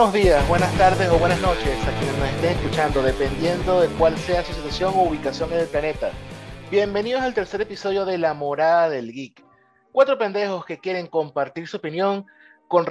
Buenos 0.00 0.14
días, 0.14 0.48
buenas 0.48 0.72
tardes 0.78 1.10
o 1.10 1.18
buenas 1.18 1.38
noches 1.42 1.78
a 1.86 1.98
quienes 1.98 2.16
nos 2.16 2.28
estén 2.30 2.56
escuchando, 2.56 3.02
dependiendo 3.02 3.82
de 3.82 3.88
cuál 3.98 4.16
sea 4.16 4.42
su 4.42 4.54
situación 4.54 4.94
o 4.96 5.02
ubicación 5.02 5.52
en 5.52 5.58
el 5.58 5.66
planeta. 5.66 6.10
Bienvenidos 6.70 7.20
al 7.20 7.34
tercer 7.34 7.60
episodio 7.60 8.06
de 8.06 8.16
La 8.16 8.32
Morada 8.32 8.88
del 8.88 9.12
Geek. 9.12 9.44
Cuatro 9.92 10.16
pendejos 10.16 10.64
que 10.64 10.78
quieren 10.78 11.06
compartir 11.06 11.68
su 11.68 11.76
opinión 11.76 12.24
con, 12.66 12.86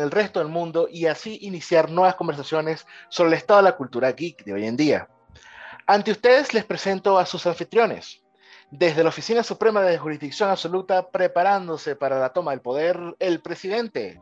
el 0.00 0.10
resto 0.10 0.40
del 0.40 0.48
mundo 0.48 0.88
y 0.90 1.06
así 1.06 1.38
iniciar 1.42 1.92
nuevas 1.92 2.16
conversaciones 2.16 2.88
sobre 3.08 3.28
el 3.28 3.34
estado 3.34 3.60
de 3.60 3.70
la 3.70 3.76
cultura 3.76 4.10
geek 4.10 4.42
de 4.42 4.52
hoy 4.52 4.66
en 4.66 4.76
día. 4.76 5.08
Ante 5.86 6.10
ustedes 6.10 6.54
les 6.54 6.64
presento 6.64 7.20
a 7.20 7.26
sus 7.26 7.46
anfitriones. 7.46 8.20
Desde 8.72 9.04
la 9.04 9.10
Oficina 9.10 9.44
Suprema 9.44 9.82
de 9.82 9.96
Jurisdicción 9.96 10.50
Absoluta, 10.50 11.08
preparándose 11.08 11.94
para 11.94 12.18
la 12.18 12.32
toma 12.32 12.50
del 12.50 12.62
poder, 12.62 12.98
el 13.20 13.42
presidente. 13.42 14.20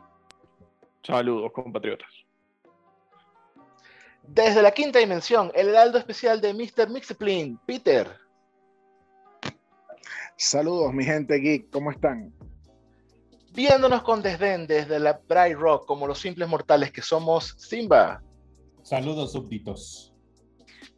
Saludos, 1.03 1.51
compatriotas. 1.53 2.26
Desde 4.29 4.63
la 4.63 4.73
quinta 4.73 4.99
dimensión, 4.99 5.53
el 5.55 5.69
heraldo 5.69 5.99
especial 5.99 6.41
de 6.41 6.53
Mr. 6.53 6.91
Mixplin, 6.91 7.59
Peter. 7.67 8.09
Saludos, 10.37 10.93
mi 10.93 11.05
gente 11.05 11.37
geek, 11.37 11.71
¿cómo 11.71 11.91
están? 11.91 12.33
Viéndonos 13.53 14.03
con 14.03 14.21
desdén 14.21 14.67
desde 14.67 14.99
la 14.99 15.19
Bright 15.27 15.57
Rock, 15.57 15.87
como 15.87 16.07
los 16.07 16.19
simples 16.19 16.49
mortales 16.49 16.93
que 16.93 17.01
somos, 17.01 17.55
Simba. 17.57 18.23
Saludos, 18.83 19.33
súbditos. 19.33 20.13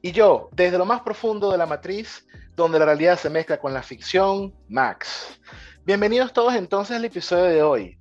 Y 0.02 0.12
yo, 0.12 0.48
desde 0.52 0.78
lo 0.78 0.84
más 0.84 1.02
profundo 1.02 1.52
de 1.52 1.58
la 1.58 1.66
matriz, 1.66 2.26
donde 2.56 2.78
la 2.78 2.86
realidad 2.86 3.18
se 3.18 3.30
mezcla 3.30 3.60
con 3.60 3.72
la 3.72 3.82
ficción, 3.82 4.54
Max. 4.68 5.40
Bienvenidos 5.84 6.32
todos 6.32 6.54
entonces 6.54 6.96
al 6.96 7.04
episodio 7.04 7.44
de 7.44 7.62
hoy. 7.62 7.97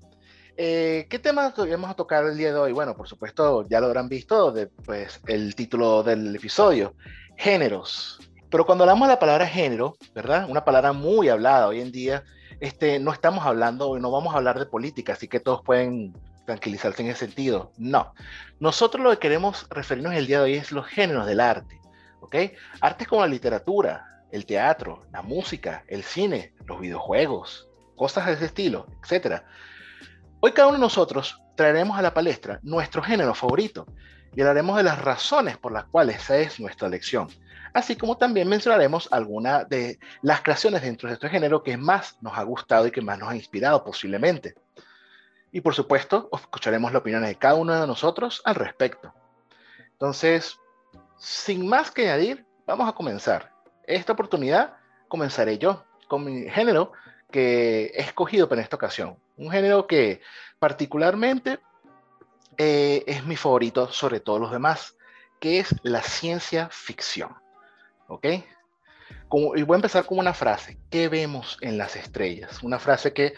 Eh, 0.60 1.06
¿Qué 1.08 1.20
tema 1.20 1.54
vamos 1.56 1.96
tocar 1.96 2.26
el 2.26 2.36
día 2.36 2.52
de 2.52 2.58
hoy? 2.58 2.72
Bueno, 2.72 2.98
por 2.98 3.08
supuesto, 3.08 3.68
ya 3.70 3.80
lo 3.80 3.86
habrán 3.86 4.10
visto, 4.10 4.52
de, 4.52 4.66
pues, 4.66 5.22
el 5.28 5.54
título 5.54 6.02
del 6.02 6.36
episodio, 6.36 6.96
géneros. 7.38 8.20
Pero 8.50 8.66
cuando 8.66 8.84
hablamos 8.84 9.08
de 9.08 9.14
la 9.14 9.20
palabra 9.20 9.46
género, 9.46 9.96
¿verdad? 10.16 10.50
Una 10.50 10.66
palabra 10.66 10.94
muy 10.94 11.30
hablada 11.30 11.68
hoy 11.68 11.82
en 11.82 11.92
día, 11.92 12.24
este, 12.60 13.00
no 13.00 13.14
estamos 13.14 13.46
hablando, 13.46 14.00
no 14.00 14.10
vamos 14.10 14.34
a 14.34 14.38
hablar 14.38 14.58
de 14.58 14.66
política, 14.66 15.14
así 15.14 15.28
que 15.28 15.40
todos 15.40 15.62
pueden 15.62 16.14
tranquilizarse 16.48 17.04
en 17.04 17.10
ese 17.10 17.28
sentido. 17.28 17.72
No. 17.78 18.16
Nosotros 18.60 19.04
lo 19.04 19.12
que 19.12 19.20
queremos 19.20 19.68
referirnos 19.70 20.16
el 20.16 20.26
día 20.26 20.40
de 20.40 20.44
hoy 20.46 20.54
es 20.56 20.72
los 20.72 20.88
géneros 20.88 21.28
del 21.28 21.40
arte. 21.40 21.80
¿Ok? 22.22 22.36
Artes 22.82 23.08
como 23.08 23.22
la 23.22 23.28
literatura, 23.28 24.24
el 24.32 24.48
teatro, 24.48 25.04
la 25.12 25.22
música, 25.22 25.84
el 25.88 26.02
cine, 26.02 26.56
los 26.66 26.80
videojuegos, 26.80 27.70
cosas 27.96 28.26
de 28.26 28.34
ese 28.34 28.46
estilo, 28.46 28.88
etc. 29.04 29.44
Hoy 30.40 30.52
cada 30.52 30.68
uno 30.68 30.78
de 30.78 30.82
nosotros 30.82 31.42
traeremos 31.56 31.98
a 31.98 32.04
la 32.04 32.14
palestra 32.14 32.60
nuestro 32.62 33.02
género 33.02 33.34
favorito 33.34 33.88
y 34.36 34.42
hablaremos 34.42 34.78
de 34.78 34.84
las 34.84 35.02
razones 35.02 35.58
por 35.58 35.72
las 35.72 35.86
cuales 35.86 36.18
esa 36.18 36.38
es 36.38 36.60
nuestra 36.60 36.88
elección, 36.88 37.28
así 37.74 37.96
como 37.96 38.18
también 38.18 38.48
mencionaremos 38.48 39.10
algunas 39.12 39.68
de 39.68 39.98
las 40.22 40.42
creaciones 40.42 40.84
dentro 40.84 41.10
de 41.10 41.16
este 41.16 41.28
género 41.30 41.64
que 41.64 41.76
más 41.76 42.22
nos 42.22 42.38
ha 42.38 42.44
gustado 42.44 42.86
y 42.86 42.92
que 42.92 43.02
más 43.02 43.18
nos 43.18 43.30
ha 43.30 43.36
inspirado 43.36 43.84
posiblemente. 43.84 44.54
Y 45.52 45.62
por 45.62 45.74
supuesto, 45.74 46.30
escucharemos 46.32 46.92
la 46.92 47.00
opinión 47.00 47.24
de 47.24 47.34
cada 47.34 47.56
uno 47.56 47.74
de 47.74 47.88
nosotros 47.88 48.44
al 48.46 48.54
respecto. 48.54 49.12
Entonces, 49.94 50.60
sin 51.18 51.68
más 51.68 51.90
que 51.90 52.12
añadir, 52.12 52.46
vamos 52.68 52.88
a 52.88 52.94
comenzar. 52.94 53.52
Esta 53.88 54.14
oportunidad 54.14 54.76
comenzaré 55.08 55.58
yo 55.58 55.84
con 56.08 56.26
mi 56.26 56.48
género 56.48 56.92
que 57.32 57.86
he 57.86 58.02
escogido 58.02 58.48
para 58.48 58.62
esta 58.62 58.76
ocasión. 58.76 59.18
Un 59.38 59.52
género 59.52 59.88
que 59.88 60.22
particularmente 60.60 61.60
eh, 62.58 63.04
es 63.08 63.26
mi 63.26 63.36
favorito 63.36 63.92
sobre 63.92 64.20
todos 64.20 64.40
los 64.40 64.52
demás, 64.52 64.98
que 65.40 65.60
es 65.60 65.76
la 65.84 66.02
ciencia 66.02 66.70
ficción. 66.72 67.36
¿Ok? 68.08 68.26
y 69.56 69.64
voy 69.64 69.76
a 69.76 69.78
empezar 69.78 70.06
con 70.06 70.20
una 70.20 70.34
frase. 70.34 70.80
¿Qué 70.90 71.10
vemos 71.10 71.58
en 71.62 71.78
las 71.78 71.96
estrellas? 71.96 72.64
Una 72.64 72.80
frase 72.80 73.14
que 73.14 73.34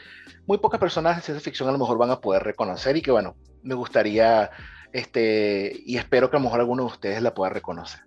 muy 0.45 0.59
pocas 0.59 0.79
personas 0.79 1.15
de 1.15 1.21
ciencia 1.21 1.43
ficción 1.43 1.67
a 1.67 1.71
lo 1.71 1.77
mejor 1.77 1.97
van 1.97 2.11
a 2.11 2.19
poder 2.19 2.43
reconocer 2.43 2.95
y 2.97 3.01
que, 3.01 3.11
bueno, 3.11 3.35
me 3.63 3.75
gustaría, 3.75 4.49
este, 4.91 5.73
y 5.85 5.97
espero 5.97 6.29
que 6.29 6.37
a 6.37 6.39
lo 6.39 6.45
mejor 6.45 6.59
alguno 6.59 6.83
de 6.83 6.91
ustedes 6.91 7.21
la 7.21 7.33
pueda 7.33 7.51
reconocer. 7.51 8.01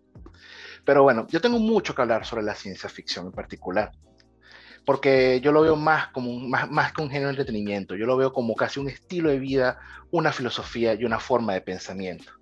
Pero 0.84 1.02
bueno, 1.02 1.26
yo 1.28 1.40
tengo 1.40 1.58
mucho 1.58 1.94
que 1.94 2.02
hablar 2.02 2.24
sobre 2.24 2.42
la 2.42 2.54
ciencia 2.54 2.88
ficción 2.88 3.26
en 3.26 3.32
particular 3.32 3.92
porque 4.84 5.40
yo 5.40 5.52
lo 5.52 5.62
veo 5.62 5.76
más 5.76 6.08
como 6.08 6.38
más, 6.40 6.70
más 6.70 6.92
que 6.92 7.02
un 7.02 7.10
género 7.10 7.28
de 7.28 7.32
entretenimiento, 7.32 7.94
yo 7.94 8.06
lo 8.06 8.16
veo 8.16 8.32
como 8.32 8.54
casi 8.54 8.80
un 8.80 8.88
estilo 8.88 9.30
de 9.30 9.38
vida, 9.38 9.78
una 10.10 10.32
filosofía 10.32 10.94
y 10.94 11.04
una 11.04 11.20
forma 11.20 11.54
de 11.54 11.60
pensamiento. 11.60 12.32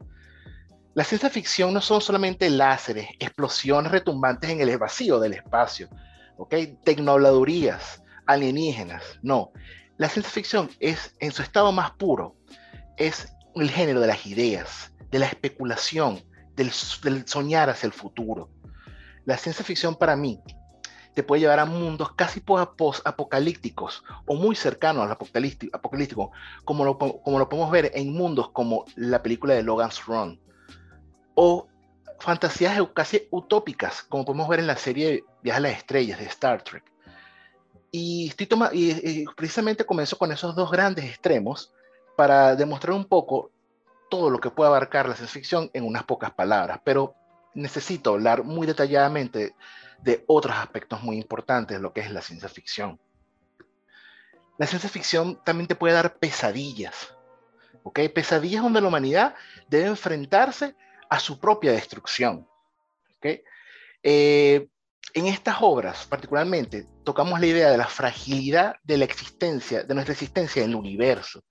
La 0.95 1.05
ciencia 1.05 1.31
ficción 1.31 1.73
no 1.73 1.81
son 1.81 2.01
solamente 2.01 2.51
láseres, 2.51 3.09
explosiones 3.21 3.93
retumbantes 3.93 4.51
en 4.51 4.61
el 4.61 4.77
vacío 4.79 5.21
del 5.21 5.35
espacio, 5.35 5.89
¿ok? 6.37 6.55
Tecnobladurías, 6.83 8.03
alienígenas, 8.27 9.05
no. 9.23 9.53
La 9.99 10.09
ciencia 10.09 10.33
ficción 10.33 10.71
es, 10.81 11.15
en 11.21 11.31
su 11.31 11.43
estado 11.43 11.71
más 11.71 11.93
puro, 11.93 12.37
es 12.97 13.33
el 13.55 13.71
género 13.71 14.01
de 14.01 14.09
las 14.09 14.27
ideas, 14.27 14.93
de 15.11 15.19
la 15.21 15.27
especulación, 15.27 16.23
del, 16.57 16.73
del 17.03 17.27
soñar 17.29 17.71
hacia 17.71 17.87
el 17.87 17.93
futuro. 17.93 18.51
La 19.27 19.37
ciencia 19.37 19.65
ficción 19.65 19.95
para 19.95 20.17
mí 20.17 20.41
te 21.15 21.23
puede 21.23 21.41
llevar 21.41 21.59
a 21.59 21.65
mundos 21.65 22.13
casi 22.13 22.41
post-apocalípticos 22.41 24.05
o 24.27 24.37
muy 24.37 24.55
cercanos 24.55 25.05
al 25.05 25.13
apocalíptico, 25.13 26.33
como 26.65 26.85
lo, 26.85 26.99
como 26.99 27.39
lo 27.39 27.49
podemos 27.49 27.71
ver 27.71 27.91
en 27.95 28.13
mundos 28.13 28.51
como 28.51 28.85
la 28.97 29.23
película 29.23 29.55
de 29.55 29.63
Logan's 29.63 30.05
Run, 30.07 30.41
o 31.35 31.69
fantasías 32.21 32.79
casi 32.95 33.27
utópicas, 33.31 34.03
como 34.03 34.25
podemos 34.25 34.49
ver 34.49 34.61
en 34.61 34.67
la 34.67 34.77
serie 34.77 35.25
Viajes 35.43 35.59
a 35.59 35.69
las 35.69 35.79
Estrellas 35.79 36.19
de 36.19 36.27
Star 36.27 36.63
Trek. 36.63 36.85
Y, 37.91 38.29
estoy 38.29 38.49
y, 38.73 39.25
precisamente 39.35 39.85
comienzo 39.85 40.17
con 40.17 40.31
esos 40.31 40.55
dos 40.55 40.71
grandes 40.71 41.07
extremos 41.07 41.73
para 42.17 42.55
demostrar 42.55 42.95
un 42.95 43.05
poco 43.05 43.51
todo 44.11 44.31
lo 44.31 44.39
que 44.39 44.51
puede 44.51 44.69
abarcar 44.69 45.09
la 45.09 45.17
ciencia 45.17 45.33
ficción 45.33 45.71
en 45.73 45.85
unas 45.85 46.05
pocas 46.05 46.31
palabras, 46.33 46.81
pero 46.85 47.15
necesito 47.55 48.11
hablar 48.11 48.45
muy 48.45 48.67
detalladamente 48.67 49.55
de 50.03 50.25
otros 50.27 50.57
aspectos 50.57 51.03
muy 51.03 51.17
importantes 51.17 51.81
lo 51.81 51.93
que 51.93 52.01
es 52.01 52.11
la 52.11 52.23
ciencia 52.23 52.49
ficción. 52.49 52.99
La 54.59 54.67
ciencia 54.67 54.91
ficción 54.91 55.43
también 55.45 55.67
te 55.67 55.75
puede 55.75 55.95
dar 55.95 56.19
pesadillas, 56.19 57.15
¿ok? 57.83 58.01
Pesadillas 58.15 58.63
donde 58.63 58.81
la 58.81 58.89
humanidad 58.89 59.35
debe 59.69 59.87
enfrentarse 59.87 60.77
a 61.09 61.19
su 61.19 61.41
propia 61.41 61.73
destrucción, 61.73 62.47
¿ok? 63.17 63.27
Eh, 64.03 64.69
en 65.15 65.27
estas 65.27 65.57
obras, 65.61 66.07
particularmente, 66.07 66.87
tocamos 67.05 67.41
la 67.41 67.47
idea 67.47 67.71
de 67.71 67.79
la 67.79 67.87
fragilidad 67.87 68.77
de 68.85 68.99
la 68.99 69.05
existencia, 69.05 69.83
de 69.83 69.95
nuestra 69.95 70.13
existencia 70.13 70.63
en 70.63 70.71
el 70.71 70.77
universo 70.77 71.43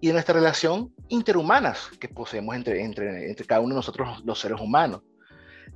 y 0.00 0.08
de 0.08 0.12
nuestra 0.12 0.34
relación 0.34 0.94
interhumanas 1.08 1.88
que 1.98 2.08
poseemos 2.08 2.54
entre, 2.54 2.82
entre, 2.84 3.28
entre 3.28 3.46
cada 3.46 3.60
uno 3.60 3.70
de 3.70 3.76
nosotros 3.76 4.22
los 4.24 4.38
seres 4.38 4.60
humanos. 4.60 5.02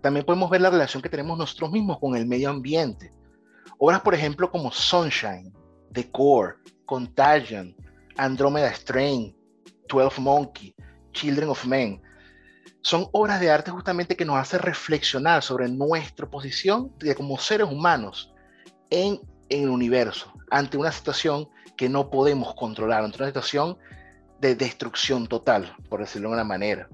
También 0.00 0.24
podemos 0.24 0.50
ver 0.50 0.60
la 0.60 0.70
relación 0.70 1.02
que 1.02 1.08
tenemos 1.08 1.36
nosotros 1.36 1.70
mismos 1.70 1.98
con 1.98 2.16
el 2.16 2.26
medio 2.26 2.50
ambiente. 2.50 3.12
Obras, 3.78 4.00
por 4.00 4.14
ejemplo, 4.14 4.50
como 4.50 4.70
Sunshine, 4.70 5.52
The 5.92 6.10
Core, 6.10 6.54
Contagion, 6.86 7.74
Andromeda 8.16 8.72
Strain, 8.74 9.36
Twelve 9.88 10.14
Monkey, 10.18 10.74
Children 11.12 11.48
of 11.48 11.64
Men, 11.66 12.00
son 12.82 13.08
obras 13.12 13.40
de 13.40 13.50
arte 13.50 13.70
justamente 13.70 14.16
que 14.16 14.24
nos 14.24 14.36
hacen 14.36 14.60
reflexionar 14.60 15.42
sobre 15.42 15.68
nuestra 15.68 16.28
posición 16.28 16.92
de, 16.98 17.14
como 17.14 17.38
seres 17.38 17.68
humanos 17.68 18.32
en, 18.88 19.20
el 19.48 19.68
universo, 19.68 20.32
ante 20.50 20.76
una 20.76 20.92
situación 20.92 21.48
que 21.76 21.88
no 21.88 22.08
podemos 22.08 22.54
controlar, 22.54 23.02
ante 23.02 23.18
una 23.18 23.26
situación 23.26 23.76
de 24.40 24.54
destrucción 24.54 25.26
total, 25.26 25.74
por 25.88 26.00
decirlo 26.00 26.28
de 26.28 26.34
una 26.34 26.44
manera. 26.44 26.88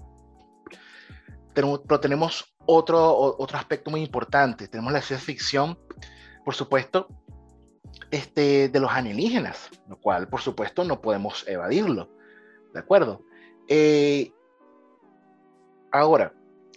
Pero 1.52 1.79
tenemos 2.00 2.56
otro, 2.66 3.36
otro 3.38 3.58
aspecto 3.58 3.90
muy 3.90 4.02
importante. 4.02 4.68
Tenemos 4.68 4.92
la 4.92 5.02
ciencia 5.02 5.24
ficción, 5.24 5.78
por 6.44 6.54
supuesto, 6.54 7.08
este, 8.10 8.68
de 8.68 8.80
los 8.80 8.90
alienígenas, 8.90 9.70
lo 9.88 9.98
cual, 9.98 10.28
por 10.28 10.40
supuesto, 10.40 10.84
no 10.84 11.00
podemos 11.00 11.46
evadirlo. 11.48 12.10
¿De 12.72 12.80
acuerdo? 12.80 13.22
Eh, 13.68 14.32
ahora, 15.92 16.32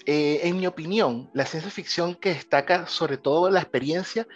eh, 0.06 0.42
en 0.44 0.58
mi 0.58 0.66
opinión, 0.66 1.30
la 1.34 1.46
ciencia 1.46 1.70
ficción 1.70 2.16
que 2.16 2.34
destaca 2.34 2.88
sobre 2.88 3.18
todo 3.18 3.50
la 3.50 3.60
experiencia 3.60 4.28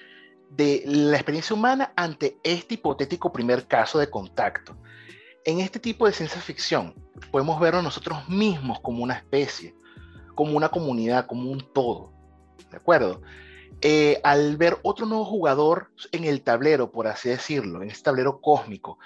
de 0.50 0.84
la 0.86 1.18
experiencia 1.18 1.56
humana 1.56 1.94
ante 1.96 2.38
este 2.44 2.76
hipotético 2.76 3.32
primer 3.32 3.68
caso 3.68 3.98
de 3.98 4.10
contacto. 4.10 4.78
En 5.46 5.60
este 5.60 5.80
tipo 5.80 6.06
de 6.06 6.14
ciencia 6.14 6.40
ficción 6.40 6.94
podemos 7.32 7.60
ver 7.60 7.76
a 7.76 7.82
nosotros 7.82 8.28
mismos 8.30 8.80
como 8.82 9.04
una 9.04 9.16
especie, 9.16 9.74
como 10.36 10.58
una 10.58 10.70
comunidad, 10.70 11.28
como 11.28 11.52
un 11.52 11.62
todo. 11.74 12.12
¿De 12.72 12.78
acuerdo? 12.78 13.22
Eh, 13.82 14.20
al 14.24 14.58
ver 14.58 14.78
otro 14.84 15.06
nuevo 15.06 15.26
jugador 15.26 15.92
en 16.12 16.24
el 16.24 16.42
tablero, 16.42 16.92
por 16.92 17.08
así 17.08 17.30
decirlo, 17.30 17.82
en 17.82 17.90
este 17.90 18.04
tablero 18.04 18.40
cósmico, 18.40 18.98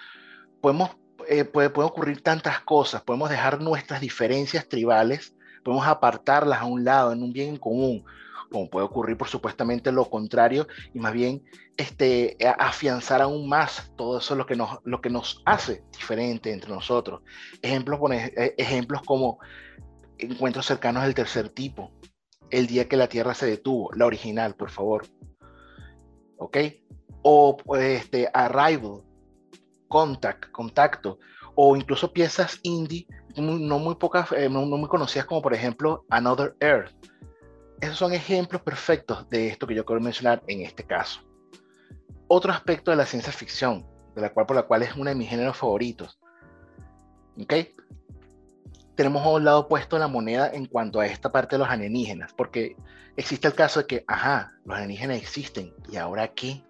podemos 0.61 0.91
eh, 1.27 1.43
puede, 1.43 1.69
pueden 1.69 1.89
ocurrir 1.89 2.21
tantas 2.21 2.61
cosas. 2.61 3.01
Podemos 3.01 3.29
dejar 3.29 3.61
nuestras 3.61 3.99
diferencias 3.99 4.67
tribales, 4.67 5.35
podemos 5.63 5.85
apartarlas 5.85 6.61
a 6.61 6.65
un 6.65 6.85
lado 6.85 7.11
en 7.11 7.21
un 7.21 7.33
bien 7.33 7.49
en 7.49 7.57
común, 7.57 8.05
como 8.49 8.69
puede 8.69 8.85
ocurrir 8.85 9.17
por 9.17 9.27
supuestamente 9.27 9.91
lo 9.91 10.09
contrario 10.09 10.67
y 10.93 10.99
más 10.99 11.11
bien 11.11 11.43
este, 11.75 12.37
afianzar 12.57 13.21
aún 13.21 13.49
más 13.49 13.91
todo 13.97 14.19
eso 14.19 14.35
lo 14.35 14.45
que 14.45 14.55
nos, 14.55 14.79
lo 14.85 15.01
que 15.01 15.09
nos 15.09 15.41
hace 15.45 15.83
diferente 15.91 16.53
entre 16.53 16.69
nosotros. 16.71 17.21
Ejemplos, 17.61 17.99
eh, 18.11 18.55
ejemplos 18.57 19.01
como 19.03 19.39
encuentros 20.19 20.65
cercanos 20.65 21.03
del 21.03 21.15
tercer 21.15 21.49
tipo, 21.49 21.91
el 22.49 22.67
día 22.67 22.87
que 22.87 22.97
la 22.97 23.09
Tierra 23.09 23.33
se 23.33 23.45
detuvo, 23.45 23.91
la 23.93 24.05
original, 24.05 24.55
por 24.55 24.69
favor. 24.69 25.05
¿Ok? 26.37 26.57
O 27.23 27.57
este, 27.75 28.29
Arrival, 28.33 29.03
Contact, 29.87 30.51
Contacto, 30.51 31.19
o 31.55 31.75
incluso 31.75 32.13
piezas 32.13 32.59
indie 32.63 33.07
no 33.41 33.79
muy 33.79 33.95
pocas, 33.95 34.31
eh, 34.31 34.49
no, 34.49 34.65
muy 34.65 34.89
conocidas 34.89 35.25
como 35.25 35.41
por 35.41 35.53
ejemplo 35.53 36.05
Another 36.09 36.55
Earth. 36.59 36.91
Esos 37.81 37.97
son 37.97 38.13
ejemplos 38.13 38.61
perfectos 38.61 39.29
de 39.29 39.47
esto 39.47 39.67
que 39.67 39.75
yo 39.75 39.85
quiero 39.85 40.01
mencionar 40.01 40.41
en 40.47 40.61
este 40.61 40.83
caso. 40.83 41.21
Otro 42.27 42.51
aspecto 42.51 42.91
de 42.91 42.97
la 42.97 43.05
ciencia 43.05 43.31
ficción, 43.31 43.85
de 44.15 44.21
la 44.21 44.33
cual 44.33 44.45
por 44.47 44.55
la 44.55 44.63
cual 44.63 44.83
es 44.83 44.95
uno 44.95 45.09
de 45.09 45.15
mis 45.15 45.29
géneros 45.29 45.57
favoritos. 45.57 46.19
¿Ok? 47.39 47.53
Tenemos 48.97 49.23
a 49.23 49.29
un 49.29 49.45
lado 49.45 49.59
opuesto 49.59 49.99
la 49.99 50.07
moneda 50.07 50.49
en 50.51 50.65
cuanto 50.65 50.99
a 50.99 51.05
esta 51.05 51.31
parte 51.31 51.55
de 51.55 51.59
los 51.59 51.69
alienígenas, 51.69 52.33
porque 52.33 52.75
existe 53.15 53.47
el 53.47 53.53
caso 53.53 53.81
de 53.81 53.85
que, 53.85 54.03
ajá, 54.07 54.53
los 54.65 54.75
alienígenas 54.75 55.17
existen, 55.17 55.71
¿y 55.91 55.97
ahora 55.97 56.29
qué? 56.29 56.63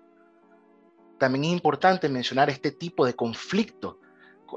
También 1.17 1.45
es 1.45 1.51
importante 1.51 2.09
mencionar 2.09 2.49
este 2.49 2.71
tipo 2.71 3.05
de 3.05 3.15
conflicto, 3.15 4.01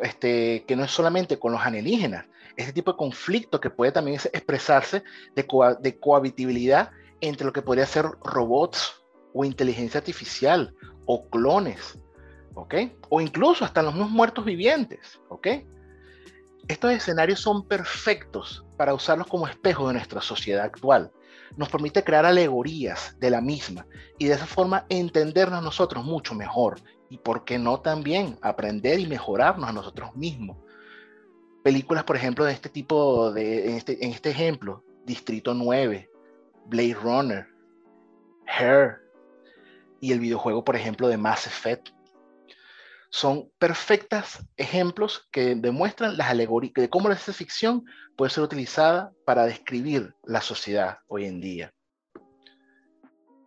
este, 0.03 0.65
que 0.67 0.75
no 0.75 0.83
es 0.83 0.91
solamente 0.91 1.39
con 1.39 1.53
los 1.53 1.63
alienígenas, 1.63 2.27
este 2.57 2.73
tipo 2.73 2.91
de 2.91 2.99
conflicto 2.99 3.61
que 3.61 3.71
puede 3.71 3.93
también 3.93 4.17
expresarse 4.33 5.05
de, 5.37 5.47
de 5.81 5.99
cohabitabilidad 6.01 6.91
entre 7.21 7.47
lo 7.47 7.53
que 7.53 7.63
podría 7.63 7.87
ser 7.87 8.05
robots 8.25 9.01
o 9.33 9.45
inteligencia 9.45 9.99
artificial 9.99 10.75
o 11.07 11.31
clones, 11.31 12.01
¿ok? 12.55 12.75
O 13.11 13.21
incluso 13.21 13.65
hasta 13.65 13.81
los 13.81 13.95
mismos 13.95 14.11
muertos 14.11 14.45
vivientes, 14.45 15.21
¿ok? 15.29 15.47
Estos 16.69 16.93
escenarios 16.93 17.41
son 17.41 17.67
perfectos 17.67 18.65
para 18.77 18.95
usarlos 18.95 19.27
como 19.27 19.49
espejo 19.49 19.89
de 19.89 19.95
nuestra 19.95 20.21
sociedad 20.21 20.65
actual. 20.65 21.11
Nos 21.57 21.69
permite 21.69 22.05
crear 22.05 22.25
alegorías 22.25 23.17
de 23.19 23.31
la 23.31 23.41
misma 23.41 23.87
y 24.19 24.27
de 24.27 24.35
esa 24.35 24.47
forma 24.47 24.87
entendernos 24.89 25.63
nosotros 25.63 26.05
mucho 26.05 26.35
mejor 26.35 26.81
y, 27.09 27.19
por 27.19 27.45
qué 27.45 27.59
no, 27.59 27.81
también 27.81 28.39
aprender 28.41 29.01
y 29.01 29.07
mejorarnos 29.07 29.69
a 29.69 29.73
nosotros 29.73 30.15
mismos. 30.15 30.59
Películas, 31.65 32.05
por 32.05 32.17
ejemplo, 32.17 32.45
de 32.45 32.53
este 32.53 32.69
tipo, 32.69 33.33
de, 33.33 33.71
en, 33.71 33.77
este, 33.77 34.07
este 34.07 34.31
ejemplo, 34.31 34.85
Distrito 35.05 35.53
9, 35.55 36.09
Blade 36.67 36.95
Runner, 36.95 37.47
Hair 38.47 39.01
y 40.01 40.13
el 40.13 40.21
videojuego, 40.21 40.65
por 40.65 40.77
ejemplo, 40.77 41.09
de 41.09 41.17
Mass 41.17 41.47
Effect 41.47 41.91
son 43.11 43.51
perfectos 43.59 44.39
ejemplos 44.57 45.29
que 45.33 45.57
demuestran 45.57 46.17
las 46.17 46.29
alegorías 46.29 46.75
de 46.75 46.89
cómo 46.89 47.09
la 47.09 47.17
ciencia 47.17 47.35
ficción 47.35 47.85
puede 48.17 48.31
ser 48.31 48.45
utilizada 48.45 49.13
para 49.27 49.47
describir 49.47 50.15
la 50.25 50.41
sociedad 50.41 50.99
hoy 51.09 51.27
en 51.27 51.41
día. 51.41 51.73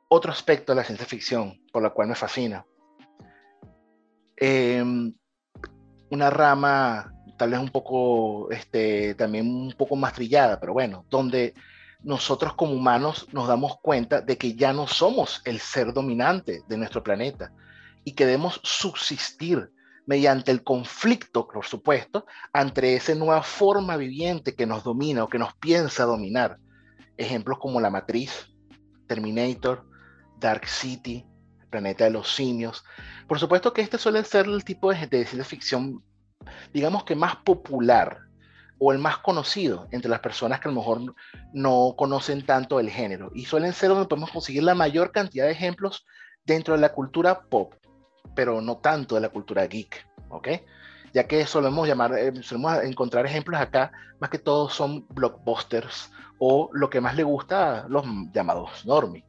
Otro 0.10 0.32
aspecto 0.32 0.74
de 0.74 0.76
la 0.76 0.84
ciencia 0.84 1.08
ficción, 1.08 1.62
por 1.72 1.82
la 1.82 1.92
cual 1.92 2.10
me 2.10 2.16
fascina, 2.16 2.66
em, 4.36 5.14
una 6.12 6.30
rama 6.30 7.14
tal 7.38 7.52
vez 7.52 7.60
un 7.60 7.70
poco, 7.70 8.52
este, 8.52 9.16
también 9.16 9.48
un 9.48 9.74
poco 9.74 9.96
más 9.96 10.14
trillada, 10.14 10.60
pero 10.60 10.74
bueno, 10.74 11.06
donde 11.10 11.54
nosotros 12.02 12.54
como 12.54 12.74
humanos 12.74 13.28
nos 13.32 13.48
damos 13.48 13.78
cuenta 13.82 14.22
de 14.22 14.38
que 14.38 14.56
ya 14.56 14.74
no 14.74 14.88
somos 14.88 15.42
el 15.46 15.60
ser 15.60 15.94
dominante 15.94 16.62
de 16.68 16.78
nuestro 16.78 17.02
planeta, 17.02 17.52
y 18.04 18.14
que 18.14 18.26
debemos 18.26 18.60
subsistir 18.64 19.72
mediante 20.06 20.52
el 20.52 20.64
conflicto, 20.64 21.48
por 21.48 21.66
supuesto, 21.66 22.26
ante 22.52 22.96
esa 22.96 23.16
nueva 23.16 23.42
forma 23.42 23.96
viviente 23.96 24.56
que 24.56 24.66
nos 24.66 24.84
domina 24.84 25.24
o 25.24 25.30
que 25.30 25.40
nos 25.40 25.54
piensa 25.56 26.04
dominar. 26.04 26.58
Ejemplos 27.18 27.60
como 27.60 27.80
La 27.80 27.90
Matriz, 27.90 28.50
Terminator, 29.08 29.86
Dark 30.40 30.68
City, 30.68 31.26
Planeta 31.70 32.04
de 32.04 32.12
los 32.12 32.34
Simios. 32.34 32.84
Por 33.28 33.40
supuesto 33.40 33.72
que 33.72 33.82
este 33.82 33.98
suele 33.98 34.24
ser 34.24 34.46
el 34.48 34.64
tipo 34.64 34.92
de, 34.92 35.08
de 35.08 35.26
ciencia 35.26 35.46
ficción, 35.46 36.04
digamos 36.74 37.06
que 37.06 37.16
más 37.16 37.38
popular 37.38 38.20
o 38.80 38.92
el 38.92 39.00
más 39.00 39.20
conocido 39.20 39.88
entre 39.92 40.10
las 40.10 40.20
personas 40.20 40.60
que 40.60 40.68
a 40.68 40.72
lo 40.72 40.80
mejor 40.80 41.16
no 41.54 41.94
conocen 41.98 42.46
tanto 42.46 42.80
el 42.80 42.90
género. 42.90 43.32
Y 43.34 43.46
suelen 43.46 43.72
ser 43.72 43.90
donde 43.90 44.08
podemos 44.08 44.32
conseguir 44.32 44.64
la 44.64 44.76
mayor 44.76 45.12
cantidad 45.12 45.46
de 45.46 45.52
ejemplos 45.52 46.06
dentro 46.44 46.74
de 46.74 46.82
la 46.82 46.92
cultura 46.92 47.44
pop 47.44 47.74
pero 48.36 48.62
no 48.62 48.78
tanto 48.78 49.16
de 49.16 49.22
la 49.22 49.30
cultura 49.30 49.66
geek, 49.66 50.08
¿ok? 50.30 50.48
Ya 51.14 51.28
que 51.28 51.46
solemos, 51.46 51.88
llamar, 51.88 52.18
eh, 52.18 52.34
solemos 52.42 52.84
encontrar 52.84 53.26
ejemplos 53.26 53.60
acá, 53.60 53.92
más 54.20 54.30
que 54.30 54.40
todos 54.40 54.74
son 54.74 55.06
blockbusters 55.10 56.12
o 56.40 56.70
lo 56.74 56.90
que 56.90 57.02
más 57.02 57.16
le 57.16 57.24
gusta 57.24 57.82
a 57.82 57.88
los 57.88 58.06
llamados 58.34 58.86
normie. 58.86 59.26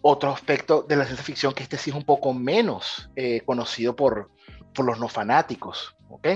Otro 0.00 0.30
aspecto 0.30 0.82
de 0.82 0.96
la 0.96 1.04
ciencia 1.04 1.24
ficción 1.24 1.52
que 1.52 1.62
este 1.62 1.76
sí 1.76 1.90
es 1.90 1.96
un 1.96 2.04
poco 2.04 2.32
menos 2.34 3.10
eh, 3.14 3.40
conocido 3.44 3.94
por, 3.94 4.30
por 4.74 4.84
los 4.84 4.98
no 4.98 5.08
fanáticos, 5.08 5.96
¿ok? 6.08 6.28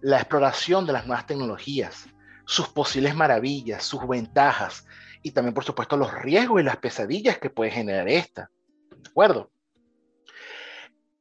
La 0.00 0.18
exploración 0.18 0.86
de 0.86 0.92
las 0.92 1.06
nuevas 1.06 1.26
tecnologías, 1.26 2.06
sus 2.46 2.68
posibles 2.68 3.14
maravillas, 3.14 3.84
sus 3.84 4.06
ventajas 4.06 4.86
y 5.22 5.32
también, 5.32 5.54
por 5.54 5.64
supuesto, 5.64 5.96
los 5.96 6.12
riesgos 6.12 6.60
y 6.60 6.64
las 6.64 6.76
pesadillas 6.76 7.38
que 7.38 7.50
puede 7.50 7.70
generar 7.70 8.08
esta. 8.08 8.50
¿De 8.90 9.10
acuerdo? 9.10 9.50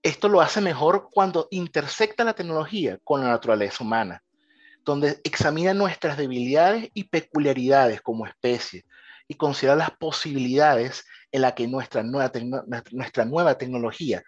Esto 0.08 0.30
lo 0.30 0.40
hace 0.40 0.62
mejor 0.62 1.10
cuando 1.12 1.50
intersecta 1.52 2.24
la 2.24 2.34
tecnología 2.34 2.98
con 3.04 3.20
la 3.20 3.28
naturaleza 3.28 3.84
humana, 3.84 4.24
donde 4.86 5.20
examina 5.26 5.74
nuestras 5.74 6.16
debilidades 6.16 6.90
y 6.94 7.04
peculiaridades 7.10 8.00
como 8.00 8.26
especie 8.26 8.86
y 9.28 9.34
considera 9.34 9.76
las 9.76 9.92
posibilidades 9.92 11.04
en 11.30 11.42
las 11.42 11.56
que 11.56 11.68
nuestra 11.68 12.04
nueva, 12.04 13.58
tecnología 13.58 14.24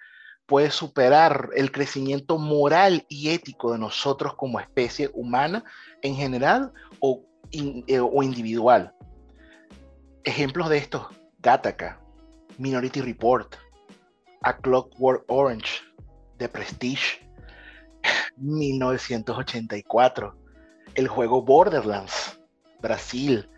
puede 0.46 0.70
superar 0.70 1.52
el 1.56 1.72
crecimiento 1.72 2.38
moral 2.38 3.06
y 3.08 3.30
ético 3.30 3.72
de 3.72 3.80
nosotros 3.80 4.36
como 4.36 4.60
especie 4.60 5.10
humana 5.14 5.64
en 6.02 6.14
general 6.14 6.74
o, 7.00 7.24
eh, 7.54 8.02
o 8.02 8.22
individual. 8.22 8.94
Ejemplos 10.26 10.68
de 10.68 10.78
esto, 10.78 11.10
Gattaca, 11.40 12.02
Minority 12.58 13.00
Report, 13.00 13.56
a 14.42 14.58
Clockwork 14.58 15.24
Orange 15.28 15.82
de 16.38 16.48
Prestige, 16.50 17.28
1984, 18.38 20.36
el 20.96 21.08
juego 21.08 21.42
Borderlands, 21.42 22.40
Brasil, 22.82 23.50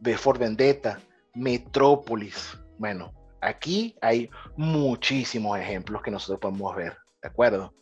V 0.00 0.16
for 0.16 0.38
Vendetta, 0.38 1.00
Metrópolis. 1.34 2.56
Bueno, 2.78 3.12
aquí 3.40 3.96
hay 4.00 4.30
muchísimos 4.56 5.58
ejemplos 5.58 6.02
que 6.02 6.10
nosotros 6.10 6.40
podemos 6.40 6.74
ver, 6.76 6.96
¿de 7.22 7.28
acuerdo? 7.28 7.74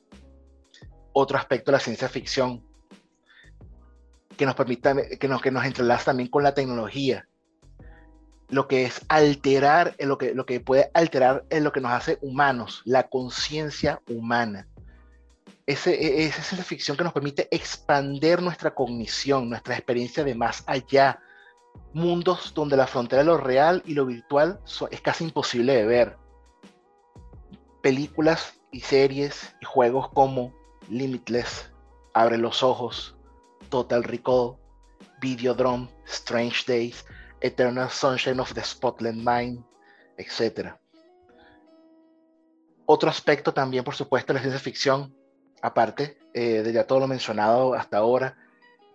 Otro 1.12 1.38
aspecto 1.38 1.70
de 1.70 1.76
la 1.76 1.80
ciencia 1.80 2.08
ficción 2.08 2.64
que 4.36 4.46
nos 4.46 4.54
permite, 4.54 5.18
que 5.18 5.28
nos, 5.28 5.42
que 5.42 5.50
nos 5.50 6.04
también 6.04 6.28
con 6.28 6.42
la 6.42 6.54
tecnología 6.54 7.28
lo 8.50 8.66
que 8.66 8.84
es 8.84 9.02
alterar, 9.08 9.94
lo 9.98 10.16
que, 10.16 10.34
lo 10.34 10.46
que 10.46 10.60
puede 10.60 10.90
alterar 10.94 11.44
es 11.50 11.62
lo 11.62 11.72
que 11.72 11.80
nos 11.80 11.92
hace 11.92 12.18
humanos, 12.22 12.82
la 12.84 13.08
conciencia 13.08 14.00
humana. 14.08 14.66
Ese, 15.66 15.94
e, 15.94 16.24
esa 16.24 16.40
es 16.40 16.52
la 16.56 16.64
ficción 16.64 16.96
que 16.96 17.04
nos 17.04 17.12
permite 17.12 17.48
expander 17.50 18.40
nuestra 18.40 18.74
cognición, 18.74 19.50
nuestra 19.50 19.74
experiencia 19.74 20.24
de 20.24 20.34
más 20.34 20.64
allá. 20.66 21.20
Mundos 21.92 22.52
donde 22.54 22.76
la 22.76 22.86
frontera 22.86 23.22
de 23.22 23.26
lo 23.26 23.36
real 23.36 23.82
y 23.86 23.94
lo 23.94 24.06
virtual 24.06 24.60
es 24.90 25.00
casi 25.00 25.24
imposible 25.24 25.76
de 25.76 25.86
ver. 25.86 26.16
Películas 27.82 28.58
y 28.72 28.80
series 28.80 29.54
y 29.60 29.64
juegos 29.64 30.08
como 30.10 30.52
Limitless, 30.88 31.70
Abre 32.14 32.38
los 32.38 32.62
Ojos, 32.62 33.14
Total 33.68 34.02
Recall, 34.02 34.56
Videodrome, 35.20 35.88
Strange 36.06 36.64
Days, 36.66 37.04
Eternal 37.40 37.90
Sunshine 37.90 38.40
of 38.40 38.52
the 38.54 38.62
Spotless 38.62 39.14
Mind, 39.14 39.64
etc. 40.16 40.74
Otro 42.86 43.10
aspecto 43.10 43.52
también, 43.52 43.84
por 43.84 43.94
supuesto, 43.94 44.32
de 44.32 44.38
la 44.38 44.40
ciencia 44.40 44.60
ficción, 44.60 45.14
aparte 45.62 46.18
eh, 46.34 46.62
de 46.62 46.72
ya 46.72 46.86
todo 46.86 47.00
lo 47.00 47.06
mencionado 47.06 47.74
hasta 47.74 47.98
ahora, 47.98 48.36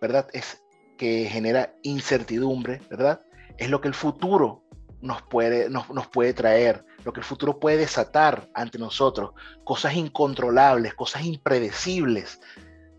¿verdad? 0.02 0.28
Es 0.34 0.64
que 0.98 1.26
genera 1.30 1.76
incertidumbre, 1.84 2.82
¿verdad? 2.90 3.22
Es 3.58 3.70
lo 3.70 3.82
que 3.82 3.88
el 3.88 3.94
futuro 3.94 4.64
nos 5.02 5.22
puede, 5.24 5.70
nos, 5.70 6.08
puede 6.08 6.34
traer, 6.34 6.86
lo 7.04 7.12
que 7.12 7.20
el 7.20 7.26
futuro 7.26 7.60
puede 7.60 7.78
desatar 7.78 8.50
ante 8.54 8.80
nosotros, 8.80 9.32
cosas 9.66 9.96
incontrolables, 9.96 10.94
cosas 10.94 11.26
impredecibles, 11.26 12.40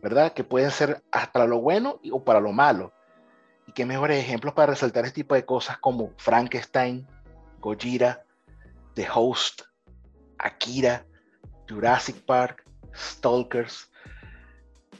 ¿verdad? 0.02 0.32
Que 0.34 0.44
pueden 0.44 0.70
ser 0.70 1.02
para 1.32 1.46
lo 1.46 1.60
bueno 1.60 2.00
o 2.12 2.22
para 2.22 2.40
lo 2.40 2.52
malo. 2.52 2.92
Qué 3.74 3.84
mejores 3.84 4.22
ejemplos 4.22 4.54
para 4.54 4.72
resaltar 4.72 5.04
este 5.04 5.22
tipo 5.22 5.34
de 5.34 5.44
cosas 5.44 5.78
como 5.78 6.12
Frankenstein, 6.16 7.06
Gojira, 7.58 8.24
The 8.94 9.08
Host, 9.12 9.62
Akira, 10.38 11.04
Jurassic 11.68 12.24
Park, 12.24 12.64
Stalkers. 12.94 13.90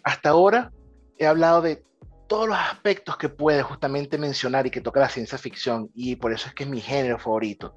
Hasta 0.03 0.31
ahora 0.31 0.73
he 1.19 1.27
hablado 1.27 1.63
de 1.63 1.85
todos 2.27 2.49
los 2.49 2.59
aspectos 2.59 3.17
que 3.17 3.29
puede 3.29 3.63
justamente 3.63 4.19
mencionar 4.19 4.67
y 4.67 4.71
que 4.71 4.81
toca 4.81 4.99
la 4.99 5.09
ciencia 5.09 5.39
ficción 5.39 5.91
y 5.95 6.17
por 6.17 6.33
eso 6.33 6.49
es 6.49 6.55
que 6.55 6.65
es 6.65 6.69
mi 6.69 6.81
género 6.81 7.19
favorito. 7.19 7.77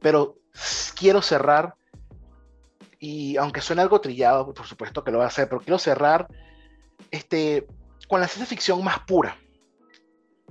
Pero 0.00 0.36
quiero 0.94 1.22
cerrar 1.22 1.74
y 2.98 3.36
aunque 3.36 3.60
suene 3.60 3.82
algo 3.82 4.00
trillado, 4.00 4.52
por 4.54 4.66
supuesto 4.66 5.02
que 5.02 5.10
lo 5.10 5.18
voy 5.18 5.24
a 5.24 5.28
hacer, 5.28 5.48
pero 5.48 5.60
quiero 5.60 5.78
cerrar 5.78 6.28
este, 7.10 7.66
con 8.08 8.20
la 8.20 8.28
ciencia 8.28 8.46
ficción 8.46 8.82
más 8.84 9.00
pura, 9.00 9.36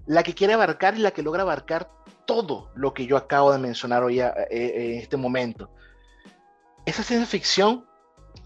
la 0.05 0.23
que 0.23 0.33
quiere 0.33 0.53
abarcar 0.53 0.95
y 0.95 0.99
la 0.99 1.11
que 1.11 1.23
logra 1.23 1.43
abarcar 1.43 1.89
todo 2.25 2.71
lo 2.75 2.93
que 2.93 3.05
yo 3.05 3.17
acabo 3.17 3.51
de 3.51 3.59
mencionar 3.59 4.03
hoy 4.03 4.21
eh, 4.21 4.31
eh, 4.49 4.93
en 4.93 4.99
este 4.99 5.17
momento. 5.17 5.69
Esa 6.85 7.03
ciencia 7.03 7.27
ficción 7.27 7.85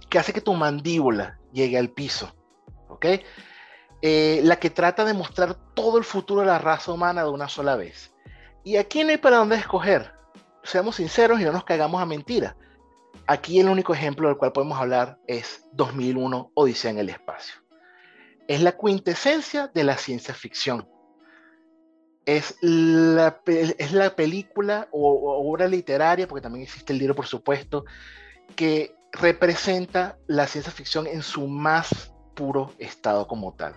que 0.10 0.20
hace 0.20 0.34
que 0.34 0.42
tu 0.42 0.54
mandíbula 0.54 1.40
llegue 1.52 1.78
al 1.78 1.90
piso, 1.90 2.34
¿ok? 2.88 3.06
Eh, 4.02 4.42
la 4.44 4.58
que 4.58 4.70
trata 4.70 5.04
de 5.04 5.14
mostrar 5.14 5.56
todo 5.74 5.98
el 5.98 6.04
futuro 6.04 6.42
de 6.42 6.48
la 6.48 6.58
raza 6.58 6.92
humana 6.92 7.24
de 7.24 7.30
una 7.30 7.50
sola 7.50 7.76
vez. 7.76 8.14
Y 8.64 8.78
aquí 8.78 9.04
no 9.04 9.10
hay 9.10 9.18
para 9.18 9.38
dónde 9.38 9.58
escoger. 9.58 10.14
Seamos 10.64 10.98
sinceros 10.98 11.40
y 11.40 11.44
no 11.44 11.52
nos 11.52 11.66
cagamos 11.66 12.02
a 12.02 12.06
mentira. 12.06 12.56
Aquí 13.28 13.60
el 13.60 13.70
único 13.70 13.94
ejemplo 13.94 14.28
del 14.28 14.38
cual 14.38 14.52
podemos 14.52 14.80
hablar 14.80 15.20
es 15.28 15.66
2001 15.74 16.52
Odisea 16.54 16.92
en 16.92 17.00
el 17.00 17.10
espacio. 17.10 17.56
Es 18.48 18.62
la 18.62 18.72
quintesencia 18.72 19.70
de 19.74 19.84
la 19.84 19.98
ciencia 19.98 20.34
ficción. 20.34 20.88
Es 22.30 22.56
la, 22.62 23.42
es 23.48 23.92
la 23.92 24.16
película 24.16 24.88
o, 24.92 25.50
obra 25.52 25.68
literaria, 25.68 26.28
porque 26.28 26.44
también 26.44 26.64
existe 26.64 26.94
el 26.94 27.00
libro, 27.00 27.16
por 27.16 27.26
supuesto, 27.26 27.86
que 28.56 28.96
representa 29.12 30.20
la 30.28 30.46
ciencia 30.46 30.72
ficción 30.72 31.08
en 31.08 31.24
su 31.24 31.48
más 31.48 32.14
puro 32.36 32.74
estado 32.78 33.28
como 33.28 33.56
tal. 33.56 33.76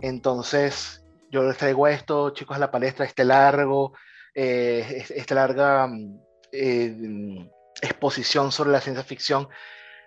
Entonces, 0.00 1.04
yo 1.30 1.42
les 1.42 1.58
traigo 1.58 1.86
esto, 1.86 2.30
chicos, 2.30 2.56
a 2.56 2.60
la 2.60 2.70
palestra, 2.70 3.04
este 3.04 3.24
largo, 3.24 3.92
eh, 4.34 5.04
esta 5.10 5.34
larga 5.34 5.86
mm, 5.86 6.20
eh, 6.52 7.50
exposición 7.82 8.50
sobre 8.50 8.70
la 8.70 8.80
ciencia 8.80 9.04
ficción, 9.04 9.46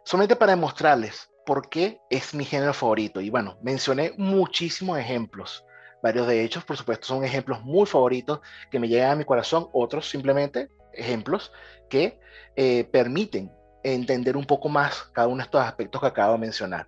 solamente 0.03 0.35
para 0.35 0.53
demostrarles 0.53 1.29
por 1.45 1.69
qué 1.69 1.99
es 2.09 2.33
mi 2.33 2.43
género 2.43 2.73
favorito. 2.73 3.21
Y 3.21 3.29
bueno, 3.29 3.59
mencioné 3.61 4.13
muchísimos 4.17 4.97
ejemplos. 4.97 5.63
Varios 6.05 6.27
de 6.27 6.43
ellos, 6.43 6.63
por 6.63 6.77
supuesto, 6.77 7.07
son 7.07 7.23
ejemplos 7.23 7.63
muy 7.63 7.87
favoritos 7.87 8.39
que 8.69 8.77
me 8.77 8.87
llegan 8.87 9.09
a 9.09 9.15
mi 9.15 9.25
corazón, 9.25 9.69
otros 9.73 10.07
simplemente 10.07 10.69
ejemplos 10.93 11.51
que 11.89 12.19
eh, 12.55 12.83
permiten 12.83 13.51
entender 13.83 14.37
un 14.37 14.45
poco 14.45 14.69
más 14.69 15.09
cada 15.13 15.27
uno 15.27 15.37
de 15.37 15.45
estos 15.45 15.61
aspectos 15.61 15.99
que 15.99 16.05
acabo 16.05 16.33
de 16.33 16.37
mencionar. 16.37 16.87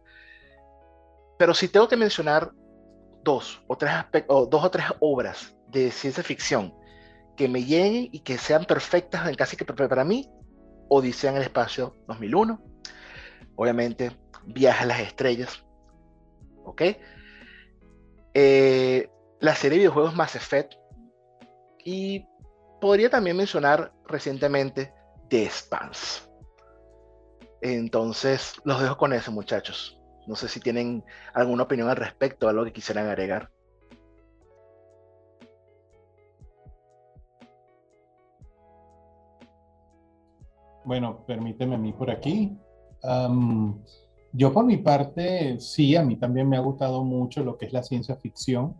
Pero 1.39 1.55
si 1.55 1.67
tengo 1.67 1.87
que 1.87 1.97
mencionar 1.97 2.51
dos 3.23 3.59
o 3.65 3.75
tres, 3.75 3.91
dos 4.27 4.63
o 4.63 4.69
tres 4.69 4.85
obras 4.99 5.57
de 5.69 5.89
ciencia 5.89 6.21
ficción 6.21 6.71
que 7.35 7.47
me 7.47 7.63
lleguen 7.63 8.09
y 8.11 8.19
que 8.19 8.37
sean 8.37 8.65
perfectas 8.65 9.27
en 9.27 9.33
casi 9.33 9.57
que 9.57 9.65
para 9.65 10.03
mí, 10.03 10.29
Odisea 10.89 11.31
en 11.31 11.37
el 11.37 11.41
espacio 11.41 11.95
2001, 12.07 12.61
obviamente 13.55 14.11
Viaje 14.45 14.83
a 14.83 14.85
las 14.85 14.99
estrellas, 14.99 15.65
¿ok? 16.65 16.83
Eh, 18.39 19.09
la 19.39 19.55
serie 19.55 19.79
de 19.79 19.85
videojuegos 19.85 20.15
Mass 20.15 20.35
Effect 20.35 20.75
y 21.83 22.23
podría 22.79 23.09
también 23.09 23.35
mencionar 23.35 23.91
recientemente 24.05 24.93
The 25.27 25.49
Spans. 25.49 26.29
Entonces, 27.61 28.53
los 28.63 28.79
dejo 28.79 28.95
con 28.95 29.13
eso, 29.13 29.31
muchachos. 29.31 29.99
No 30.27 30.35
sé 30.35 30.49
si 30.49 30.59
tienen 30.59 31.03
alguna 31.33 31.63
opinión 31.63 31.89
al 31.89 31.95
respecto, 31.95 32.47
algo 32.47 32.63
que 32.63 32.73
quisieran 32.73 33.07
agregar. 33.07 33.49
Bueno, 40.85 41.25
permíteme 41.25 41.73
a 41.73 41.79
mí 41.79 41.91
por 41.91 42.11
aquí. 42.11 42.55
Yo 44.33 44.53
por 44.53 44.65
mi 44.65 44.77
parte, 44.77 45.59
sí, 45.59 45.95
a 45.95 46.03
mí 46.03 46.15
también 46.17 46.47
me 46.49 46.57
ha 46.57 46.61
gustado 46.61 47.03
mucho 47.03 47.43
lo 47.43 47.57
que 47.57 47.65
es 47.65 47.73
la 47.73 47.83
ciencia 47.83 48.15
ficción. 48.15 48.75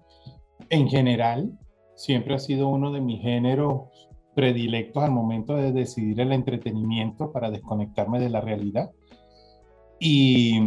En 0.70 0.88
general, 0.88 1.52
siempre 1.96 2.36
ha 2.36 2.40
sido 2.40 2.68
uno 2.68 2.92
de 2.92 3.02
mis 3.02 3.22
géneros 3.22 4.10
predilectos 4.36 5.04
al 5.04 5.12
momento 5.12 5.56
de 5.56 5.72
decidir 5.72 6.20
el 6.20 6.32
entretenimiento 6.32 7.32
para 7.32 7.50
desconectarme 7.50 8.20
de 8.20 8.30
la 8.30 8.42
realidad. 8.42 8.92
Y 10.00 10.60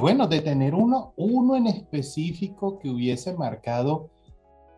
bueno, 0.00 0.26
de 0.26 0.40
tener 0.40 0.74
uno, 0.74 1.12
uno 1.16 1.56
en 1.56 1.66
específico 1.66 2.78
que 2.78 2.88
hubiese 2.88 3.34
marcado 3.34 4.10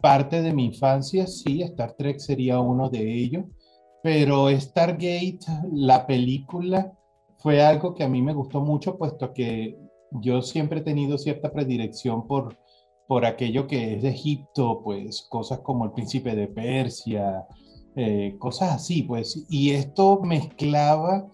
parte 0.03 0.43
de 0.43 0.53
mi 0.53 0.67
infancia, 0.67 1.27
sí, 1.27 1.63
Star 1.63 1.93
Trek 1.93 2.19
sería 2.19 2.61
uno 2.61 2.91
de 2.91 3.15
ellos, 3.15 3.45
pero 4.03 4.51
Stargate, 4.51 5.39
la 5.73 6.07
película, 6.07 6.93
fue 7.39 7.63
algo 7.63 7.95
que 7.95 8.05
a 8.05 8.09
mí 8.09 8.23
me 8.23 8.35
gustó 8.35 8.61
mucho, 8.61 8.97
puesto 8.97 9.33
que 9.33 9.79
yo 10.11 10.43
siempre 10.43 10.81
he 10.81 10.83
tenido 10.83 11.19
cierta 11.19 11.53
predilección 11.53 12.27
por, 12.27 12.57
por 13.07 13.25
aquello 13.25 13.67
que 13.67 13.95
es 13.95 14.03
de 14.03 14.11
Egipto, 14.11 14.81
pues 14.83 15.27
cosas 15.29 15.61
como 15.61 15.85
el 15.85 15.93
príncipe 15.93 16.35
de 16.35 16.49
Persia, 16.49 17.47
eh, 17.97 18.37
cosas 18.39 18.73
así, 18.75 19.03
pues, 19.03 19.47
y 19.49 19.71
esto 19.71 20.21
mezclaba 20.23 21.27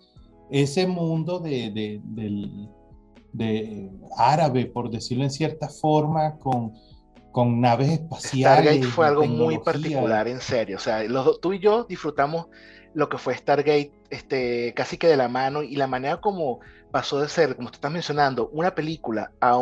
ese 0.50 0.86
mundo 0.86 1.38
de, 1.38 1.70
del 2.04 2.68
de 3.32 3.90
árabe, 4.16 4.66
por 4.66 4.90
decirlo 4.90 5.24
en 5.24 5.30
cierta 5.30 5.68
forma, 5.68 6.38
con, 6.38 6.72
con 7.32 7.60
naves 7.60 7.90
espaciales. 7.90 8.64
Stargate 8.64 8.86
fue 8.86 9.06
algo 9.06 9.26
muy 9.26 9.58
particular, 9.58 10.28
en 10.28 10.40
serio. 10.40 10.76
O 10.76 10.80
sea, 10.80 11.02
los, 11.04 11.40
tú 11.40 11.54
y 11.54 11.58
yo 11.58 11.84
disfrutamos 11.84 12.46
lo 12.94 13.08
que 13.08 13.18
fue 13.18 13.36
Stargate 13.36 13.92
este, 14.10 14.74
casi 14.74 14.98
que 14.98 15.06
de 15.06 15.16
la 15.16 15.28
mano 15.28 15.62
y 15.62 15.76
la 15.76 15.86
manera 15.86 16.18
como 16.18 16.60
pasó 16.90 17.20
de 17.20 17.28
ser, 17.28 17.56
como 17.56 17.70
tú 17.70 17.76
estás 17.76 17.92
mencionando, 17.92 18.48
una 18.52 18.74
película 18.74 19.32
a 19.40 19.58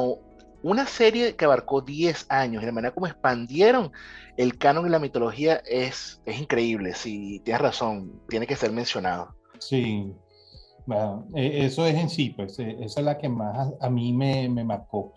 una 0.62 0.87
serie 0.87 1.37
que 1.37 1.44
abarcó 1.44 1.80
10 1.80 2.26
años 2.28 2.62
y 2.62 2.66
la 2.66 2.72
manera 2.72 2.94
como 2.94 3.06
expandieron 3.06 3.92
el 4.37 4.58
canon 4.58 4.87
y 4.87 4.90
la 4.90 4.99
mitología 4.99 5.62
es, 5.66 6.20
es 6.25 6.40
increíble. 6.40 6.94
Si 6.94 7.40
tienes 7.40 7.62
razón, 7.62 8.20
tiene 8.28 8.46
que 8.46 8.56
ser 8.56 8.72
mencionado. 8.72 9.34
Sí, 9.58 10.12
e, 11.34 11.64
eso 11.66 11.87
es 11.87 11.94
en 11.94 12.08
sí, 12.08 12.30
pues 12.30 12.58
e, 12.58 12.76
esa 12.82 13.00
es 13.00 13.06
la 13.06 13.18
que 13.18 13.28
más 13.28 13.72
a, 13.80 13.90
mí 13.90 14.12
me, 14.12 14.49
me 14.49 14.64
marcó. 14.64 15.12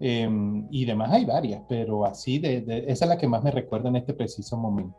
Em, 0.00 0.66
y 0.70 0.84
demás 0.84 1.12
hay 1.12 1.24
varias, 1.24 1.62
pero 1.68 2.04
así, 2.04 2.38
de, 2.38 2.84
esa 2.86 3.04
es 3.04 3.08
la 3.08 3.18
que 3.18 3.26
más 3.26 3.42
me 3.42 3.50
recuerda 3.50 3.88
en 3.88 3.96
este 3.96 4.14
preciso 4.14 4.56
momento. 4.56 4.96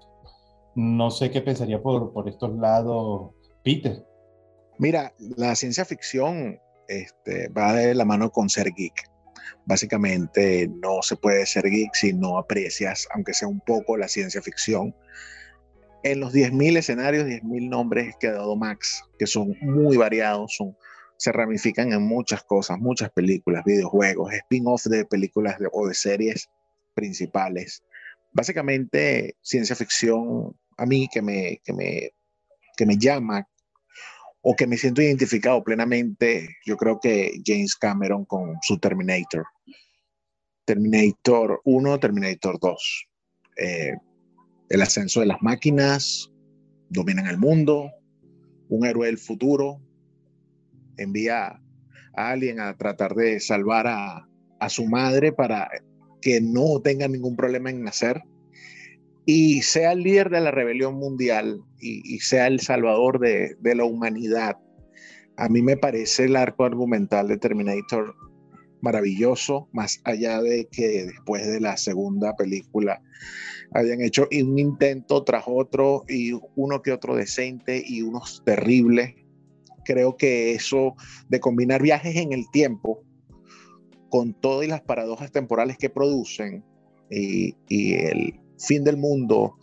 No 0.75 1.11
sé 1.11 1.31
qué 1.31 1.41
pensaría 1.41 1.81
por, 1.81 2.13
por 2.13 2.27
estos 2.27 2.55
lados, 2.57 3.31
Peter. 3.63 4.05
Mira, 4.77 5.13
la 5.35 5.55
ciencia 5.55 5.83
ficción 5.83 6.59
este, 6.87 7.49
va 7.49 7.73
de 7.73 7.93
la 7.95 8.05
mano 8.05 8.31
con 8.31 8.49
ser 8.49 8.71
geek. 8.71 9.09
Básicamente 9.65 10.69
no 10.81 11.01
se 11.01 11.15
puede 11.15 11.45
ser 11.45 11.65
geek 11.69 11.93
si 11.93 12.13
no 12.13 12.37
aprecias, 12.37 13.07
aunque 13.13 13.33
sea 13.33 13.47
un 13.47 13.59
poco, 13.61 13.97
la 13.97 14.07
ciencia 14.07 14.41
ficción 14.41 14.95
en 16.03 16.19
los 16.19 16.33
10.000 16.33 16.77
escenarios, 16.77 17.25
10.000 17.25 17.69
nombres 17.69 18.15
que 18.19 18.27
ha 18.27 18.33
dado 18.33 18.55
Max, 18.55 19.03
que 19.17 19.27
son 19.27 19.55
muy 19.61 19.97
variados, 19.97 20.55
son, 20.55 20.75
se 21.17 21.31
ramifican 21.31 21.91
en 21.91 22.03
muchas 22.03 22.43
cosas, 22.43 22.79
muchas 22.79 23.11
películas, 23.11 23.63
videojuegos, 23.65 24.33
spin-off 24.33 24.85
de 24.85 25.05
películas 25.05 25.57
o 25.71 25.87
de 25.87 25.93
series 25.93 26.49
principales. 26.93 27.83
Básicamente, 28.31 29.35
ciencia 29.41 29.75
ficción, 29.75 30.55
a 30.77 30.85
mí 30.85 31.07
que 31.11 31.21
me, 31.21 31.61
que 31.63 31.73
me, 31.73 32.11
que 32.77 32.85
me 32.85 32.97
llama 32.97 33.47
o 34.41 34.55
que 34.55 34.67
me 34.67 34.77
siento 34.77 35.01
identificado 35.01 35.63
plenamente, 35.63 36.57
yo 36.65 36.77
creo 36.77 36.99
que 36.99 37.41
James 37.45 37.75
Cameron 37.75 38.25
con 38.25 38.55
su 38.61 38.79
Terminator. 38.79 39.45
Terminator 40.65 41.61
1, 41.65 41.99
Terminator 41.99 42.59
2 42.59 43.09
el 44.69 44.81
ascenso 44.83 45.19
de 45.19 45.25
las 45.25 45.41
máquinas, 45.41 46.31
dominan 46.89 47.27
el 47.27 47.37
mundo, 47.37 47.91
un 48.69 48.85
héroe 48.85 49.07
del 49.07 49.17
futuro 49.17 49.81
envía 50.97 51.61
a 52.15 52.29
alguien 52.29 52.59
a 52.59 52.75
tratar 52.75 53.15
de 53.15 53.39
salvar 53.39 53.87
a, 53.87 54.25
su 54.67 54.85
madre 54.85 55.31
para 55.31 55.69
que 56.21 56.41
no 56.41 56.81
tenga 56.81 57.07
ningún 57.07 57.35
problema 57.35 57.69
en 57.69 57.83
nacer. 57.83 58.21
y 59.25 59.61
sea 59.61 59.91
el 59.91 60.01
líder 60.01 60.31
de 60.31 60.41
la 60.41 60.49
rebelión 60.49 60.95
mundial 60.95 61.61
y, 61.79 62.19
sea 62.19 62.47
el 62.47 62.59
salvador 62.61 63.19
de, 63.19 63.55
la 63.75 63.85
humanidad. 63.85 64.57
A 65.37 65.49
mí 65.49 65.61
me 65.61 65.77
parece 65.77 66.25
el 66.25 66.35
arco 66.35 66.65
argumental 66.65 67.27
de 67.27 67.37
Terminator 67.37 68.15
maravilloso, 68.81 69.69
más 69.71 70.01
allá 70.03 70.41
de 70.41 70.67
que 70.71 71.05
después 71.05 71.45
de 71.45 71.59
la 71.59 71.77
segunda 71.77 72.35
película 72.35 73.03
habían 73.71 74.01
hecho 74.01 74.27
un 74.31 74.57
intento 74.57 75.23
tras 75.23 75.43
otro 75.45 76.05
y 76.07 76.31
uno 76.55 76.81
que 76.81 76.91
otro 76.91 77.15
decente 77.15 77.83
y 77.85 78.01
unos 78.01 78.41
terribles. 78.45 79.13
Creo 79.85 80.17
que 80.17 80.53
eso 80.53 80.95
de 81.27 81.39
combinar 81.39 81.81
viajes 81.81 82.15
en 82.15 82.33
el 82.33 82.49
tiempo 82.51 83.03
con 84.09 84.33
todas 84.33 84.67
las 84.67 84.81
paradojas 84.81 85.31
temporales 85.31 85.77
que 85.77 85.89
producen 85.89 86.63
y, 87.09 87.55
y 87.67 87.93
el 87.93 88.39
fin 88.57 88.83
del 88.83 88.97
mundo 88.97 89.55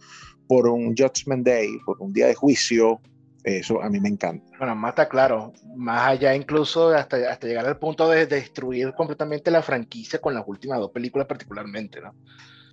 por 0.49 0.69
un 0.69 0.95
Judgment 0.97 1.47
Day, 1.47 1.69
por 1.85 2.01
un 2.01 2.13
día 2.13 2.27
de 2.27 2.35
juicio, 2.35 3.01
eso 3.47 3.81
a 3.81 3.89
mí 3.89 4.01
me 4.01 4.09
encanta. 4.09 4.45
Bueno, 4.59 4.75
más 4.75 4.91
está 4.91 5.09
claro, 5.09 5.53
más 5.77 6.09
allá 6.09 6.35
incluso 6.35 6.89
hasta, 6.89 7.31
hasta 7.31 7.47
llegar 7.47 7.67
al 7.67 7.79
punto 7.79 8.09
de 8.09 8.27
destruir 8.27 8.93
completamente 8.95 9.51
la 9.53 9.63
franquicia 9.63 10.21
con 10.21 10.35
las 10.35 10.43
últimas 10.47 10.81
dos 10.81 10.91
películas 10.91 11.29
particularmente, 11.29 12.01
¿no? 12.01 12.13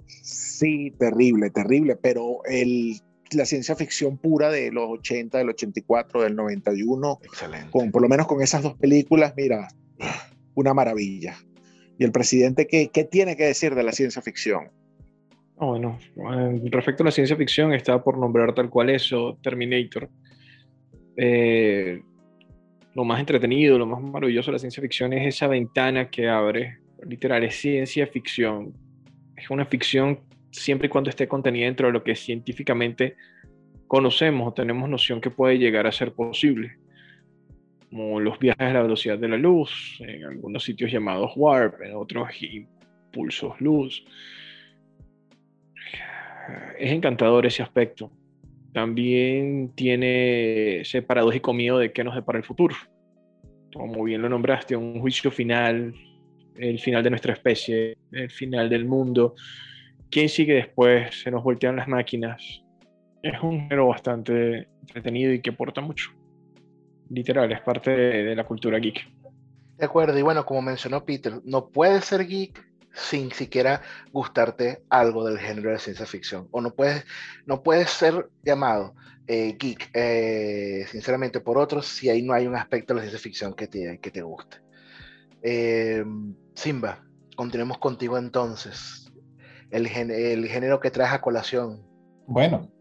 Sí, 0.08 0.92
terrible, 0.98 1.52
terrible, 1.52 1.96
pero 1.96 2.40
el, 2.46 3.00
la 3.32 3.46
ciencia 3.46 3.76
ficción 3.76 4.18
pura 4.18 4.50
de 4.50 4.72
los 4.72 4.86
80, 4.90 5.38
del 5.38 5.50
84, 5.50 6.24
del 6.24 6.36
91, 6.36 7.20
Excelente. 7.24 7.72
Con, 7.72 7.92
por 7.92 8.02
lo 8.02 8.10
menos 8.10 8.26
con 8.26 8.42
esas 8.42 8.64
dos 8.64 8.76
películas, 8.76 9.34
mira, 9.38 9.68
una 10.56 10.74
maravilla. 10.74 11.36
¿Y 12.04 12.06
el 12.06 12.12
presidente 12.12 12.68
qué, 12.68 13.08
tiene 13.10 13.38
que 13.38 13.46
decir 13.46 13.76
de 13.76 13.82
la 13.82 13.94
ciencia 13.94 14.22
ficción? 14.22 14.70
Ah, 15.58 15.68
bueno, 15.68 15.98
respecto 16.70 17.02
a 17.02 17.06
la 17.06 17.12
ciencia 17.12 17.38
ficción, 17.38 17.72
está 17.72 18.04
por 18.04 18.18
nombrar 18.18 18.54
tal 18.54 18.70
cual 18.70 18.90
eso, 18.90 19.40
Terminator. 19.42 20.10
Eh, 21.16 22.02
lo 22.94 23.06
más 23.06 23.22
entretenido, 23.22 23.78
lo 23.80 23.86
más 23.86 24.02
maravilloso 24.02 24.52
de 24.52 24.56
la 24.56 24.60
ciencia 24.60 24.82
ficción 24.82 25.14
es 25.14 25.34
esa 25.34 25.48
ventana 25.48 26.10
que 26.10 26.28
abre, 26.28 26.80
literal, 27.08 27.42
es 27.46 27.56
ciencia 27.56 28.06
ficción. 28.06 28.74
Es 29.38 29.50
una 29.50 29.64
ficción 29.66 30.20
siempre 30.52 30.88
y 30.88 30.90
cuando 30.90 31.10
esté 31.10 31.30
contenida 31.30 31.68
dentro 31.68 31.88
de 31.88 31.94
lo 31.94 32.04
que 32.04 32.18
científicamente 32.18 33.16
conocemos 33.88 34.50
o 34.50 34.54
tenemos 34.54 34.90
noción 34.90 35.22
que 35.22 35.30
puede 35.30 35.58
llegar 35.58 35.88
a 35.88 35.94
ser 35.94 36.12
posible. 36.12 36.80
Como 37.94 38.20
los 38.20 38.40
viajes 38.40 38.66
a 38.66 38.74
la 38.74 38.82
velocidad 38.82 39.20
de 39.20 39.28
la 39.28 39.38
luz, 39.38 40.00
en 40.00 40.26
algunos 40.26 40.64
sitios 40.64 40.92
llamados 40.92 41.34
warp, 41.36 41.80
en 41.84 41.94
otros 41.96 42.28
impulsos 42.42 43.62
luz 43.62 44.04
es 46.80 46.92
encantador 46.92 47.46
ese 47.46 47.62
aspecto. 47.62 48.12
También 48.74 49.74
tiene 49.76 50.82
ese 50.82 51.04
paradójico 51.04 51.54
miedo 51.54 51.78
de 51.78 51.94
qué 51.94 52.04
nos 52.04 52.16
depara 52.16 52.40
el 52.40 52.44
futuro. 52.44 52.76
Como 53.72 54.04
bien 54.04 54.24
lo 54.24 54.30
nombraste, 54.30 54.76
un 54.76 55.00
juicio 55.00 55.30
final, 55.30 55.94
el 56.58 56.80
final 56.80 57.04
de 57.04 57.12
nuestra 57.12 57.34
especie, 57.34 57.96
el 58.12 58.32
final 58.32 58.70
del 58.72 58.86
mundo. 58.86 59.36
¿Quién 60.10 60.30
sigue 60.30 60.56
después? 60.56 61.22
Se 61.22 61.30
nos 61.30 61.44
voltean 61.44 61.76
las 61.76 61.88
máquinas. 61.88 62.64
Es 63.22 63.40
un 63.44 63.62
género 63.62 63.88
bastante 63.90 64.68
entretenido 64.82 65.32
y 65.32 65.42
que 65.42 65.52
aporta 65.52 65.80
mucho. 65.80 66.10
Literal, 67.14 67.52
es 67.52 67.62
parte 67.62 67.92
de, 67.92 68.24
de 68.24 68.36
la 68.36 68.44
cultura 68.44 68.80
geek. 68.80 69.08
De 69.78 69.86
acuerdo, 69.86 70.18
y 70.18 70.24
bueno, 70.24 70.46
como 70.46 70.62
mencionó 70.64 71.06
Peter, 71.06 71.42
no 71.44 71.70
puede 71.70 72.02
ser 72.02 72.26
geek 72.26 72.74
sin 72.94 73.32
siquiera 73.32 73.82
gustarte 74.12 74.84
algo 74.90 75.26
del 75.26 75.40
género 75.40 75.72
de 75.72 75.80
ciencia 75.80 76.06
ficción. 76.06 76.48
O 76.52 76.62
no 76.62 76.74
puedes, 76.74 77.06
no 77.46 77.62
puedes 77.62 77.90
ser 77.90 78.30
llamado 78.44 78.96
eh, 79.28 79.56
geek, 79.60 79.90
eh, 79.94 80.86
sinceramente, 80.90 81.40
por 81.40 81.58
otros 81.58 81.86
si 81.86 82.10
ahí 82.10 82.22
no 82.22 82.34
hay 82.34 82.48
un 82.48 82.56
aspecto 82.56 82.94
de 82.94 82.98
la 82.98 83.02
ciencia 83.04 83.20
ficción 83.20 83.54
que 83.54 83.68
te, 83.68 84.00
que 84.00 84.12
te 84.12 84.22
guste. 84.22 84.58
Eh, 85.42 86.04
Simba, 86.56 87.04
continuemos 87.36 87.78
contigo 87.78 88.18
entonces. 88.18 89.12
El, 89.72 89.88
el, 89.88 90.48
género 90.48 90.80
que 90.80 90.92
traes 90.92 91.14
a 91.14 91.22
colación. 91.22 91.84
Bueno, 92.28 92.72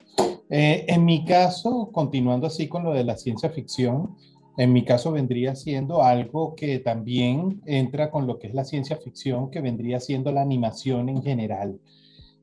en 0.55 1.05
mi 1.07 1.25
caso, 1.25 1.91
continuando 1.93 2.47
así 2.47 2.69
con 2.69 2.85
lo 2.85 2.93
de 2.93 3.05
la 3.05 3.17
ciencia 3.17 3.49
ficción, 3.49 4.17
en 4.59 4.73
mi 4.73 4.85
caso 4.85 5.11
vendría 5.12 5.55
siendo 5.55 6.03
algo 6.03 6.55
que 6.55 6.79
también 6.79 7.62
entra 7.65 8.11
con 8.11 8.27
lo 8.27 8.38
que 8.38 8.49
es 8.49 8.55
la 8.55 8.65
ciencia 8.65 8.97
ficción, 8.97 9.51
que 9.51 9.62
vendría 9.62 9.99
siendo 9.99 10.31
la 10.31 10.43
animación 10.43 11.09
en 11.09 11.23
general. 11.23 11.81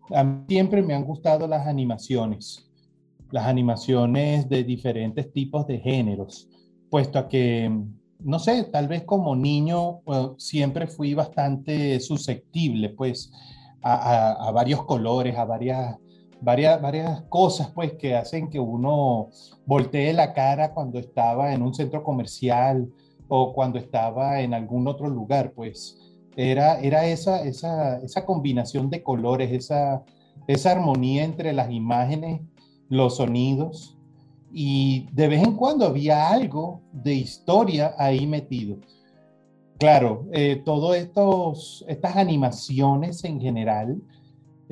A 0.09 0.23
mí 0.23 0.45
siempre 0.47 0.81
me 0.81 0.95
han 0.95 1.03
gustado 1.03 1.47
las 1.47 1.67
animaciones, 1.67 2.67
las 3.29 3.45
animaciones 3.45 4.49
de 4.49 4.63
diferentes 4.63 5.31
tipos 5.31 5.67
de 5.67 5.77
géneros, 5.77 6.49
puesto 6.89 7.19
a 7.19 7.27
que, 7.27 7.71
no 8.17 8.39
sé, 8.39 8.63
tal 8.63 8.87
vez 8.87 9.03
como 9.03 9.35
niño 9.35 9.99
eh, 10.07 10.29
siempre 10.37 10.87
fui 10.87 11.13
bastante 11.13 11.99
susceptible, 11.99 12.89
pues, 12.89 13.31
a, 13.83 14.31
a 14.31 14.51
varios 14.51 14.83
colores, 14.83 15.37
a 15.37 15.45
varias 15.45 15.95
varias, 16.41 16.81
varias 16.81 17.21
cosas 17.29 17.71
pues 17.73 17.93
que 17.93 18.15
hacen 18.15 18.49
que 18.49 18.59
uno 18.59 19.29
voltee 19.65 20.13
la 20.13 20.33
cara 20.33 20.73
cuando 20.73 20.99
estaba 20.99 21.53
en 21.53 21.61
un 21.61 21.73
centro 21.73 22.03
comercial 22.03 22.89
o 23.27 23.53
cuando 23.53 23.77
estaba 23.77 24.41
en 24.41 24.53
algún 24.53 24.87
otro 24.87 25.07
lugar, 25.07 25.53
pues 25.53 25.97
era, 26.35 26.79
era 26.79 27.05
esa, 27.05 27.43
esa, 27.43 27.97
esa 27.99 28.25
combinación 28.25 28.89
de 28.89 29.03
colores, 29.03 29.51
esa, 29.51 30.03
esa 30.47 30.71
armonía 30.71 31.23
entre 31.23 31.53
las 31.53 31.71
imágenes, 31.71 32.41
los 32.87 33.17
sonidos 33.17 33.97
y 34.51 35.07
de 35.11 35.27
vez 35.27 35.43
en 35.43 35.55
cuando 35.55 35.85
había 35.85 36.29
algo 36.29 36.81
de 36.91 37.13
historia 37.13 37.93
ahí 37.97 38.25
metido. 38.25 38.77
Claro, 39.77 40.25
eh, 40.33 40.61
todas 40.65 40.97
estas 41.87 42.15
animaciones 42.15 43.23
en 43.23 43.39
general 43.39 44.01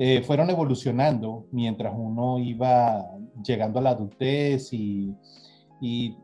eh, 0.00 0.22
fueron 0.22 0.48
evolucionando 0.48 1.48
mientras 1.50 1.92
uno 1.96 2.38
iba 2.38 3.04
llegando 3.44 3.80
a 3.80 3.82
la 3.82 3.90
adultez 3.90 4.72
y, 4.72 5.16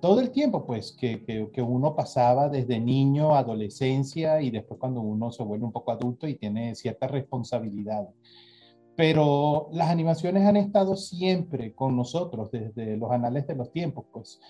todo 0.00 0.20
el 0.20 0.30
tiempo 0.30 0.66
pues 0.66 0.92
que, 0.92 1.24
que, 1.24 1.62
uno 1.62 1.94
pasaba 1.94 2.48
desde 2.48 2.80
niño, 2.80 3.36
adolescencia 3.36 4.40
y 4.40 4.50
después 4.50 4.80
cuando 4.80 5.00
uno 5.00 5.30
se 5.30 5.44
vuelve 5.44 5.64
un 5.64 5.70
poco 5.72 5.92
adulto 5.92 6.26
y 6.26 6.34
tiene 6.34 6.74
cierta 6.74 7.06
responsabilidad. 7.06 8.08
Pero 8.96 9.68
las 9.72 9.90
animaciones 9.90 10.44
han 10.44 10.56
estado 10.56 10.96
siempre 10.96 11.72
con 11.72 11.96
nosotros 11.96 12.50
desde 12.50 12.96
los 12.96 13.12
anales 13.12 13.46
de 13.46 13.54
los 13.54 13.70
tiempos, 13.70 14.06
pues, 14.12 14.40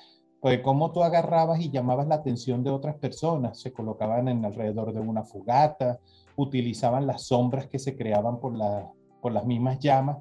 pues 0.40 0.60
como 0.60 0.90
tú 0.90 1.02
agarrabas 1.02 1.60
y 1.60 1.70
llamabas 1.70 2.06
la 2.06 2.16
atención 2.16 2.64
de 2.64 2.70
otras 2.70 2.96
personas, 2.96 3.60
se 3.60 3.74
colocaban 3.74 4.28
en 4.28 4.44
alrededor 4.44 4.94
de 4.94 5.00
una 5.00 5.24
fogata, 5.24 6.00
utilizaban 6.37 7.06
las 7.06 7.26
sombras 7.26 7.66
que 7.66 7.78
se 7.78 7.94
creaban 7.94 8.40
por 8.40 8.56
la, 8.56 8.90
por 9.24 9.32
las 9.32 9.46
mismas 9.46 9.78
llamas 9.78 10.18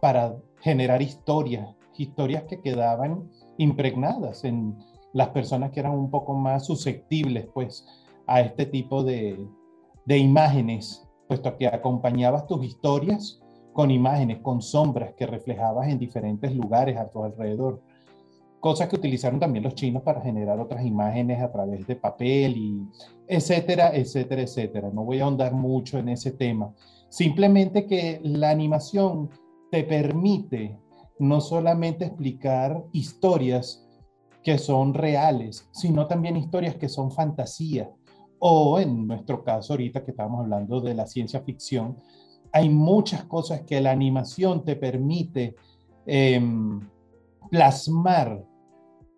para 0.00 0.36
generar 0.60 1.02
historias, 1.02 1.74
historias 1.98 2.44
que 2.44 2.60
quedaban 2.60 3.28
impregnadas 3.58 4.44
en 4.44 4.78
las 5.12 5.30
personas 5.30 5.72
que 5.72 5.80
eran 5.80 5.98
un 5.98 6.08
poco 6.08 6.34
más 6.34 6.64
susceptibles 6.64 7.48
pues 7.52 7.84
a 8.28 8.42
este 8.42 8.66
tipo 8.66 9.02
de, 9.02 9.44
de 10.04 10.18
imágenes, 10.18 11.04
puesto 11.26 11.56
que 11.56 11.66
acompañabas 11.66 12.46
tus 12.46 12.64
historias 12.64 13.42
con 13.72 13.90
imágenes, 13.90 14.38
con 14.38 14.62
sombras 14.62 15.14
que 15.14 15.26
reflejabas 15.26 15.88
en 15.88 15.98
diferentes 15.98 16.54
lugares 16.54 16.96
a 16.96 17.10
tu 17.10 17.24
alrededor. 17.24 17.82
Cosas 18.60 18.86
que 18.88 18.94
utilizaron 18.94 19.40
también 19.40 19.64
los 19.64 19.74
chinos 19.74 20.04
para 20.04 20.20
generar 20.20 20.60
otras 20.60 20.86
imágenes 20.86 21.42
a 21.42 21.50
través 21.50 21.84
de 21.88 21.96
papel 21.96 22.56
y 22.56 22.88
etcétera, 23.26 23.90
etcétera, 23.96 24.42
etcétera. 24.42 24.90
No 24.92 25.02
voy 25.02 25.18
a 25.18 25.24
ahondar 25.24 25.52
mucho 25.54 25.98
en 25.98 26.08
ese 26.08 26.30
tema, 26.30 26.72
Simplemente 27.14 27.86
que 27.86 28.20
la 28.24 28.50
animación 28.50 29.30
te 29.70 29.84
permite 29.84 30.76
no 31.20 31.40
solamente 31.40 32.06
explicar 32.06 32.84
historias 32.90 33.88
que 34.42 34.58
son 34.58 34.94
reales, 34.94 35.68
sino 35.70 36.08
también 36.08 36.36
historias 36.36 36.74
que 36.74 36.88
son 36.88 37.12
fantasía. 37.12 37.88
O 38.40 38.80
en 38.80 39.06
nuestro 39.06 39.44
caso, 39.44 39.74
ahorita 39.74 40.04
que 40.04 40.10
estamos 40.10 40.40
hablando 40.40 40.80
de 40.80 40.92
la 40.94 41.06
ciencia 41.06 41.40
ficción, 41.42 41.98
hay 42.50 42.68
muchas 42.68 43.22
cosas 43.26 43.62
que 43.62 43.80
la 43.80 43.92
animación 43.92 44.64
te 44.64 44.74
permite 44.74 45.54
em, 46.06 46.80
plasmar 47.48 48.44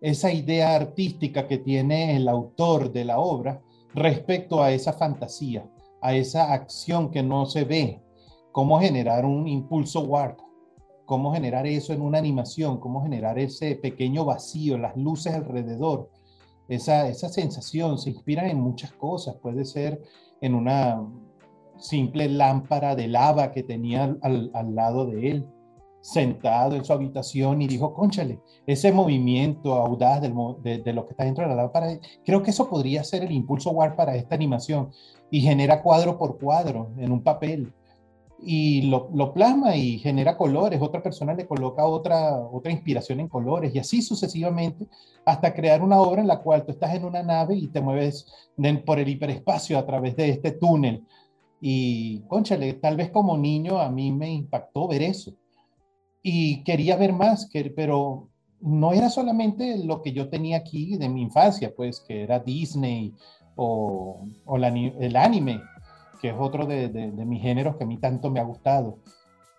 esa 0.01 0.31
idea 0.31 0.75
artística 0.75 1.47
que 1.47 1.57
tiene 1.57 2.15
el 2.15 2.27
autor 2.27 2.91
de 2.91 3.05
la 3.05 3.17
obra 3.17 3.59
respecto 3.95 4.61
a 4.61 4.71
esa 4.71 4.93
fantasía 4.93 5.67
a 6.07 6.15
esa 6.15 6.53
acción 6.53 7.11
que 7.11 7.21
no 7.21 7.45
se 7.45 7.65
ve, 7.65 8.01
cómo 8.53 8.79
generar 8.79 9.25
un 9.25 9.45
impulso 9.45 9.99
warp, 10.03 10.39
cómo 11.05 11.33
generar 11.33 11.67
eso 11.67 11.91
en 11.91 12.01
una 12.01 12.17
animación, 12.17 12.79
cómo 12.79 13.03
generar 13.03 13.37
ese 13.37 13.75
pequeño 13.75 14.23
vacío, 14.23 14.77
las 14.77 14.95
luces 14.95 15.33
alrededor, 15.33 16.09
esa, 16.69 17.09
esa 17.09 17.27
sensación, 17.27 17.97
se 17.97 18.11
inspira 18.11 18.49
en 18.49 18.57
muchas 18.57 18.93
cosas, 18.93 19.35
puede 19.35 19.65
ser 19.65 20.01
en 20.39 20.55
una 20.55 21.05
simple 21.77 22.29
lámpara 22.29 22.95
de 22.95 23.09
lava 23.09 23.51
que 23.51 23.63
tenía 23.63 24.15
al, 24.21 24.49
al 24.53 24.75
lado 24.75 25.07
de 25.07 25.31
él, 25.31 25.49
sentado 25.99 26.77
en 26.77 26.85
su 26.85 26.93
habitación 26.93 27.61
y 27.61 27.67
dijo, 27.67 27.93
conchale, 27.93 28.39
ese 28.65 28.93
movimiento 28.93 29.73
audaz 29.73 30.21
de, 30.21 30.77
de, 30.79 30.93
lo 30.93 31.05
que 31.05 31.11
está 31.11 31.25
dentro 31.25 31.43
de 31.43 31.49
la 31.49 31.63
lámpara, 31.63 31.99
creo 32.25 32.41
que 32.41 32.51
eso 32.51 32.69
podría 32.69 33.03
ser 33.03 33.25
el 33.25 33.31
impulso 33.33 33.71
WAR 33.71 33.97
para 33.97 34.15
esta 34.15 34.33
animación 34.33 34.89
y 35.29 35.41
genera 35.41 35.81
cuadro 35.81 36.17
por 36.17 36.39
cuadro 36.39 36.89
en 36.97 37.11
un 37.11 37.21
papel. 37.21 37.73
Y 38.39 38.83
lo, 38.83 39.09
lo, 39.15 39.33
plasma 39.33 39.75
y 39.75 39.97
genera 39.97 40.37
colores, 40.37 40.79
otra 40.79 41.01
persona 41.01 41.33
le 41.33 41.47
coloca 41.47 41.85
otra, 41.87 42.37
otra 42.37 42.71
inspiración 42.71 43.19
en 43.19 43.27
colores 43.27 43.73
y 43.73 43.79
así 43.79 44.03
sucesivamente 44.03 44.85
hasta 45.25 45.53
crear 45.53 45.81
una 45.81 45.99
obra 45.99 46.21
en 46.21 46.27
la 46.27 46.39
cual 46.39 46.63
tú 46.63 46.71
estás 46.71 46.93
en 46.93 47.03
una 47.03 47.23
nave 47.23 47.55
y 47.55 47.67
te 47.67 47.81
mueves 47.81 48.27
por 48.85 48.99
el 48.99 49.09
hiperespacio 49.09 49.77
a 49.77 49.85
través 49.85 50.15
de 50.15 50.29
este 50.29 50.51
túnel. 50.51 51.03
Y, 51.59 52.19
conchale, 52.27 52.73
tal 52.73 52.95
vez 52.95 53.09
como 53.09 53.37
niño 53.37 53.79
a 53.79 53.89
mí 53.89 54.11
me 54.11 54.31
impactó 54.31 54.87
ver 54.87 55.01
eso. 55.01 55.33
Y 56.21 56.63
quería 56.63 56.95
ver 56.95 57.13
más, 57.13 57.49
pero 57.75 58.29
no 58.59 58.93
era 58.93 59.09
solamente 59.09 59.77
lo 59.83 60.01
que 60.01 60.13
yo 60.13 60.29
tenía 60.29 60.57
aquí 60.57 60.97
de 60.97 61.09
mi 61.09 61.21
infancia, 61.21 61.73
pues 61.75 61.99
que 61.99 62.23
era 62.23 62.39
Disney 62.39 63.13
o, 63.57 64.25
o 64.45 64.55
el 64.57 65.15
anime 65.15 65.61
que 66.21 66.29
es 66.29 66.35
otro 66.37 66.65
de, 66.65 66.89
mis 67.25 67.41
géneros 67.41 67.75
que 67.75 67.83
a 67.83 67.87
mí 67.87 67.97
tanto 67.97 68.29
me 68.29 68.39
ha 68.39 68.43
gustado, 68.43 68.97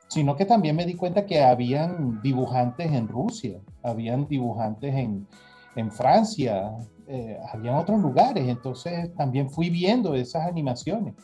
sino 0.08 0.36
que 0.36 0.44
también 0.44 0.76
me 0.76 0.86
di 0.86 0.94
cuenta 0.94 1.26
que 1.26 1.42
habían 1.42 2.20
dibujantes 2.22 2.90
en 2.92 3.08
Rusia, 3.08 3.60
habían 3.82 4.26
dibujantes 4.26 4.94
en, 4.94 5.26
Francia, 5.92 6.72
eh, 7.06 7.38
habían 7.52 7.76
otros 7.76 8.00
lugares, 8.00 8.48
entonces 8.48 9.14
también 9.14 9.48
fui 9.48 9.70
viendo 9.70 10.16
esas 10.16 10.48
animaciones 10.48 11.14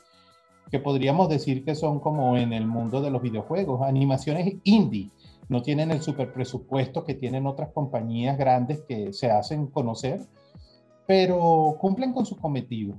que 0.70 0.78
podríamos 0.78 1.28
decir 1.28 1.64
que 1.64 1.74
son 1.74 1.98
como 1.98 2.36
en 2.36 2.52
el 2.52 2.64
mundo 2.64 3.02
de 3.02 3.10
los 3.10 3.20
videojuegos, 3.20 3.82
animaciones 3.82 4.54
indie, 4.62 5.10
no 5.48 5.60
tienen 5.60 5.90
el 5.90 6.02
super 6.02 6.32
presupuesto 6.32 7.04
que 7.04 7.14
tienen 7.14 7.48
otras 7.48 7.70
compañías 7.70 8.38
grandes 8.38 8.82
que 8.86 9.12
se 9.12 9.28
hacen 9.28 9.66
conocer, 9.66 10.20
pero 11.06 11.76
cumplen 11.80 12.12
con 12.12 12.26
su 12.26 12.36
cometido. 12.36 12.96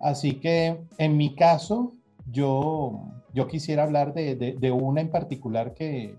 Así 0.00 0.34
que 0.34 0.80
en 0.98 1.16
mi 1.16 1.34
caso, 1.34 1.92
yo, 2.30 3.00
yo 3.34 3.48
quisiera 3.48 3.84
hablar 3.84 4.14
de, 4.14 4.36
de, 4.36 4.70
una 4.70 5.00
en 5.00 5.10
particular 5.10 5.74
que, 5.74 6.16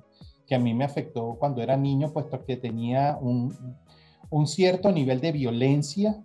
que, 0.48 0.56
a 0.56 0.60
mí 0.60 0.74
me 0.74 0.86
afectó 0.86 1.36
cuando 1.40 1.62
era 1.62 1.78
niño, 1.78 2.12
puesto 2.12 2.44
que 2.46 2.58
tenía 2.58 3.18
un, 3.20 3.56
un 4.30 4.48
cierto 4.48 4.92
nivel 4.92 5.22
de 5.22 5.32
violencia, 5.32 6.22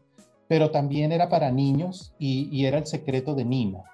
pero 0.48 0.70
también 0.70 1.12
era 1.12 1.28
para 1.28 1.50
niños 1.50 2.14
y, 2.18 2.48
y 2.50 2.66
era 2.66 2.78
el 2.78 2.86
secreto 2.86 3.34
de 3.34 3.44
Nima. 3.44 3.84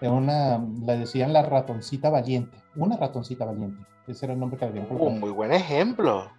Era 0.00 0.12
una, 0.12 0.58
le 0.58 0.98
decían 0.98 1.32
la 1.32 1.42
ratoncita 1.42 2.10
valiente, 2.10 2.58
una 2.76 2.96
ratoncita 2.96 3.46
valiente. 3.46 3.82
Ese 4.06 4.26
era 4.26 4.34
el 4.34 4.40
nombre 4.40 4.58
que 4.58 4.66
habían 4.66 4.86
colocado. 4.86 5.10
Un 5.10 5.20
muy 5.20 5.30
buen 5.30 5.52
ejemplo. 5.52 6.30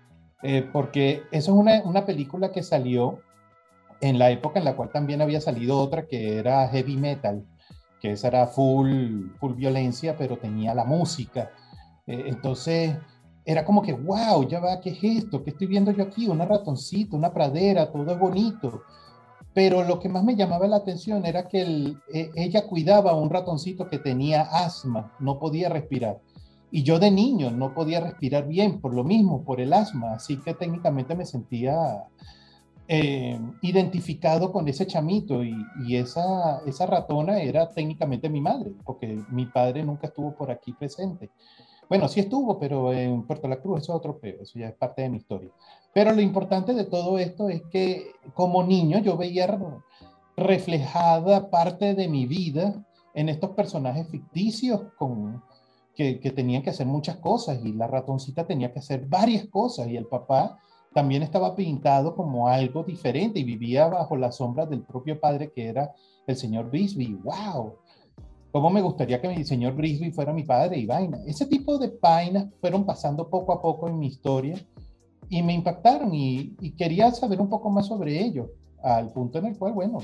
Eh, 0.43 0.67
porque 0.71 1.23
eso 1.31 1.51
es 1.51 1.57
una, 1.57 1.81
una 1.83 2.05
película 2.05 2.51
que 2.51 2.61
salió 2.61 3.19
en 4.01 4.19
la 4.19 4.29
época 4.31 4.59
en 4.59 4.65
la 4.65 4.75
cual 4.75 4.89
también 4.91 5.21
había 5.21 5.41
salido 5.41 5.79
otra 5.79 6.05
que 6.07 6.37
era 6.37 6.67
heavy 6.69 6.97
metal, 6.97 7.45
que 7.99 8.11
esa 8.11 8.27
era 8.27 8.47
full, 8.47 9.31
full 9.39 9.53
violencia, 9.53 10.15
pero 10.17 10.37
tenía 10.37 10.73
la 10.73 10.85
música. 10.85 11.51
Eh, 12.05 12.25
entonces 12.27 12.95
era 13.45 13.63
como 13.63 13.81
que, 13.81 13.93
wow, 13.93 14.47
ya 14.47 14.59
va, 14.59 14.79
¿qué 14.81 14.89
es 14.89 15.03
esto? 15.03 15.43
¿Qué 15.43 15.51
estoy 15.51 15.67
viendo 15.67 15.91
yo 15.91 16.03
aquí? 16.03 16.27
Una 16.27 16.45
ratoncita, 16.45 17.15
una 17.15 17.33
pradera, 17.33 17.91
todo 17.91 18.11
es 18.11 18.19
bonito. 18.19 18.83
Pero 19.53 19.83
lo 19.83 19.99
que 19.99 20.09
más 20.09 20.23
me 20.23 20.35
llamaba 20.35 20.67
la 20.67 20.75
atención 20.75 21.25
era 21.25 21.47
que 21.47 21.95
e, 22.13 22.31
ella 22.35 22.67
cuidaba 22.67 23.11
a 23.11 23.15
un 23.15 23.29
ratoncito 23.29 23.87
que 23.87 23.99
tenía 23.99 24.41
asma, 24.41 25.13
no 25.19 25.39
podía 25.39 25.69
respirar. 25.69 26.19
Y 26.69 26.83
yo 26.83 26.99
de 26.99 27.09
niño 27.09 27.49
no 27.49 27.73
podía 27.73 28.01
respirar 28.01 28.47
bien 28.47 28.81
por 28.81 28.93
lo 28.93 29.03
mismo, 29.03 29.43
por 29.43 29.61
el 29.61 29.73
asma. 29.73 30.13
Así 30.13 30.37
que 30.37 30.53
técnicamente 30.53 31.15
me 31.15 31.25
sentía 31.25 32.03
eh, 32.89 33.37
identificado 33.61 34.51
con 34.51 34.67
ese 34.69 34.87
chamito 34.87 35.43
y, 35.43 35.55
esa, 35.95 36.61
esa 36.65 36.85
ratona 36.85 37.39
era 37.41 37.69
técnicamente 37.69 38.29
mi 38.29 38.39
madre, 38.39 38.71
porque 38.85 39.21
mi 39.29 39.45
padre 39.45 39.83
nunca 39.83 40.07
estuvo 40.07 40.33
por 40.33 40.51
aquí 40.51 40.71
presente. 40.71 41.29
Bueno, 41.89 42.07
sí 42.07 42.21
estuvo, 42.21 42.57
pero 42.57 42.93
en 42.93 43.23
Puerto 43.23 43.47
La 43.47 43.59
Cruz 43.59 43.81
eso 43.81 43.91
es 43.91 43.97
otro 43.97 44.17
peo, 44.19 44.41
eso 44.41 44.59
ya 44.59 44.69
es 44.69 44.75
parte 44.75 45.01
de 45.01 45.09
mi 45.09 45.17
historia. 45.17 45.49
Pero 45.93 46.13
lo 46.13 46.21
importante 46.21 46.73
de 46.73 46.85
todo 46.85 47.17
esto 47.19 47.49
es 47.49 47.61
que 47.71 48.11
como 48.33 48.63
niño 48.63 48.99
yo 48.99 49.17
veía 49.17 49.59
reflejada 50.37 51.49
parte 51.49 51.93
de 51.93 52.07
mi 52.07 52.25
vida 52.25 52.85
en 53.13 53.27
estos 53.27 53.49
personajes 53.51 54.07
ficticios 54.09 54.81
con, 54.97 55.43
que, 55.93 56.19
que 56.19 56.31
tenían 56.31 56.61
que 56.61 56.69
hacer 56.69 56.87
muchas 56.87 57.17
cosas 57.17 57.59
y 57.65 57.73
la 57.73 57.87
ratoncita 57.87 58.45
tenía 58.45 58.71
que 58.71 58.79
hacer 58.79 59.05
varias 59.07 59.47
cosas 59.47 59.87
y 59.87 59.97
el 59.97 60.05
papá 60.05 60.59
también 60.97 61.21
estaba 61.21 61.55
pintado 61.55 62.15
como 62.15 62.47
algo 62.47 62.83
diferente 62.83 63.37
y 63.37 63.43
vivía 63.43 63.87
bajo 63.87 64.17
las 64.17 64.37
sombras 64.37 64.67
del 64.67 64.81
propio 64.81 65.19
padre 65.19 65.51
que 65.51 65.67
era 65.67 65.93
el 66.25 66.35
señor 66.35 66.71
Brisby. 66.71 67.19
¡Wow! 67.23 67.75
¿Cómo 68.51 68.71
me 68.71 68.81
gustaría 68.81 69.21
que 69.21 69.27
mi 69.27 69.43
señor 69.43 69.75
Brisby 69.75 70.09
fuera 70.09 70.33
mi 70.33 70.41
padre 70.41 70.79
y 70.79 70.87
vaina? 70.87 71.19
Ese 71.27 71.45
tipo 71.45 71.77
de 71.77 71.95
vainas 72.01 72.47
fueron 72.59 72.83
pasando 72.83 73.29
poco 73.29 73.53
a 73.53 73.61
poco 73.61 73.87
en 73.87 73.99
mi 73.99 74.07
historia 74.07 74.55
y 75.29 75.43
me 75.43 75.53
impactaron 75.53 76.15
y, 76.15 76.55
quería 76.75 77.11
saber 77.11 77.41
un 77.41 77.49
poco 77.49 77.69
más 77.69 77.85
sobre 77.85 78.19
ello, 78.19 78.49
al 78.81 79.11
punto 79.13 79.37
en 79.37 79.45
el 79.45 79.55
cual, 79.55 79.73
bueno, 79.73 79.99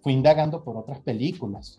fui 0.00 0.14
indagando 0.14 0.64
por 0.64 0.78
otras 0.78 1.00
películas. 1.00 1.78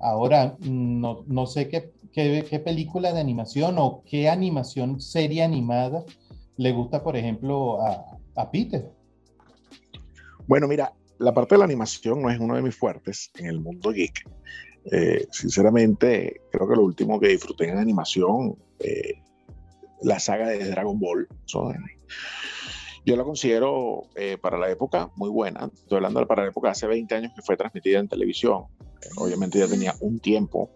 Ahora, 0.00 0.54
no, 0.60 1.46
sé 1.46 1.70
qué 1.70 2.60
película 2.62 3.14
de 3.14 3.20
animación 3.20 3.78
o 3.78 4.02
qué 4.04 4.28
animación 4.28 5.00
serie 5.00 5.42
animada 5.42 6.04
le 6.56 6.72
gusta, 6.72 7.02
por 7.02 7.16
ejemplo, 7.16 7.78
a, 7.82 8.50
Peter? 8.50 8.90
Bueno, 10.46 10.68
mira, 10.68 10.92
la 11.18 11.32
parte 11.32 11.54
de 11.54 11.58
la 11.58 11.64
animación 11.64 12.22
no 12.22 12.30
es 12.30 12.38
uno 12.38 12.54
de 12.56 12.62
mis 12.62 12.76
fuertes 12.76 13.30
en 13.38 13.46
el 13.46 13.60
mundo 13.60 13.90
geek. 13.90 14.28
Eh, 14.92 15.26
sinceramente, 15.30 16.42
creo 16.50 16.68
que 16.68 16.76
lo 16.76 16.82
último 16.82 17.18
que 17.18 17.28
disfruté 17.28 17.68
en 17.68 17.78
animación, 17.78 18.56
eh, 18.78 19.22
la 20.02 20.18
saga 20.20 20.48
de 20.48 20.70
Dragon 20.70 20.98
Ball. 20.98 21.26
yo 23.04 23.16
la 23.16 23.24
considero 23.24 24.02
eh, 24.14 24.38
para 24.38 24.58
la 24.58 24.70
época 24.70 25.10
muy 25.16 25.30
buena. 25.30 25.70
Estoy 25.74 25.96
hablando 25.96 26.20
de 26.20 26.26
para 26.26 26.42
la 26.42 26.50
época 26.50 26.70
hace 26.70 26.86
20 26.86 27.14
años 27.14 27.32
que 27.34 27.42
fue 27.42 27.56
transmitida 27.56 27.98
en 27.98 28.08
televisión. 28.08 28.66
obviamente 29.16 29.58
ya 29.58 29.66
tenía 29.66 29.94
un 30.00 30.20
tiempo 30.20 30.70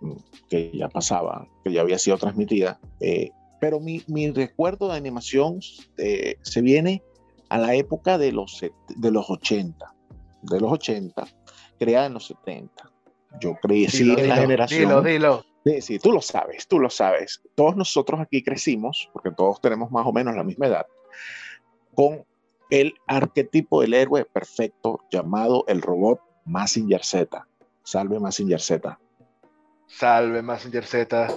mm, 0.00 0.12
que 0.48 0.70
ya 0.72 0.88
pasaba, 0.88 1.48
que 1.64 1.72
ya 1.72 1.80
había 1.80 1.98
sido 1.98 2.18
transmitida 2.18 2.78
pero 3.60 3.80
mi, 3.80 4.02
mi 4.06 4.30
recuerdo 4.30 4.88
de 4.88 4.96
animación 4.96 5.60
eh, 5.98 6.36
se 6.42 6.60
viene 6.60 7.02
a 7.48 7.58
la 7.58 7.74
época 7.74 8.18
de 8.18 8.32
los, 8.32 8.60
de 8.60 9.10
los 9.10 9.30
80, 9.30 9.94
de 10.42 10.60
los 10.60 10.72
80, 10.72 11.26
creada 11.78 12.06
en 12.06 12.14
los 12.14 12.26
70. 12.26 12.90
Yo 13.40 13.54
crecí 13.60 14.14
en 14.16 14.28
la 14.28 14.36
generación. 14.36 14.80
Dilo, 14.80 15.02
dilo. 15.02 15.44
Sí, 15.64 15.80
sí, 15.80 15.98
tú 15.98 16.12
lo 16.12 16.22
sabes, 16.22 16.68
tú 16.68 16.78
lo 16.78 16.88
sabes. 16.88 17.42
Todos 17.56 17.76
nosotros 17.76 18.20
aquí 18.20 18.42
crecimos, 18.42 19.10
porque 19.12 19.32
todos 19.32 19.60
tenemos 19.60 19.90
más 19.90 20.06
o 20.06 20.12
menos 20.12 20.36
la 20.36 20.44
misma 20.44 20.68
edad, 20.68 20.86
con 21.94 22.24
el 22.70 22.94
arquetipo 23.06 23.80
del 23.80 23.94
héroe 23.94 24.24
perfecto 24.24 25.00
llamado 25.10 25.64
el 25.66 25.82
robot 25.82 26.20
Massinger 26.44 27.04
Z. 27.04 27.46
Salve 27.82 28.20
Massinger 28.20 28.60
Z. 28.60 28.98
Salve 29.86 30.42
Massinger 30.42 30.84
Z. 30.84 31.28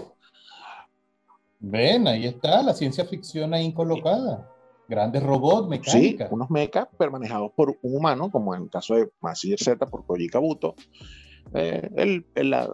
Ven, 1.59 2.07
ahí 2.07 2.25
está 2.25 2.63
la 2.63 2.73
ciencia 2.73 3.05
ficción 3.05 3.53
ahí 3.53 3.73
colocada. 3.73 4.49
Grandes 4.87 5.21
robots, 5.21 5.67
mecánica. 5.67 6.27
Sí, 6.27 6.33
unos 6.33 6.49
mechas 6.49 6.87
manejados 7.11 7.51
por 7.55 7.77
un 7.81 7.95
humano, 7.95 8.31
como 8.31 8.55
en 8.55 8.63
el 8.63 8.69
caso 8.69 8.95
de 8.95 9.09
Massinger 9.21 9.59
Z 9.59 9.85
por 9.85 10.05
Koji 10.05 10.29
Kabuto. 10.29 10.73
Eh, 11.53 12.23
la, 12.35 12.69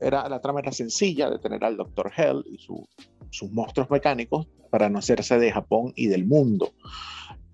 era, 0.00 0.28
la 0.28 0.40
trama 0.40 0.60
era 0.60 0.72
sencilla 0.72 1.30
de 1.30 1.38
tener 1.38 1.64
al 1.64 1.76
Dr. 1.76 2.12
Hell 2.14 2.44
y 2.46 2.58
sus 2.58 3.50
monstruos 3.52 3.88
mecánicos 3.90 4.46
para 4.70 4.90
no 4.90 4.98
hacerse 4.98 5.38
de 5.38 5.52
Japón 5.52 5.92
y 5.96 6.08
del 6.08 6.26
mundo. 6.26 6.72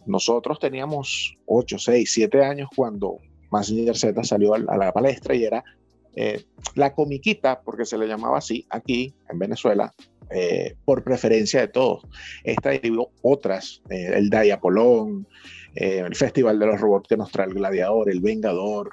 Nosotros 0.07 0.59
teníamos 0.59 1.37
8, 1.47 1.79
6, 1.79 2.11
7 2.13 2.45
años 2.45 2.69
cuando 2.75 3.19
Massinger 3.51 3.97
Z 3.97 4.25
salió 4.25 4.55
a, 4.55 4.59
la 4.59 4.93
palestra 4.93 5.35
y 5.35 5.45
era 5.45 5.63
eh, 6.17 6.45
la 6.75 6.95
comiquita, 6.95 7.61
porque 7.61 7.85
se 7.85 7.99
le 7.99 8.09
llamaba 8.09 8.39
así 8.39 8.67
aquí 8.71 9.15
en 9.29 9.39
Venezuela, 9.39 9.93
eh, 10.33 10.77
por 10.85 11.03
preferencia 11.03 11.61
de 11.61 11.69
todos. 11.69 12.07
Esta 12.45 12.71
derivó 12.71 13.11
otras, 13.23 13.83
eh, 13.91 14.13
el 14.15 14.31
Diapolón, 14.31 15.27
eh, 15.75 16.05
el 16.07 16.15
Festival 16.15 16.59
de 16.61 16.67
los 16.67 16.81
Robots 16.81 17.09
que 17.09 17.17
nos 17.17 17.33
trae 17.33 17.49
el 17.49 17.55
Gladiador, 17.55 18.09
el 18.09 18.21
Vengador, 18.21 18.91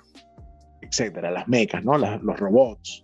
etcétera, 0.81 1.29
las 1.29 1.47
mecas, 1.47 1.83
¿no? 1.83 1.97
los 1.97 2.39
robots. 2.39 3.03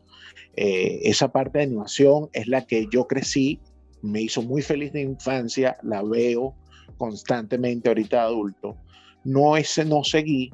esa 0.55 1.31
parte 1.31 1.59
de 1.59 1.65
animación 1.65 2.29
es 2.33 2.47
la 2.47 2.65
que 2.65 2.87
yo 2.91 3.07
crecí, 3.07 3.59
me 4.01 4.21
hizo 4.21 4.41
muy 4.41 4.61
feliz 4.61 4.93
de 4.93 5.01
infancia, 5.01 5.77
la 5.83 6.01
veo 6.01 6.55
constantemente 6.97 7.89
ahorita 7.89 8.23
adulto. 8.23 8.77
No, 9.23 9.57
ese, 9.57 9.85
no 9.85 10.03
seguí, 10.03 10.51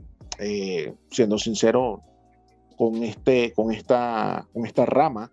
siendo 1.11 1.37
sincero, 1.37 2.01
con, 2.77 3.03
este, 3.03 3.53
con, 3.53 3.71
esta, 3.71 4.47
con 4.53 4.65
esta 4.65 4.85
rama, 4.85 5.31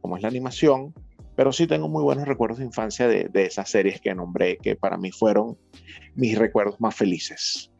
como 0.00 0.16
es 0.16 0.22
la 0.22 0.28
animación, 0.28 0.92
Pero 1.40 1.52
sí 1.54 1.66
tengo 1.66 1.88
muy 1.88 2.02
buenos 2.02 2.28
recuerdos 2.28 2.58
de 2.58 2.66
infancia 2.66 3.08
de, 3.08 3.30
de 3.30 3.46
esas 3.46 3.70
series 3.70 3.98
que 4.02 4.14
nombré, 4.14 4.58
que 4.58 4.76
para 4.76 4.98
mí 4.98 5.10
fueron 5.10 5.56
mis 6.14 6.36
recuerdos 6.36 6.78
más 6.82 6.94
felices. 6.94 7.72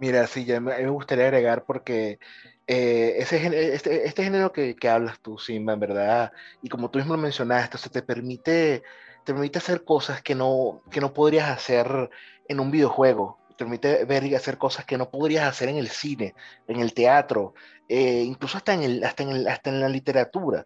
Mira, 0.00 0.26
sí, 0.26 0.46
ya 0.46 0.58
me, 0.58 0.74
me 0.74 0.88
gustaría 0.88 1.26
agregar 1.26 1.66
porque 1.66 2.18
eh, 2.66 3.16
ese, 3.18 3.74
este, 3.74 4.06
este, 4.06 4.24
género 4.24 4.52
que, 4.52 4.74
que, 4.74 4.88
hablas 4.88 5.20
tú, 5.20 5.36
Simba, 5.36 5.74
en 5.74 5.80
verdad, 5.80 6.32
y 6.62 6.70
como 6.70 6.90
tú 6.90 6.98
mismo 6.98 7.14
lo 7.14 7.20
mencionaste, 7.20 7.76
o 7.76 7.90
te 7.90 8.00
permite, 8.00 8.82
te 9.22 9.34
permite 9.34 9.58
hacer 9.58 9.84
cosas 9.84 10.22
que 10.22 10.34
no, 10.34 10.80
que 10.90 11.02
no 11.02 11.12
podrías 11.12 11.50
hacer 11.50 12.08
en 12.48 12.58
un 12.58 12.70
videojuego, 12.70 13.36
te 13.50 13.66
permite 13.66 14.06
ver 14.06 14.24
y 14.24 14.34
hacer 14.34 14.56
cosas 14.56 14.86
que 14.86 14.96
no 14.96 15.10
podrías 15.10 15.46
hacer 15.46 15.68
en 15.68 15.76
el 15.76 15.88
cine, 15.88 16.34
en 16.66 16.80
el 16.80 16.94
teatro, 16.94 17.52
eh, 17.86 18.22
incluso 18.22 18.56
hasta 18.56 18.72
en, 18.72 18.82
el, 18.82 19.04
hasta, 19.04 19.24
en 19.24 19.28
el, 19.28 19.46
hasta 19.46 19.68
en 19.68 19.80
la 19.82 19.90
literatura. 19.90 20.64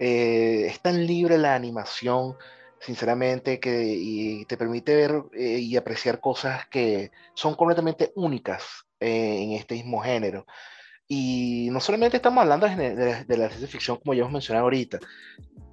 Eh, 0.00 0.66
es 0.68 0.80
tan 0.80 1.06
libre 1.06 1.36
la 1.36 1.54
animación, 1.54 2.34
sinceramente, 2.80 3.60
que 3.60 3.84
y 3.84 4.46
te 4.46 4.56
permite 4.56 4.96
ver 4.96 5.24
eh, 5.34 5.58
y 5.58 5.76
apreciar 5.76 6.20
cosas 6.20 6.66
que 6.68 7.10
son 7.34 7.54
completamente 7.54 8.10
únicas 8.16 8.64
eh, 8.98 9.42
en 9.42 9.52
este 9.52 9.74
mismo 9.74 10.00
género. 10.00 10.46
Y 11.06 11.68
no 11.70 11.80
solamente 11.80 12.16
estamos 12.16 12.40
hablando 12.42 12.66
de, 12.66 12.94
de, 12.96 13.24
de, 13.24 13.36
la 13.36 13.48
ciencia 13.48 13.68
ficción, 13.68 13.98
como 13.98 14.14
ya 14.14 14.20
hemos 14.20 14.32
mencionado 14.32 14.64
ahorita, 14.64 15.00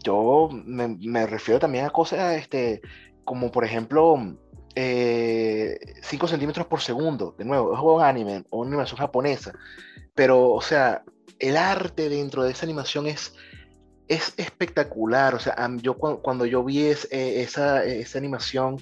yo 0.04 0.50
me, 0.52 0.90
me 0.90 1.26
refiero 1.26 1.60
también 1.60 1.86
a 1.86 1.90
cosas 1.90 2.36
este, 2.36 2.82
como, 3.24 3.52
por 3.52 3.64
ejemplo, 3.64 4.16
5 4.18 4.38
eh, 4.76 5.80
centímetros 6.28 6.68
por 6.68 6.82
segundo, 6.82 7.34
de 7.38 7.46
nuevo, 7.46 7.74
es 7.74 7.80
un 7.82 8.02
anime 8.04 8.44
o 8.50 8.60
una 8.60 8.70
animación 8.72 8.98
japonesa, 8.98 9.54
pero, 10.14 10.50
o 10.52 10.62
sea, 10.62 11.04
el 11.40 11.56
arte 11.56 12.10
dentro 12.10 12.44
de 12.44 12.52
esa 12.52 12.66
animación 12.66 13.08
es 13.08 13.34
es 14.08 14.34
espectacular. 14.38 15.36
O 15.36 15.40
sea, 15.40 15.56
yo 15.82 15.96
cuando 15.96 16.46
yo 16.46 16.64
vi 16.64 16.86
eh, 16.86 16.96
esa, 17.12 17.84
esa 17.84 18.18
animación, 18.18 18.78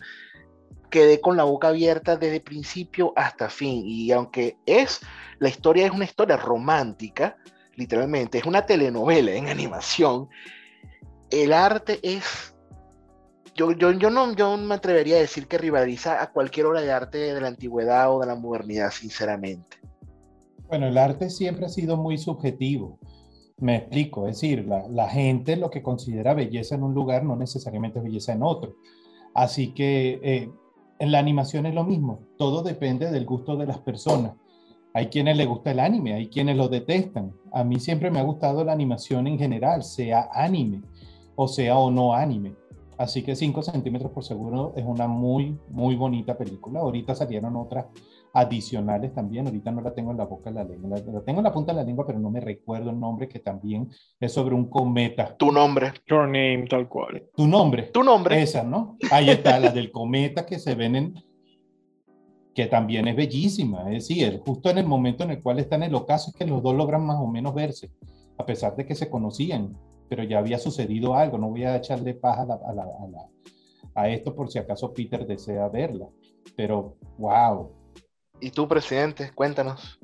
quedé 0.90 1.20
con 1.20 1.36
la 1.38 1.44
boca 1.44 1.70
abierta 1.70 2.16
desde 2.16 2.40
principio 2.40 3.14
hasta 3.16 3.50
fin. 3.50 3.84
Y 3.86 4.12
aunque 4.12 4.58
es, 4.66 5.02
la 5.40 5.50
historia 5.50 5.86
es 5.86 5.92
una 5.92 6.06
historia 6.06 6.38
romántica, 6.38 7.38
literalmente, 7.76 8.38
es 8.38 8.46
una 8.46 8.66
telenovela 8.66 9.32
en 9.32 9.50
animación, 9.50 10.30
el 11.30 11.54
arte 11.54 12.00
es... 12.02 12.54
Yo, 13.56 13.72
yo, 13.72 13.92
yo, 13.92 14.10
no, 14.10 14.34
yo 14.36 14.58
me 14.58 14.76
atrevería 14.76 15.16
a 15.16 15.20
decir 15.20 15.48
que 15.48 15.58
rivaliza 15.58 16.22
a 16.22 16.32
cualquier 16.32 16.66
obra 16.66 16.82
de 16.82 16.92
arte 16.92 17.18
de 17.18 17.40
la 17.40 17.48
antigüedad 17.48 18.14
o 18.14 18.20
de 18.20 18.28
la 18.28 18.36
modernidad, 18.36 18.92
sinceramente. 18.92 19.78
Bueno, 20.68 20.88
el 20.88 20.98
arte 20.98 21.30
siempre 21.30 21.66
ha 21.66 21.70
sido 21.70 21.96
muy 21.96 22.18
subjetivo. 22.18 23.00
Me 23.58 23.78
explico, 23.78 24.28
es 24.28 24.36
decir, 24.36 24.68
la, 24.68 25.08
gente 25.08 25.56
lo 25.56 25.70
que 25.70 25.82
considera 25.82 26.34
belleza 26.34 26.76
en 26.76 26.84
un 26.84 26.94
lugar 26.94 27.24
no 27.24 27.36
necesariamente 27.36 28.00
es 28.00 28.06
belleza 28.06 28.34
en 28.34 28.44
otro. 28.44 28.76
Así 29.34 29.74
que 29.74 30.20
eh, 30.24 30.50
en 31.00 31.12
la 31.12 31.20
animación 31.20 31.66
es 31.66 31.74
lo 31.74 31.84
mismo, 31.84 32.20
todo 32.38 32.64
depende 32.64 33.12
del 33.12 33.26
gusto 33.26 33.56
de 33.56 33.66
las 33.66 33.80
personas. 33.80 34.34
Hay 34.94 35.08
quienes 35.08 35.38
les 35.38 35.48
gusta 35.48 35.72
el 35.72 35.80
anime, 35.80 36.14
hay 36.14 36.28
quienes 36.28 36.58
lo 36.58 36.68
detestan. 36.68 37.34
A 37.52 37.64
mí 37.64 37.80
siempre 37.80 38.12
me 38.12 38.20
ha 38.20 38.24
gustado 38.24 38.64
la 38.64 38.74
animación 38.74 39.28
en 39.28 39.38
general, 39.38 39.84
sea 39.84 40.30
anime 40.34 40.82
o 41.36 41.48
sea 41.48 41.78
o 41.78 41.92
no 41.92 42.14
anime. 42.14 42.56
Así 42.98 43.24
que 43.24 43.36
5 43.36 43.62
centímetros 43.62 44.12
por 44.12 44.24
segundo 44.24 44.74
es 44.76 44.86
una 44.86 45.08
muy, 45.08 45.58
muy 45.70 45.96
bonita 45.96 46.38
película. 46.38 46.80
Ahorita 46.80 47.14
salieron 47.14 47.56
otras 47.58 47.88
adicionales 48.36 49.14
también. 49.14 49.48
Ahorita 49.48 49.72
no 49.72 49.82
la 49.82 49.94
tengo 49.94 50.12
en 50.12 50.18
la 50.18 50.26
boca 50.26 50.52
de 50.52 50.58
la 50.58 50.64
lengua. 50.66 51.00
La, 51.00 51.14
la, 51.14 51.22
tengo 51.22 51.40
en 51.40 51.46
la 51.46 51.54
punta 51.54 51.72
de 51.72 51.80
la 51.80 51.86
lengua, 51.86 52.06
pero 52.06 52.20
no 52.20 52.30
me 52.30 52.42
recuerdo 52.42 52.90
el 52.90 53.00
nombre, 53.00 53.30
que 53.30 53.40
también 53.40 53.90
es 54.20 54.34
sobre 54.34 54.54
un 54.54 54.70
cometa. 54.70 55.36
Tu 55.38 55.52
nombre. 55.52 55.94
Your 56.06 56.26
name, 56.26 56.66
tal 56.70 56.88
cual. 56.90 57.24
Tu 57.36 57.48
nombre. 57.48 57.84
Tu 57.84 58.04
nombre. 58.04 58.42
Esa, 58.42 58.64
¿no? 58.64 58.98
Ahí 59.10 59.30
está, 59.30 59.60
la 59.60 59.72
del 59.72 59.90
cometa 59.90 60.46
que 60.46 60.60
se 60.60 60.76
ven 60.76 60.96
en 60.96 61.14
que 62.54 62.68
también 62.68 63.06
es 63.10 63.18
bellísima, 63.18 63.92
es 63.92 64.08
decir, 64.08 64.42
justo 64.46 64.70
en 64.70 64.78
el 64.78 64.88
momento 64.88 65.26
en 65.26 65.32
el 65.32 65.44
cual 65.44 65.60
están 65.60 65.84
en 65.84 65.90
el 65.90 65.96
ocaso 65.96 66.30
es 66.30 66.38
que 66.38 66.46
los 66.46 66.64
dos 66.64 66.74
logran 66.74 67.06
más 67.06 67.18
o 67.20 67.28
menos 67.28 67.54
verse, 67.54 67.92
a 68.38 68.46
pesar 68.46 68.78
de 68.78 68.86
que 68.86 68.96
se 68.96 69.10
conocían, 69.10 69.78
pero 70.08 70.24
ya 70.24 70.40
había 70.40 70.58
sucedido 70.58 71.16
algo, 71.16 71.38
no 71.38 71.50
voy 71.50 71.66
a 71.66 71.76
echarle 71.76 72.14
paja 72.14 72.44
a, 72.44 72.46
la, 72.46 72.54
a, 72.54 72.74
la, 72.74 72.84
a, 72.84 73.08
la, 73.08 73.30
a 73.94 74.08
esto 74.08 74.34
por 74.34 74.50
si 74.50 74.58
acaso 74.58 74.94
Peter 74.94 75.28
desea 75.28 75.68
verla, 75.68 76.08
pero 76.56 76.96
wow, 77.18 77.72
¿Y 78.40 78.52
tú, 78.52 78.68
presidente? 78.68 79.32
Cuéntanos. 79.34 80.00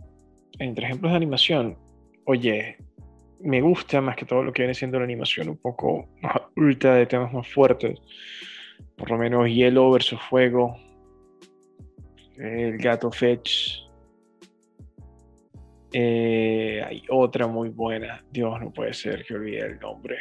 Entre 0.59 0.85
ejemplos 0.85 1.11
de 1.11 1.17
animación, 1.17 1.77
oye, 2.25 2.77
me 3.39 3.61
gusta 3.61 4.01
más 4.01 4.15
que 4.15 4.25
todo 4.25 4.43
lo 4.43 4.53
que 4.53 4.61
viene 4.61 4.73
siendo 4.73 4.99
la 4.99 5.05
animación 5.05 5.49
un 5.49 5.57
poco 5.57 6.07
más 6.21 6.35
adulta, 6.35 6.93
de 6.93 7.05
temas 7.05 7.33
más 7.33 7.47
fuertes. 7.47 7.99
Por 8.95 9.11
lo 9.11 9.17
menos 9.17 9.47
Hielo 9.47 9.91
versus 9.91 10.19
Fuego, 10.29 10.75
El 12.37 12.77
Gato 12.77 13.11
Fetch. 13.11 13.81
Eh, 15.93 16.81
hay 16.85 17.03
otra 17.09 17.47
muy 17.47 17.69
buena. 17.69 18.23
Dios, 18.31 18.59
no 18.61 18.71
puede 18.71 18.93
ser 18.93 19.25
que 19.25 19.33
olvide 19.33 19.65
el 19.65 19.79
nombre. 19.79 20.17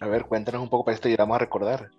A 0.00 0.06
ver, 0.06 0.24
cuéntanos 0.24 0.62
un 0.62 0.68
poco 0.68 0.84
para 0.84 0.94
esto 0.94 1.08
y 1.08 1.16
vamos 1.16 1.36
a 1.36 1.40
recordar. 1.40 1.90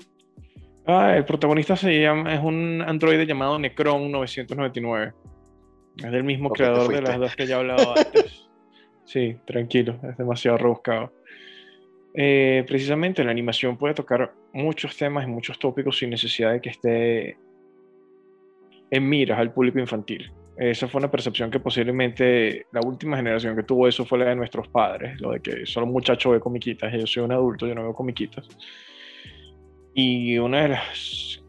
Ah, 0.91 1.15
el 1.15 1.23
protagonista 1.23 1.75
se 1.75 2.01
llama, 2.01 2.33
es 2.33 2.39
un 2.41 2.81
androide 2.81 3.27
llamado 3.27 3.59
Necron 3.59 4.11
999. 4.11 5.13
Es 5.97 6.11
del 6.11 6.23
mismo 6.23 6.49
creador 6.49 6.91
de 6.91 7.01
las 7.03 7.19
dos 7.19 7.35
que 7.35 7.45
ya 7.45 7.57
he 7.57 7.59
hablado 7.59 7.93
antes. 7.95 8.47
sí, 9.05 9.37
tranquilo, 9.45 9.99
es 10.09 10.17
demasiado 10.17 10.57
rebuscado. 10.57 11.13
Eh, 12.15 12.65
precisamente 12.67 13.23
la 13.23 13.29
animación 13.29 13.77
puede 13.77 13.93
tocar 13.93 14.33
muchos 14.51 14.97
temas 14.97 15.25
y 15.25 15.27
muchos 15.27 15.59
tópicos 15.59 15.99
sin 15.99 16.09
necesidad 16.09 16.53
de 16.53 16.61
que 16.61 16.69
esté 16.69 17.37
en 18.89 19.07
miras 19.07 19.37
al 19.37 19.53
público 19.53 19.77
infantil. 19.77 20.31
Esa 20.57 20.87
fue 20.87 20.97
una 20.97 21.11
percepción 21.11 21.51
que 21.51 21.59
posiblemente 21.59 22.65
la 22.71 22.81
última 22.81 23.15
generación 23.15 23.55
que 23.55 23.61
tuvo 23.61 23.87
eso 23.87 24.05
fue 24.05 24.17
la 24.17 24.25
de 24.25 24.35
nuestros 24.35 24.67
padres, 24.69 25.21
lo 25.21 25.33
de 25.33 25.39
que 25.39 25.67
solo 25.67 25.85
un 25.85 25.93
muchacho 25.93 26.31
ve 26.31 26.39
comiquitas 26.39 26.91
yo 26.91 27.05
soy 27.05 27.23
un 27.23 27.31
adulto, 27.31 27.67
yo 27.67 27.75
no 27.75 27.83
veo 27.83 27.93
comiquitas. 27.93 28.47
Y 30.01 30.37
una 30.37 30.61
de 30.61 30.69
las 30.69 31.43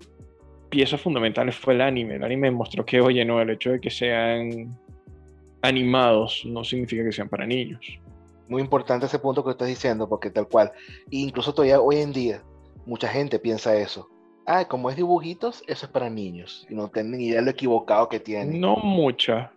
piezas 0.71 1.01
fundamentales 1.01 1.55
fue 1.55 1.75
el 1.75 1.83
anime. 1.83 2.17
El 2.17 2.25
anime 2.25 2.51
mostró 2.51 2.85
que, 2.85 3.01
oye, 3.01 3.25
no, 3.25 3.41
el 3.41 3.51
hecho 3.51 3.71
de 3.71 3.81
que 3.81 3.91
sean 3.91 4.77
animados 5.63 6.43
no 6.45 6.65
significa 6.65 7.05
que 7.05 7.13
sean 7.13 7.29
para 7.29 7.47
niños. 7.47 7.81
Muy 8.49 8.61
importante 8.61 9.07
ese 9.07 9.21
punto 9.21 9.45
que 9.45 9.53
estás 9.53 9.69
diciendo, 9.69 10.09
porque 10.09 10.31
tal 10.31 10.49
cual, 10.49 10.73
incluso 11.11 11.55
todavía 11.55 11.81
hoy 11.81 11.99
en 11.99 12.13
día, 12.13 12.43
mucha 12.87 13.07
gente 13.07 13.39
piensa 13.39 13.77
eso. 13.77 14.09
Ah, 14.49 14.67
como 14.67 14.91
es 14.91 14.97
dibujitos, 14.97 15.63
eso 15.69 15.87
es 15.87 15.93
para 15.93 16.11
niños. 16.11 16.67
Y 16.69 16.75
no 16.75 16.89
tienen 16.89 17.19
ni 17.19 17.27
idea 17.27 17.39
de 17.39 17.45
lo 17.45 17.51
equivocado 17.53 18.09
que 18.09 18.19
tienen. 18.19 18.61
No 18.61 18.75
mucha. 18.75 19.53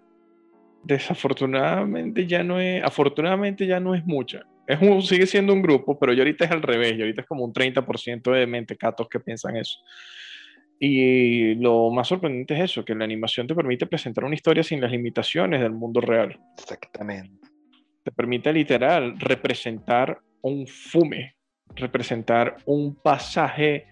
Desafortunadamente 0.84 2.28
ya 2.28 2.44
no 2.44 2.60
es, 2.60 2.84
afortunadamente 2.84 3.66
ya 3.66 3.80
no 3.80 3.96
es 3.96 4.06
mucha 4.06 4.46
es 4.68 4.82
un, 4.82 5.02
sigue 5.02 5.26
siendo 5.28 5.54
un 5.54 5.62
grupo, 5.62 5.98
pero 6.00 6.14
yo 6.14 6.22
ahorita 6.22 6.46
es 6.46 6.52
al 6.52 6.62
revés, 6.62 6.94
yo 6.98 7.04
ahorita 7.04 7.22
es 7.22 7.28
como 7.28 7.44
un 7.44 7.54
30% 7.54 8.32
de 8.32 8.48
mentecatos 8.48 9.08
que 9.10 9.20
piensan 9.20 9.58
eso. 9.58 9.80
Y 10.80 11.56
lo 11.56 11.92
más 11.92 12.08
sorprendente 12.08 12.56
es 12.56 12.72
eso, 12.72 12.84
que 12.84 12.96
la 12.96 13.06
animación 13.06 13.48
te 13.48 13.56
permite 13.56 13.86
presentar 13.86 14.24
una 14.26 14.36
historia 14.36 14.64
sin 14.64 14.82
las 14.82 14.92
limitaciones 14.92 15.62
del 15.62 15.72
mundo 15.72 16.02
real. 16.02 16.40
Exactamente. 16.58 17.48
Te 18.04 18.12
permite 18.12 18.52
literal 18.52 19.18
representar 19.20 20.20
un 20.42 20.68
fume, 20.68 21.36
representar 21.76 22.58
un 22.66 22.96
pasaje, 22.96 23.86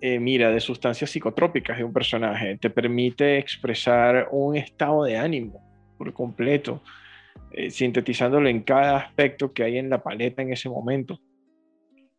eh, 0.00 0.18
mira, 0.18 0.50
de 0.50 0.60
sustancias 0.60 1.10
psicotrópicas 1.10 1.78
de 1.78 1.84
un 1.84 1.92
personaje. 1.92 2.58
Te 2.58 2.68
permite 2.68 3.38
expresar 3.38 4.28
un 4.30 4.56
estado 4.56 5.04
de 5.04 5.16
ánimo 5.16 5.94
por 5.96 6.12
completo 6.12 6.82
eh, 7.52 7.70
sintetizándolo 7.70 8.48
en 8.48 8.62
cada 8.62 8.96
aspecto 8.96 9.52
que 9.52 9.64
hay 9.64 9.78
en 9.78 9.90
la 9.90 10.02
paleta 10.02 10.42
en 10.42 10.52
ese 10.52 10.68
momento. 10.68 11.18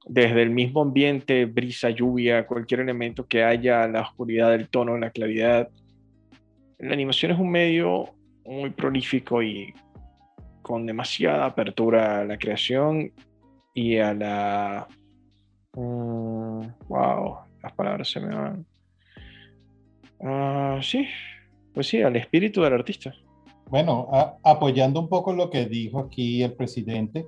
Desde 0.06 0.42
el 0.42 0.50
mismo 0.50 0.82
ambiente, 0.82 1.46
brisa, 1.46 1.90
lluvia, 1.90 2.48
cualquier 2.48 2.82
elemento 2.82 3.28
que 3.28 3.44
haya, 3.44 3.88
la 3.88 4.02
oscuridad 4.02 4.52
del 4.52 4.68
tono, 4.68 4.98
la 4.98 5.12
claridad. 5.12 5.70
La 6.80 6.94
animación 6.94 7.32
es 7.32 7.40
un 7.40 7.52
medio 7.52 8.10
muy 8.44 8.72
prolífico 8.72 9.42
y 9.44 9.74
con 10.62 10.86
demasiada 10.86 11.46
apertura 11.46 12.22
a 12.22 12.26
la 12.26 12.38
creación 12.38 13.12
y 13.74 13.98
a 13.98 14.14
la... 14.14 14.88
Um, 15.74 16.68
wow, 16.90 17.38
las 17.64 17.74
palabras 17.74 18.10
se 18.10 18.20
me 18.20 18.36
van. 18.36 18.66
Uh, 20.20 20.82
sí, 20.82 21.08
pues 21.74 21.88
sí, 21.88 22.02
al 22.02 22.16
espíritu 22.16 22.62
del 22.62 22.74
artista. 22.74 23.14
Bueno, 23.72 24.10
a, 24.12 24.36
apoyando 24.44 25.00
un 25.00 25.08
poco 25.08 25.32
lo 25.32 25.50
que 25.50 25.66
dijo 25.66 26.00
aquí 26.00 26.44
el 26.44 26.54
presidente, 26.54 27.26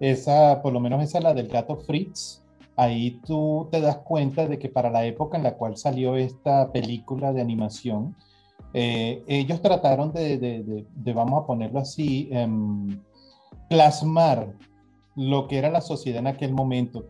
esa, 0.00 0.60
por 0.60 0.72
lo 0.72 0.80
menos 0.80 1.00
esa 1.04 1.20
la 1.20 1.32
del 1.32 1.46
gato 1.46 1.76
Fritz, 1.76 2.42
ahí 2.74 3.20
tú 3.24 3.68
te 3.70 3.80
das 3.80 3.98
cuenta 3.98 4.48
de 4.48 4.58
que 4.58 4.68
para 4.68 4.90
la 4.90 5.06
época 5.06 5.36
en 5.36 5.44
la 5.44 5.54
cual 5.54 5.76
salió 5.76 6.16
esta 6.16 6.72
película 6.72 7.32
de 7.32 7.40
animación, 7.40 8.16
eh, 8.72 9.22
ellos 9.28 9.62
trataron 9.62 10.12
de, 10.12 10.36
de, 10.36 10.64
de, 10.64 10.84
de, 10.92 11.12
vamos 11.12 11.40
a 11.40 11.46
ponerlo 11.46 11.78
así, 11.78 12.28
eh, 12.32 12.48
plasmar 13.70 14.52
lo 15.14 15.46
que 15.46 15.58
era 15.58 15.70
la 15.70 15.80
sociedad 15.80 16.18
en 16.18 16.26
aquel 16.26 16.52
momento. 16.52 17.06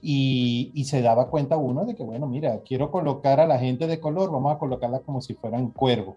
Y, 0.00 0.72
y, 0.74 0.84
se 0.86 1.02
daba 1.02 1.28
cuenta 1.28 1.58
uno 1.58 1.84
de 1.84 1.94
que, 1.94 2.02
bueno, 2.02 2.26
mira, 2.26 2.62
quiero 2.62 2.90
colocar 2.90 3.40
a 3.40 3.46
la 3.46 3.58
gente 3.58 3.86
de 3.86 4.00
color, 4.00 4.32
vamos 4.32 4.54
a 4.54 4.58
colocarla 4.58 5.00
como 5.00 5.20
si 5.20 5.34
fueran 5.34 5.68
cuervos. 5.68 6.16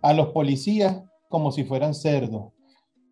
A 0.00 0.14
los 0.14 0.28
policías 0.28 1.02
como 1.28 1.52
si 1.52 1.64
fueran 1.64 1.94
cerdos. 1.94 2.52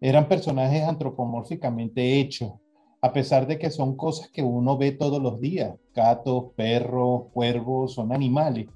Eran 0.00 0.29
personajes 0.29 0.83
antropomórficamente 0.83 2.20
hechos, 2.20 2.53
a 3.00 3.12
pesar 3.12 3.46
de 3.46 3.59
que 3.59 3.70
son 3.70 3.96
cosas 3.96 4.29
que 4.31 4.42
uno 4.42 4.77
ve 4.77 4.92
todos 4.92 5.22
los 5.22 5.40
días. 5.40 5.74
Gatos, 5.94 6.53
perros, 6.57 7.24
cuervos, 7.33 7.94
son 7.94 8.12
animales. 8.12 8.66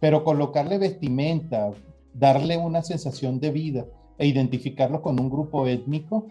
Pero 0.00 0.24
colocarle 0.24 0.78
vestimenta, 0.78 1.70
darle 2.14 2.56
una 2.56 2.82
sensación 2.82 3.40
de 3.40 3.50
vida 3.50 3.86
e 4.18 4.26
identificarlos 4.26 5.00
con 5.00 5.18
un 5.20 5.30
grupo 5.30 5.66
étnico, 5.66 6.26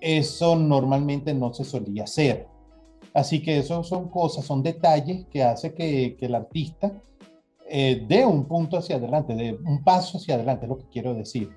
eso 0.00 0.56
normalmente 0.56 1.32
no 1.32 1.52
se 1.54 1.64
solía 1.64 2.04
hacer. 2.04 2.46
Así 3.12 3.40
que 3.40 3.58
eso 3.58 3.82
son 3.84 4.08
cosas, 4.08 4.44
son 4.44 4.62
detalles 4.62 5.26
que 5.26 5.42
hace 5.42 5.72
que, 5.72 6.16
el 6.20 6.34
artista 6.34 6.92
eh, 7.70 8.04
dé 8.08 8.26
un 8.26 8.46
punto 8.46 8.76
hacia 8.76 8.96
adelante, 8.96 9.34
de 9.34 9.52
un 9.52 9.82
paso 9.84 10.18
hacia 10.18 10.34
adelante, 10.34 10.66
es 10.66 10.68
lo 10.68 10.78
que 10.78 10.88
quiero 10.88 11.14
decir. 11.14 11.50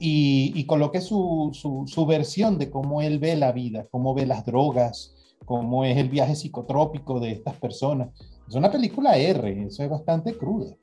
Y, 0.00 0.64
coloque 0.66 1.00
su, 1.00 1.50
su, 1.52 2.06
versión 2.06 2.58
de 2.58 2.70
cómo 2.70 3.02
él 3.02 3.18
ve 3.18 3.36
la 3.36 3.52
vida, 3.52 3.86
cómo 3.90 4.14
ve 4.14 4.26
las 4.26 4.44
drogas, 4.44 5.14
cómo 5.44 5.84
es 5.84 5.96
el 5.96 6.08
viaje 6.08 6.36
psicotrópico 6.36 7.18
de 7.18 7.32
estas 7.32 7.54
personas. 7.56 8.10
Es 8.48 8.54
una 8.54 8.70
película 8.70 9.16
R, 9.16 9.64
eso 9.64 9.82
es 9.82 9.90
bastante 9.90 10.36
cruda, 10.36 10.76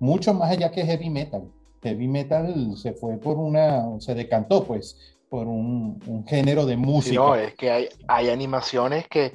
mucho 0.00 0.32
más 0.32 0.50
allá 0.50 0.70
que 0.70 0.84
heavy 0.84 1.10
metal. 1.10 1.50
Heavy 1.82 2.08
metal 2.08 2.76
se 2.76 2.92
fue 2.92 3.18
por 3.18 3.36
una, 3.36 4.00
se 4.00 4.14
decantó 4.14 4.64
pues 4.64 5.16
por 5.28 5.46
un, 5.46 6.24
género 6.26 6.64
de 6.64 6.76
música. 6.76 7.16
no, 7.16 7.34
es 7.34 7.54
que 7.54 7.70
hay, 7.70 7.88
hay 8.06 8.30
animaciones 8.30 9.06
que 9.08 9.32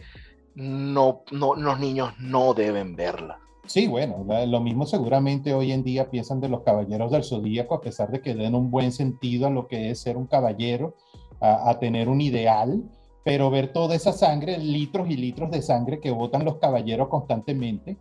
no, 0.56 1.24
no, 1.32 1.56
los 1.56 1.80
niños 1.80 2.14
no 2.20 2.54
deben 2.54 2.96
verla. 2.96 3.40
Sí, 3.68 3.88
bueno, 3.88 4.26
lo 4.48 4.60
mismo 4.62 4.86
seguramente 4.86 5.54
hoy 5.54 5.72
en 5.72 5.84
día 5.84 6.10
piensan 6.10 6.40
de 6.40 6.50
los 6.50 6.62
caballeros 6.62 7.12
del 7.12 7.24
zodíaco, 7.24 7.76
a 7.76 7.82
pesar 7.82 8.10
de 8.10 8.22
que 8.22 8.34
den 8.34 8.56
un 8.56 8.72
buen 8.72 8.92
sentido 8.92 9.48
a 9.48 9.50
lo 9.50 9.68
que 9.68 9.92
es 9.92 10.00
ser 10.00 10.18
un 10.18 10.26
caballero, 10.26 10.96
a, 11.40 11.78
tener 11.80 12.10
un 12.10 12.22
ideal, 12.22 12.84
pero 13.24 13.52
ver 13.52 13.74
toda 13.74 13.96
esa 13.96 14.14
sangre, 14.14 14.58
litros 14.58 15.10
y 15.10 15.18
litros 15.18 15.52
de 15.52 15.62
sangre 15.62 16.00
que 16.00 16.12
botan 16.12 16.46
los 16.46 16.58
caballeros 16.58 17.10
constantemente, 17.10 17.98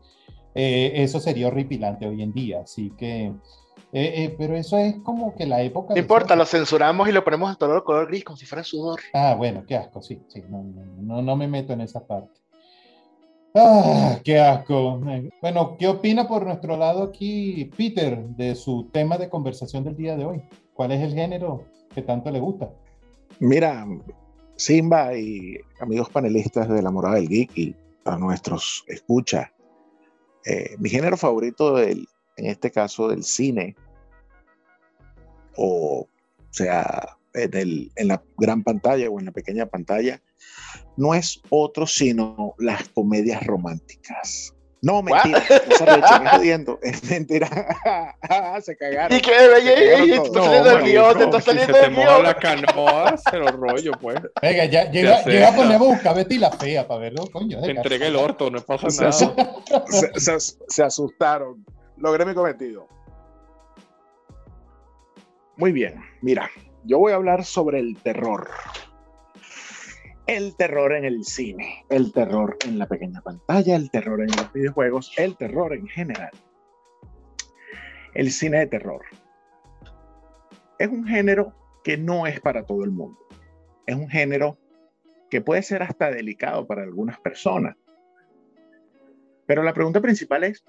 eh, 0.54 0.92
eso 0.94 1.20
sería 1.20 1.48
horripilante 1.48 2.06
hoy 2.06 2.22
en 2.22 2.32
día. 2.32 2.60
Así 2.60 2.92
que 2.96 3.34
eh, 3.92 4.24
eh, 4.24 4.34
pero 4.36 4.56
eso 4.56 4.76
es 4.78 4.96
como 4.96 5.34
que 5.34 5.46
la 5.46 5.62
época... 5.62 5.94
No 5.94 6.00
importa, 6.00 6.36
lo 6.36 6.44
censuramos 6.44 7.08
y 7.08 7.12
lo 7.12 7.24
ponemos 7.24 7.50
en 7.50 7.56
todo 7.56 7.82
color 7.84 8.08
gris, 8.08 8.24
como 8.24 8.36
si 8.36 8.44
fuera 8.44 8.64
sudor. 8.64 9.00
Ah, 9.14 9.34
bueno, 9.36 9.64
qué 9.66 9.76
asco, 9.76 10.02
sí, 10.02 10.20
sí, 10.28 10.42
no, 10.48 10.64
no, 10.98 11.22
no 11.22 11.36
me 11.36 11.46
meto 11.46 11.72
en 11.72 11.80
esa 11.80 12.06
parte. 12.06 12.40
Ah, 13.58 14.20
qué 14.22 14.38
asco. 14.38 15.00
Bueno, 15.40 15.76
¿qué 15.78 15.88
opina 15.88 16.28
por 16.28 16.44
nuestro 16.44 16.76
lado 16.76 17.04
aquí 17.04 17.70
Peter 17.74 18.22
de 18.36 18.54
su 18.54 18.90
tema 18.92 19.16
de 19.16 19.30
conversación 19.30 19.82
del 19.82 19.96
día 19.96 20.14
de 20.14 20.26
hoy? 20.26 20.42
¿Cuál 20.74 20.92
es 20.92 21.00
el 21.00 21.14
género 21.14 21.64
que 21.94 22.02
tanto 22.02 22.30
le 22.30 22.38
gusta? 22.38 22.70
Mira, 23.40 23.86
Simba 24.56 25.16
y 25.16 25.58
amigos 25.80 26.10
panelistas 26.10 26.68
de 26.68 26.82
La 26.82 26.90
Morada 26.90 27.14
del 27.14 27.28
Geek 27.28 27.56
y 27.56 27.74
a 28.04 28.18
nuestros 28.18 28.84
escucha, 28.88 29.50
eh, 30.44 30.76
mi 30.78 30.90
género 30.90 31.16
favorito 31.16 31.76
del, 31.76 32.06
en 32.36 32.46
este 32.46 32.70
caso 32.70 33.08
del 33.08 33.24
cine, 33.24 33.74
o 35.56 36.06
sea, 36.50 37.16
en, 37.36 37.90
en, 37.94 38.08
la 38.08 38.22
gran 38.36 38.62
pantalla 38.62 39.08
o 39.08 39.18
en 39.18 39.26
la 39.26 39.32
pequeña 39.32 39.66
pantalla, 39.66 40.20
no 40.96 41.14
es 41.14 41.40
otro 41.50 41.86
sino 41.86 42.54
las 42.58 42.88
comedias 42.88 43.44
románticas. 43.46 44.52
No, 44.82 45.02
mentira, 45.02 45.42
no 45.68 45.76
se 45.76 45.84
echen, 45.84 46.26
jodiendo, 46.30 46.78
es 46.82 47.02
mentira. 47.10 47.48
se 48.62 48.76
cagaron. 48.76 49.16
Y 49.16 49.20
que, 49.20 49.30
te 49.30 50.14
está 50.14 50.42
saliendo 50.42 50.70
el 50.70 50.84
guion, 50.84 51.18
te 51.18 51.24
está 51.24 51.40
saliendo 51.40 51.78
el 51.78 51.94
guion. 51.94 52.22
la 52.22 52.34
canoa, 52.34 53.16
se 53.16 53.38
lo 53.38 53.48
rollo, 53.48 53.92
pues. 54.00 54.20
Venga, 54.40 54.64
ya, 54.66 54.90
llega, 54.90 55.24
llega 55.24 55.48
a 55.48 55.56
poner 55.56 55.76
a 55.76 55.78
buscar 55.78 56.14
Betty 56.14 56.38
la 56.38 56.52
fea 56.52 56.86
para 56.86 57.00
verlo, 57.00 57.26
coño. 57.32 57.60
Te 57.62 57.70
entrega 57.70 58.06
el 58.06 58.16
orto, 58.16 58.50
no 58.50 58.60
pasa 58.60 58.86
nada. 59.02 59.10
Se, 59.88 60.20
se, 60.20 60.56
se 60.68 60.82
asustaron 60.82 61.64
logré 61.96 62.24
mi 62.24 62.34
cometido. 62.34 62.88
Muy 65.56 65.72
bien, 65.72 66.00
mira, 66.20 66.50
yo 66.86 66.98
voy 66.98 67.12
a 67.12 67.16
hablar 67.16 67.44
sobre 67.44 67.80
el 67.80 67.96
terror. 67.98 68.48
El 70.26 70.56
terror 70.56 70.92
en 70.92 71.04
el 71.04 71.24
cine, 71.24 71.84
el 71.88 72.12
terror 72.12 72.56
en 72.64 72.78
la 72.78 72.86
pequeña 72.86 73.20
pantalla, 73.20 73.76
el 73.76 73.90
terror 73.90 74.20
en 74.20 74.28
los 74.28 74.52
videojuegos, 74.52 75.12
el 75.16 75.36
terror 75.36 75.72
en 75.74 75.86
general. 75.86 76.32
El 78.14 78.30
cine 78.30 78.58
de 78.60 78.66
terror. 78.66 79.02
Es 80.78 80.88
un 80.88 81.06
género 81.06 81.54
que 81.84 81.96
no 81.96 82.26
es 82.26 82.40
para 82.40 82.64
todo 82.64 82.82
el 82.82 82.90
mundo. 82.90 83.18
Es 83.86 83.94
un 83.94 84.08
género 84.08 84.58
que 85.30 85.40
puede 85.40 85.62
ser 85.62 85.82
hasta 85.82 86.10
delicado 86.10 86.66
para 86.66 86.82
algunas 86.82 87.20
personas. 87.20 87.76
Pero 89.46 89.62
la 89.62 89.74
pregunta 89.74 90.00
principal 90.00 90.44
es, 90.44 90.64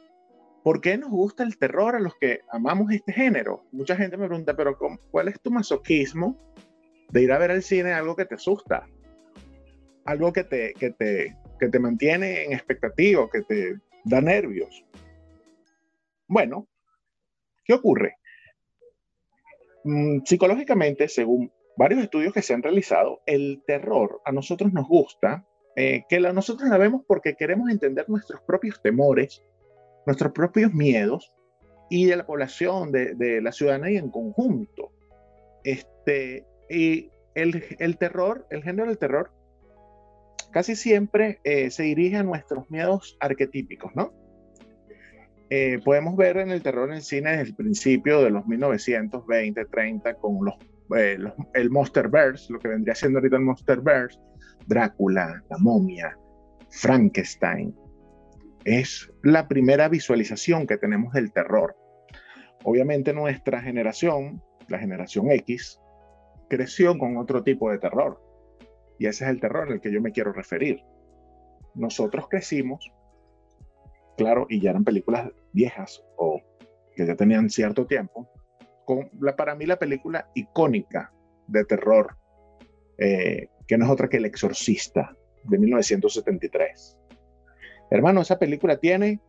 ¿Por 0.67 0.82
qué 0.82 0.97
nos 0.97 1.12
gusta 1.12 1.43
el 1.43 1.58
terror 1.58 1.95
a 1.95 1.99
los 2.01 2.13
que 2.15 2.41
amamos 2.51 2.91
este 2.91 3.13
género? 3.13 3.63
Mucha 3.71 3.95
gente 3.95 4.17
me 4.17 4.27
pregunta, 4.27 4.53
pero 4.53 4.77
¿cuál 5.12 5.30
es 5.30 5.39
tu 5.39 5.49
masoquismo 5.49 6.38
de 7.08 7.23
ir 7.23 7.32
a 7.32 7.38
ver 7.38 7.51
al 7.51 7.63
cine 7.63 7.93
algo 7.93 8.17
que 8.17 8.25
te 8.25 8.36
asusta? 8.36 8.86
Algo 10.03 10.34
que 10.34 10.43
te, 10.43 10.73
que 10.73 10.91
te, 10.91 11.38
que 11.58 11.69
te 11.69 11.80
mantiene 11.80 12.43
en 12.43 12.51
expectativa, 12.51 13.30
que 13.32 13.43
te 13.43 13.80
da 14.03 14.19
nervios. 14.19 14.84
Bueno, 16.27 16.67
¿qué 17.63 17.73
ocurre? 17.73 18.17
Mm, 19.86 20.25
psicológicamente, 20.25 21.08
según 21.08 21.49
varios 21.77 22.01
estudios 22.01 22.34
que 22.34 22.41
se 22.41 22.53
han 22.53 22.62
realizado, 22.62 23.21
el 23.25 23.63
terror 23.65 24.19
a 24.25 24.34
nosotros 24.34 24.73
nos 24.73 24.86
gusta, 24.86 25.47
eh, 25.77 26.03
que 26.10 26.19
nosotros 26.19 26.69
la 26.69 26.77
vemos 26.77 27.03
porque 27.08 27.36
queremos 27.36 27.69
entender 27.69 28.10
nuestros 28.10 28.41
propios 28.41 28.82
temores, 28.82 29.41
nuestros 30.08 30.32
propios 30.32 30.74
miedos 30.74 31.34
y 31.89 32.06
de 32.06 32.15
la 32.15 32.26
población, 32.26 32.91
de, 32.91 33.41
la 33.41 33.52
ciudadanía 33.52 34.00
en 34.00 34.10
conjunto. 34.10 34.91
Este, 35.63 36.46
y 36.70 37.12
el, 37.36 37.98
terror, 37.98 38.48
el 38.50 38.63
género 38.63 38.88
del 38.88 38.98
terror, 38.98 39.32
casi 40.52 40.76
siempre 40.78 41.39
eh, 41.43 41.70
se 41.72 41.84
dirige 41.84 42.15
a 42.15 42.24
nuestros 42.24 42.72
miedos 42.72 43.17
arquetípicos, 43.20 43.91
¿no? 43.96 44.13
Eh, 45.50 45.80
podemos 45.84 46.15
ver 46.15 46.38
en 46.38 46.52
el 46.52 46.62
terror 46.62 46.89
en 46.89 46.96
el 46.96 47.02
cine 47.02 47.32
desde 47.32 47.50
el 47.50 47.56
principio 47.56 48.22
de 48.22 48.32
los 48.32 48.46
1920, 48.48 49.65
30, 49.65 50.13
con 50.15 50.39
los, 50.43 50.56
eh, 50.98 51.17
los, 51.17 51.34
el 51.54 51.70
Monsterverse, 51.70 52.52
lo 52.52 52.60
que 52.60 52.70
vendría 52.70 52.96
siendo 52.96 53.20
ahorita 53.20 53.36
el 53.36 53.43
Monsterverse, 53.43 54.17
Drácula, 54.67 55.43
la 55.50 55.58
momia, 55.58 56.17
Frankenstein, 56.70 57.74
es 58.67 59.10
la 59.23 59.47
primera 59.47 59.88
visualización 59.88 60.67
que 60.67 60.77
tenemos 60.77 61.13
del 61.13 61.32
terror. 61.32 61.77
Obviamente 62.65 63.13
nuestra 63.13 63.62
generación, 63.62 64.43
la 64.67 64.77
generación 64.77 65.32
X, 65.32 65.80
creció 66.49 66.97
con 66.97 67.15
otro 67.15 67.43
tipo 67.43 67.71
de 67.71 67.77
terror. 67.77 68.21
Y 68.99 69.06
ese 69.06 69.23
es 69.23 69.30
el 69.30 69.39
terror 69.39 69.71
al 69.71 69.80
que 69.80 69.89
yo 69.89 70.01
me 70.01 70.12
quiero 70.12 70.34
referir. 70.34 70.82
Nosotros 71.75 72.27
crecimos, 72.27 72.91
claro, 74.17 74.47
y 74.49 74.60
ya 74.60 74.71
eran 74.71 74.84
películas 74.84 75.32
viejas 75.53 76.03
o 76.17 76.41
que 76.93 77.08
ya 77.08 77.15
tenían 77.15 77.49
cierto 77.49 77.88
tiempo, 77.88 78.30
con 78.86 79.09
la, 79.22 79.38
para 79.38 79.55
mí 79.55 79.65
la 79.65 79.80
película 79.80 80.30
icónica 80.36 81.13
de 81.47 81.63
terror, 81.63 82.18
eh, 82.97 83.47
que 83.65 83.78
no 83.78 83.86
es 83.86 83.91
otra 83.91 84.09
que 84.09 84.18
El 84.18 84.26
Exorcista, 84.26 85.15
de 85.45 85.57
1973. 85.57 86.97
Hermano, 87.90 88.22
esa 88.22 88.38
película 88.38 88.78
tiene 88.78 89.20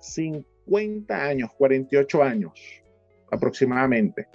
50 0.00 1.14
años, 1.14 1.50
48 1.56 2.22
años 2.22 2.52
aproximadamente. 3.30 4.28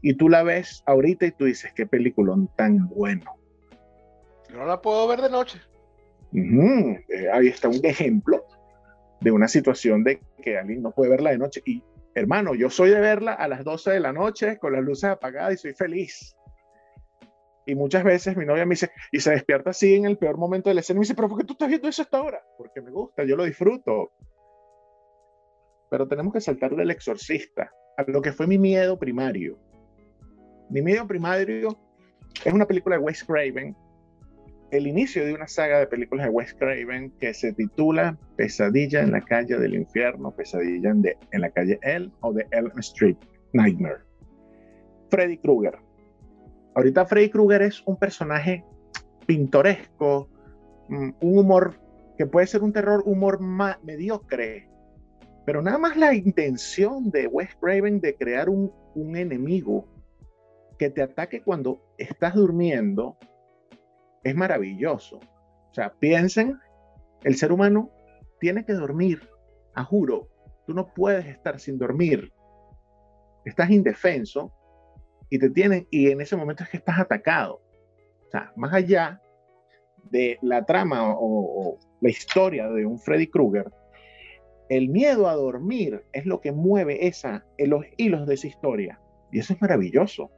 Y 0.00 0.14
tú 0.14 0.28
la 0.28 0.42
ves 0.42 0.82
ahorita 0.86 1.26
y 1.26 1.32
tú 1.32 1.44
dices, 1.44 1.72
qué 1.74 1.86
película 1.86 2.34
tan 2.56 2.88
bueno. 2.88 3.36
Yo 4.48 4.56
no 4.56 4.66
la 4.66 4.80
puedo 4.80 5.06
ver 5.08 5.20
de 5.20 5.30
noche. 5.30 5.60
Eh, 6.32 7.28
ahí 7.32 7.48
está 7.48 7.68
un 7.68 7.84
ejemplo 7.84 8.44
de 9.20 9.30
una 9.30 9.48
situación 9.48 10.04
de 10.04 10.20
que 10.42 10.58
alguien 10.58 10.82
no 10.82 10.92
puede 10.92 11.10
verla 11.10 11.30
de 11.30 11.38
noche. 11.38 11.62
Y 11.66 11.82
hermano, 12.14 12.54
yo 12.54 12.70
soy 12.70 12.90
de 12.90 13.00
verla 13.00 13.32
a 13.32 13.48
las 13.48 13.64
12 13.64 13.90
de 13.90 14.00
la 14.00 14.12
noche 14.12 14.58
con 14.58 14.72
las 14.72 14.82
luces 14.82 15.10
apagadas 15.10 15.54
y 15.54 15.56
soy 15.58 15.74
feliz. 15.74 16.36
Y 17.68 17.74
muchas 17.74 18.02
veces 18.02 18.34
mi 18.34 18.46
novia 18.46 18.64
me 18.64 18.70
dice, 18.70 18.90
y 19.12 19.20
se 19.20 19.32
despierta 19.32 19.70
así 19.70 19.94
en 19.94 20.06
el 20.06 20.16
peor 20.16 20.38
momento 20.38 20.70
de 20.70 20.74
la 20.74 20.80
escena, 20.80 20.96
y 20.96 21.00
me 21.00 21.02
dice, 21.02 21.14
pero 21.14 21.28
¿por 21.28 21.36
qué 21.36 21.44
tú 21.44 21.52
estás 21.52 21.68
viendo 21.68 21.86
eso 21.86 22.00
hasta 22.00 22.16
ahora? 22.16 22.42
Porque 22.56 22.80
me 22.80 22.90
gusta, 22.90 23.24
yo 23.24 23.36
lo 23.36 23.44
disfruto. 23.44 24.10
Pero 25.90 26.08
tenemos 26.08 26.32
que 26.32 26.40
saltar 26.40 26.74
del 26.74 26.90
exorcista 26.90 27.70
a 27.98 28.04
lo 28.06 28.22
que 28.22 28.32
fue 28.32 28.46
mi 28.46 28.56
miedo 28.56 28.98
primario. 28.98 29.58
Mi 30.70 30.80
miedo 30.80 31.06
primario 31.06 31.78
es 32.42 32.52
una 32.54 32.66
película 32.66 32.96
de 32.96 33.02
Wes 33.02 33.22
Craven 33.22 33.76
el 34.70 34.86
inicio 34.86 35.24
de 35.24 35.34
una 35.34 35.46
saga 35.46 35.78
de 35.78 35.86
películas 35.86 36.26
de 36.26 36.30
Wes 36.30 36.54
Craven 36.54 37.10
que 37.18 37.32
se 37.34 37.52
titula 37.52 38.18
Pesadilla 38.36 39.02
en 39.02 39.12
la 39.12 39.20
calle 39.20 39.58
del 39.58 39.74
infierno, 39.74 40.30
Pesadilla 40.30 40.90
en, 40.90 41.04
en 41.32 41.40
la 41.40 41.50
calle 41.50 41.78
El 41.82 42.10
o 42.20 42.32
de 42.32 42.46
Elm 42.50 42.78
Street 42.78 43.16
Nightmare. 43.52 44.00
Freddy 45.10 45.38
Krueger. 45.38 45.78
Ahorita 46.78 47.06
Freddy 47.06 47.28
Krueger 47.28 47.62
es 47.62 47.82
un 47.86 47.96
personaje 47.96 48.64
pintoresco, 49.26 50.28
mm, 50.88 51.10
un 51.22 51.38
humor 51.38 51.80
que 52.16 52.24
puede 52.24 52.46
ser 52.46 52.62
un 52.62 52.72
terror, 52.72 53.02
humor 53.04 53.40
mediocre, 53.82 54.70
pero 55.44 55.60
nada 55.60 55.76
más 55.78 55.96
la 55.96 56.14
intención 56.14 57.10
de 57.10 57.26
Wes 57.26 57.48
Craven 57.60 58.00
de 58.00 58.14
crear 58.14 58.48
un, 58.48 58.72
un 58.94 59.16
enemigo 59.16 59.88
que 60.78 60.88
te 60.88 61.02
ataque 61.02 61.42
cuando 61.42 61.82
estás 61.98 62.36
durmiendo 62.36 63.16
es 64.22 64.36
maravilloso. 64.36 65.16
O 65.16 65.74
sea, 65.74 65.92
piensen, 65.98 66.60
el 67.24 67.34
ser 67.34 67.50
humano 67.50 67.90
tiene 68.38 68.64
que 68.64 68.74
dormir, 68.74 69.28
a 69.74 69.82
juro, 69.82 70.28
tú 70.64 70.74
no 70.74 70.94
puedes 70.94 71.26
estar 71.26 71.58
sin 71.58 71.76
dormir. 71.76 72.32
Estás 73.44 73.68
indefenso 73.70 74.52
y 75.30 75.38
te 75.38 75.50
tienen, 75.50 75.86
y 75.90 76.10
en 76.10 76.20
ese 76.20 76.36
momento 76.36 76.62
es 76.62 76.70
que 76.70 76.78
estás 76.78 76.98
atacado. 76.98 77.60
O 78.26 78.30
sea, 78.30 78.52
más 78.56 78.72
allá 78.72 79.20
de 80.10 80.38
la 80.42 80.64
trama 80.64 81.14
o, 81.16 81.78
la 82.00 82.08
historia 82.08 82.68
de 82.68 82.86
un 82.86 82.98
Freddy 82.98 83.26
Krueger, 83.26 83.70
el 84.68 84.88
miedo 84.88 85.28
a 85.28 85.34
dormir 85.34 86.04
es 86.12 86.26
lo 86.26 86.40
que 86.40 86.52
mueve 86.52 87.06
esa, 87.06 87.44
en 87.56 87.70
los 87.70 87.84
hilos 87.96 88.26
de 88.26 88.34
esa 88.34 88.46
historia. 88.46 89.00
Y 89.32 89.40
eso 89.40 89.54
es 89.54 89.60
maravilloso. 89.60 90.30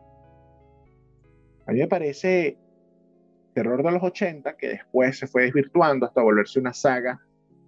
A 1.67 1.73
mí 1.73 1.81
me 1.81 1.89
parece 1.89 2.57
terror 3.53 3.83
de 3.83 3.91
los 3.91 4.03
80, 4.03 4.57
que 4.57 4.69
después 4.69 5.19
se 5.19 5.27
fue 5.27 5.43
desvirtuando 5.43 6.07
hasta 6.07 6.23
volverse 6.23 6.59
una 6.59 6.73
saga 6.73 7.21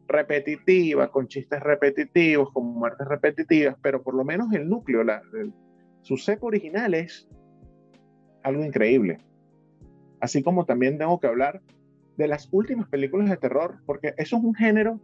repetitiva, 0.09 1.11
con 1.11 1.29
chistes 1.29 1.61
repetitivos, 1.61 2.53
con 2.53 2.67
muertes 2.67 3.07
repetitivas, 3.07 3.77
pero 3.83 4.03
por 4.03 4.15
lo 4.15 4.25
menos 4.25 4.53
el 4.53 4.69
núcleo, 4.69 5.03
la, 5.05 5.23
su 6.03 6.17
cepo 6.17 6.47
original 6.47 6.95
es 6.95 7.29
algo 8.43 8.65
increíble. 8.65 9.19
Así 10.21 10.43
como 10.43 10.67
también 10.67 10.99
tengo 10.99 11.19
que 11.19 11.27
hablar 11.27 11.63
de 12.17 12.29
las 12.29 12.49
últimas 12.53 12.89
películas 12.89 13.31
de 13.31 13.37
terror, 13.37 13.81
porque 13.87 14.15
eso 14.19 14.37
es 14.37 14.45
un 14.45 14.55
género 14.55 15.01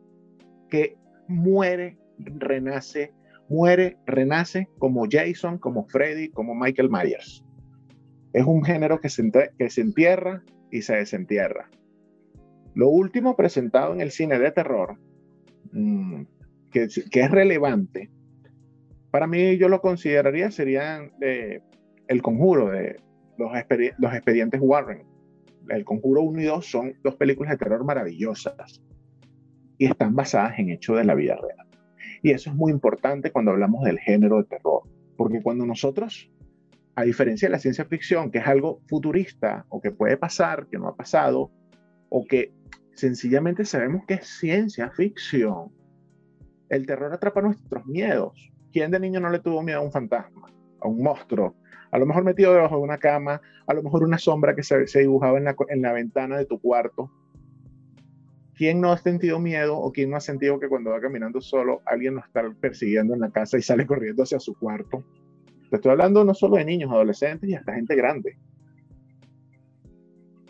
que 0.69 0.97
muere, 1.27 1.99
renace, 2.19 3.13
muere, 3.49 3.97
renace 4.07 4.69
como 4.79 5.07
Jason, 5.11 5.59
como 5.59 5.87
Freddy, 5.87 6.29
como 6.31 6.55
Michael 6.55 6.91
Myers. 6.91 7.45
Es 8.33 8.45
un 8.45 8.63
género 8.63 9.01
que 9.01 9.09
se, 9.09 9.31
que 9.59 9.71
se 9.71 9.81
entierra 9.81 10.43
y 10.71 10.83
se 10.83 10.97
desentierra. 10.97 11.71
Lo 12.75 12.89
último 12.89 13.35
presentado 13.35 13.93
en 13.93 14.01
el 14.01 14.11
cine 14.11 14.39
de 14.39 14.53
terror, 14.53 14.99
mm, 15.73 16.23
que, 16.71 16.85
es 16.85 17.31
relevante, 17.31 18.11
para 19.11 19.27
mí 19.27 19.57
yo 19.57 19.69
lo 19.69 19.81
consideraría 19.81 20.51
serían 20.51 21.13
eh, 21.21 21.61
El 22.07 22.23
Conjuro 22.23 22.69
de 22.69 23.01
los, 23.37 23.51
los 23.99 24.15
expedientes 24.15 24.61
Warren. 24.63 25.05
El 25.69 25.85
Conjuro 25.85 26.23
1 26.23 26.41
y 26.41 26.45
2 26.45 26.67
son 26.67 26.95
dos 27.03 27.17
películas 27.17 27.53
de 27.53 27.59
terror 27.59 27.85
maravillosas 27.85 28.83
y 29.77 29.87
están 29.87 30.15
basadas 30.15 30.59
en 30.59 30.71
hechos 30.71 30.97
de 30.97 31.05
la 31.05 31.15
vida 31.15 31.37
real. 31.37 31.67
Y 32.23 32.31
eso 32.31 32.51
es 32.51 32.57
muy 32.57 32.73
importante 32.73 33.31
cuando 33.31 33.53
hablamos 33.53 33.85
del 33.85 33.99
género 33.99 34.39
de 34.39 34.45
terror, 34.45 34.83
porque 35.17 35.43
cuando 35.43 35.67
nosotros 35.67 36.31
a 36.99 37.05
diferencia 37.05 37.47
de 37.47 37.53
la 37.53 37.61
ciencia 37.61 37.85
ficción, 37.85 38.33
que 38.33 38.39
es 38.39 38.47
algo 38.49 38.81
futurista 38.89 39.65
o 39.69 39.81
que 39.81 39.93
puede 39.93 40.17
pasar, 40.17 40.67
que 40.67 40.79
no 40.79 40.89
ha 40.89 40.97
pasado, 40.97 41.53
o 42.09 42.25
que 42.25 42.53
sencillamente 42.95 43.65
sabemos 43.65 44.05
que 44.05 44.15
es 44.15 44.27
ciencia 44.27 44.91
ficción, 44.91 45.71
el 46.69 46.87
terror 46.87 47.15
atrapa 47.15 47.41
nuestros 47.41 47.87
miedos. 47.87 48.51
¿Quién 48.73 48.91
de 48.91 49.01
niño 49.01 49.21
no 49.21 49.31
le 49.31 49.39
tuvo 49.41 49.63
miedo 49.63 49.79
a 49.79 49.83
un 49.83 49.93
fantasma, 49.93 50.51
a 50.81 50.89
un 50.89 51.03
monstruo? 51.03 51.55
A 51.91 51.99
lo 51.99 52.07
mejor 52.07 52.25
metido 52.25 52.53
debajo 52.53 52.77
de 52.77 52.83
una 52.83 52.99
cama, 52.99 53.41
a 53.67 53.75
lo 53.75 53.83
mejor 53.83 54.05
una 54.05 54.19
sombra 54.19 54.55
que 54.55 54.63
se, 54.63 54.85
dibujaba 54.99 55.39
en 55.39 55.45
la, 55.45 55.57
en 55.69 55.83
la 55.83 55.93
ventana 55.93 56.37
de 56.37 56.45
tu 56.45 56.61
cuarto. 56.61 57.11
¿Quién 58.55 58.81
no 58.81 58.93
ha 58.93 58.99
sentido 58.99 59.39
miedo 59.39 59.79
o 59.79 59.93
quién 59.93 60.11
no 60.11 60.17
ha 60.17 60.21
sentido 60.21 60.59
que 60.59 60.69
cuando 60.69 60.91
va 60.91 61.01
caminando 61.01 61.41
solo 61.41 61.81
alguien 61.87 62.17
lo 62.17 62.21
está 62.21 62.43
persiguiendo 62.61 63.15
en 63.15 63.21
la 63.21 63.31
casa 63.31 63.57
y 63.57 63.63
sale 63.63 63.87
corriendo 63.87 64.25
hacia 64.25 64.41
su 64.41 64.55
cuarto? 64.59 65.05
Te 65.71 65.77
estoy 65.77 65.93
hablando 65.93 66.25
no 66.25 66.35
solo 66.35 66.57
de 66.57 66.65
niños, 66.65 66.91
adolescentes 66.91 67.49
y 67.49 67.55
hasta 67.55 67.75
gente 67.75 67.95
grande. 67.95 68.37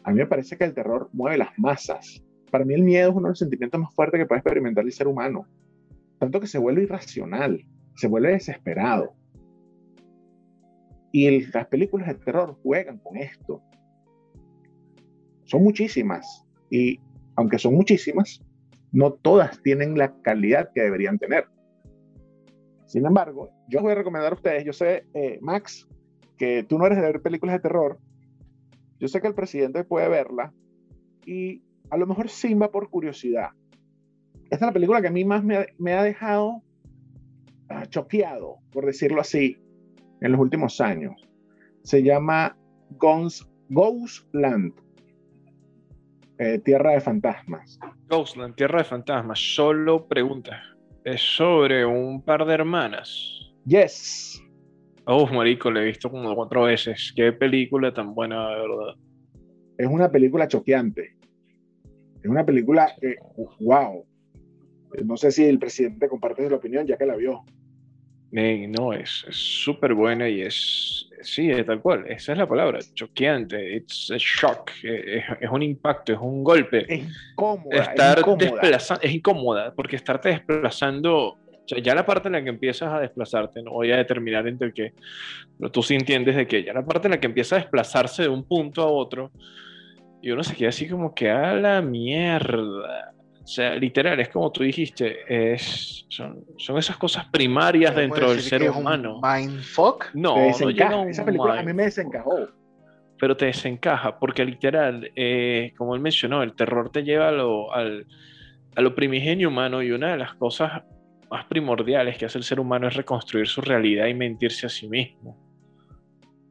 A 0.04 0.10
mí 0.10 0.16
me 0.16 0.26
parece 0.26 0.56
que 0.56 0.64
el 0.64 0.74
terror 0.74 1.10
mueve 1.12 1.36
las 1.38 1.50
masas. 1.58 2.24
Para 2.50 2.64
mí 2.64 2.72
el 2.72 2.82
miedo 2.82 3.10
es 3.10 3.14
uno 3.14 3.26
de 3.28 3.32
los 3.32 3.38
sentimientos 3.38 3.80
más 3.80 3.94
fuertes 3.94 4.18
que 4.18 4.26
puede 4.26 4.38
experimentar 4.38 4.84
el 4.84 4.92
ser 4.92 5.06
humano. 5.06 5.46
Tanto 6.18 6.40
que 6.40 6.46
se 6.46 6.58
vuelve 6.58 6.84
irracional, 6.84 7.64
se 7.98 8.06
vuelve 8.06 8.30
desesperado. 8.30 9.12
Y 11.10 11.46
las 11.52 11.66
películas 11.66 12.06
de 12.08 12.14
terror 12.14 12.56
juegan 12.62 12.98
con 12.98 13.16
esto. 13.16 13.60
Son 15.44 15.64
muchísimas. 15.64 16.46
Y 16.70 17.00
aunque 17.34 17.58
son 17.58 17.74
muchísimas, 17.74 18.40
no 18.92 19.12
todas 19.14 19.60
tienen 19.62 19.98
la 19.98 20.14
calidad 20.22 20.70
que 20.72 20.82
deberían 20.82 21.18
tener. 21.18 21.46
Sin 22.86 23.04
embargo, 23.04 23.50
yo 23.68 23.80
voy 23.82 23.92
a 23.92 23.96
recomendar 23.96 24.32
a 24.32 24.36
ustedes, 24.36 24.64
yo 24.64 24.72
sé, 24.72 25.04
eh, 25.14 25.38
Max, 25.42 25.88
que 26.36 26.62
tú 26.62 26.78
no 26.78 26.86
eres 26.86 26.98
de 26.98 27.04
ver 27.04 27.20
películas 27.20 27.56
de 27.56 27.60
terror. 27.60 27.98
Yo 29.00 29.08
sé 29.08 29.20
que 29.20 29.26
el 29.26 29.34
presidente 29.34 29.82
puede 29.82 30.08
verla 30.08 30.54
y 31.26 31.62
a 31.90 31.96
lo 31.96 32.06
mejor 32.06 32.28
Simba 32.28 32.70
por 32.70 32.90
curiosidad. 32.90 33.50
Esta 34.44 34.56
es 34.56 34.60
la 34.68 34.72
película 34.72 35.00
que 35.02 35.08
a 35.08 35.12
mí 35.12 35.24
más 35.24 35.42
me 35.44 35.92
ha, 35.92 36.02
dejado 36.02 36.62
ah, 36.62 36.67
choqueado, 37.88 38.58
por 38.72 38.86
decirlo 38.86 39.20
así, 39.20 39.56
en 40.20 40.32
los 40.32 40.40
últimos 40.40 40.80
años. 40.80 41.14
Se 41.82 42.02
llama 42.02 42.56
Ghostland. 42.90 44.72
Eh, 46.38 46.60
Tierra 46.64 46.92
de 46.92 47.00
Fantasmas. 47.00 47.78
Ghostland, 48.08 48.54
Tierra 48.54 48.78
de 48.78 48.84
Fantasmas. 48.84 49.38
Solo 49.38 50.06
pregunta 50.06 50.62
es 51.12 51.22
sobre 51.22 51.86
un 51.86 52.22
par 52.22 52.44
de 52.44 52.54
hermanas. 52.54 53.50
Yes. 53.64 54.42
Oh, 55.04 55.26
marico, 55.26 55.70
la 55.70 55.82
he 55.82 55.86
visto 55.86 56.10
como 56.10 56.34
cuatro 56.34 56.64
veces. 56.64 57.12
Qué 57.16 57.32
película 57.32 57.94
tan 57.94 58.14
buena, 58.14 58.50
de 58.50 58.60
verdad. 58.60 58.94
Es 59.78 59.86
una 59.86 60.10
película 60.10 60.48
choqueante. 60.48 61.16
Es 62.22 62.28
una 62.28 62.44
película, 62.44 62.94
wow. 63.60 64.04
No 65.04 65.16
sé 65.16 65.30
si 65.30 65.44
el 65.44 65.58
presidente 65.58 66.08
comparte 66.08 66.48
la 66.50 66.56
opinión 66.56 66.86
ya 66.86 66.98
que 66.98 67.06
la 67.06 67.16
vio. 67.16 67.42
No, 68.30 68.92
es 68.92 69.24
súper 69.30 69.94
buena 69.94 70.28
y 70.28 70.42
es 70.42 71.08
sí, 71.22 71.50
es 71.50 71.64
tal 71.66 71.80
cual, 71.80 72.04
esa 72.08 72.32
es 72.32 72.38
la 72.38 72.48
palabra, 72.48 72.78
choqueante, 72.94 73.76
it's 73.76 74.10
a 74.10 74.16
shock, 74.18 74.70
es, 74.82 75.50
un 75.50 75.62
impacto, 75.62 76.12
es 76.12 76.18
un 76.20 76.44
golpe. 76.44 76.84
Es 76.88 77.04
incómoda. 77.04 77.76
Estar 77.76 78.18
es 78.18 78.26
incómoda. 78.26 78.98
es 79.02 79.14
incómoda, 79.14 79.74
porque 79.74 79.96
estarte 79.96 80.30
desplazando, 80.30 81.38
ya 81.66 81.94
la 81.94 82.06
parte 82.06 82.28
en 82.28 82.32
la 82.32 82.42
que 82.42 82.50
empiezas 82.50 82.92
a 82.92 83.00
desplazarte, 83.00 83.62
no 83.62 83.72
voy 83.72 83.92
a 83.92 83.96
determinar 83.96 84.46
entre 84.46 84.72
qué, 84.72 84.92
pero 85.58 85.70
tú 85.70 85.82
sí 85.82 85.94
entiendes 85.94 86.36
de 86.36 86.46
que 86.46 86.62
ya 86.62 86.72
la 86.72 86.84
parte 86.84 87.08
en 87.08 87.12
la 87.12 87.20
que 87.20 87.26
empieza 87.26 87.56
a 87.56 87.60
desplazarse 87.60 88.22
de 88.22 88.28
un 88.28 88.44
punto 88.44 88.82
a 88.82 88.86
otro, 88.86 89.30
y 90.20 90.30
uno 90.30 90.42
se 90.42 90.54
queda 90.54 90.70
así 90.70 90.88
como 90.88 91.14
que 91.14 91.30
a 91.30 91.54
la 91.54 91.80
mierda. 91.80 93.14
O 93.48 93.50
sea, 93.50 93.74
literal, 93.76 94.20
es 94.20 94.28
como 94.28 94.52
tú 94.52 94.62
dijiste, 94.62 95.20
es, 95.26 96.04
son, 96.10 96.44
son 96.58 96.76
esas 96.76 96.98
cosas 96.98 97.24
primarias 97.30 97.96
dentro 97.96 98.28
del 98.28 98.42
ser 98.42 98.70
humano. 98.70 99.22
¿Mindfuck? 99.22 100.08
No, 100.12 100.36
no 100.36 100.70
llega 100.70 100.94
un 100.94 101.08
Esa 101.08 101.24
película 101.24 101.58
a 101.58 101.62
mí 101.62 101.72
me 101.72 101.84
desencajó. 101.84 102.46
Pero 103.18 103.38
te 103.38 103.46
desencaja, 103.46 104.18
porque 104.18 104.44
literal, 104.44 105.10
eh, 105.16 105.72
como 105.78 105.94
él 105.94 106.02
mencionó, 106.02 106.42
el 106.42 106.54
terror 106.56 106.90
te 106.90 107.04
lleva 107.04 107.28
a 107.28 107.32
lo, 107.32 107.72
al, 107.72 108.06
a 108.76 108.82
lo 108.82 108.94
primigenio 108.94 109.48
humano 109.48 109.82
y 109.82 109.92
una 109.92 110.10
de 110.10 110.18
las 110.18 110.34
cosas 110.34 110.82
más 111.30 111.46
primordiales 111.46 112.18
que 112.18 112.26
hace 112.26 112.36
el 112.36 112.44
ser 112.44 112.60
humano 112.60 112.86
es 112.86 112.96
reconstruir 112.96 113.48
su 113.48 113.62
realidad 113.62 114.08
y 114.08 114.14
mentirse 114.14 114.66
a 114.66 114.68
sí 114.68 114.90
mismo. 114.90 115.38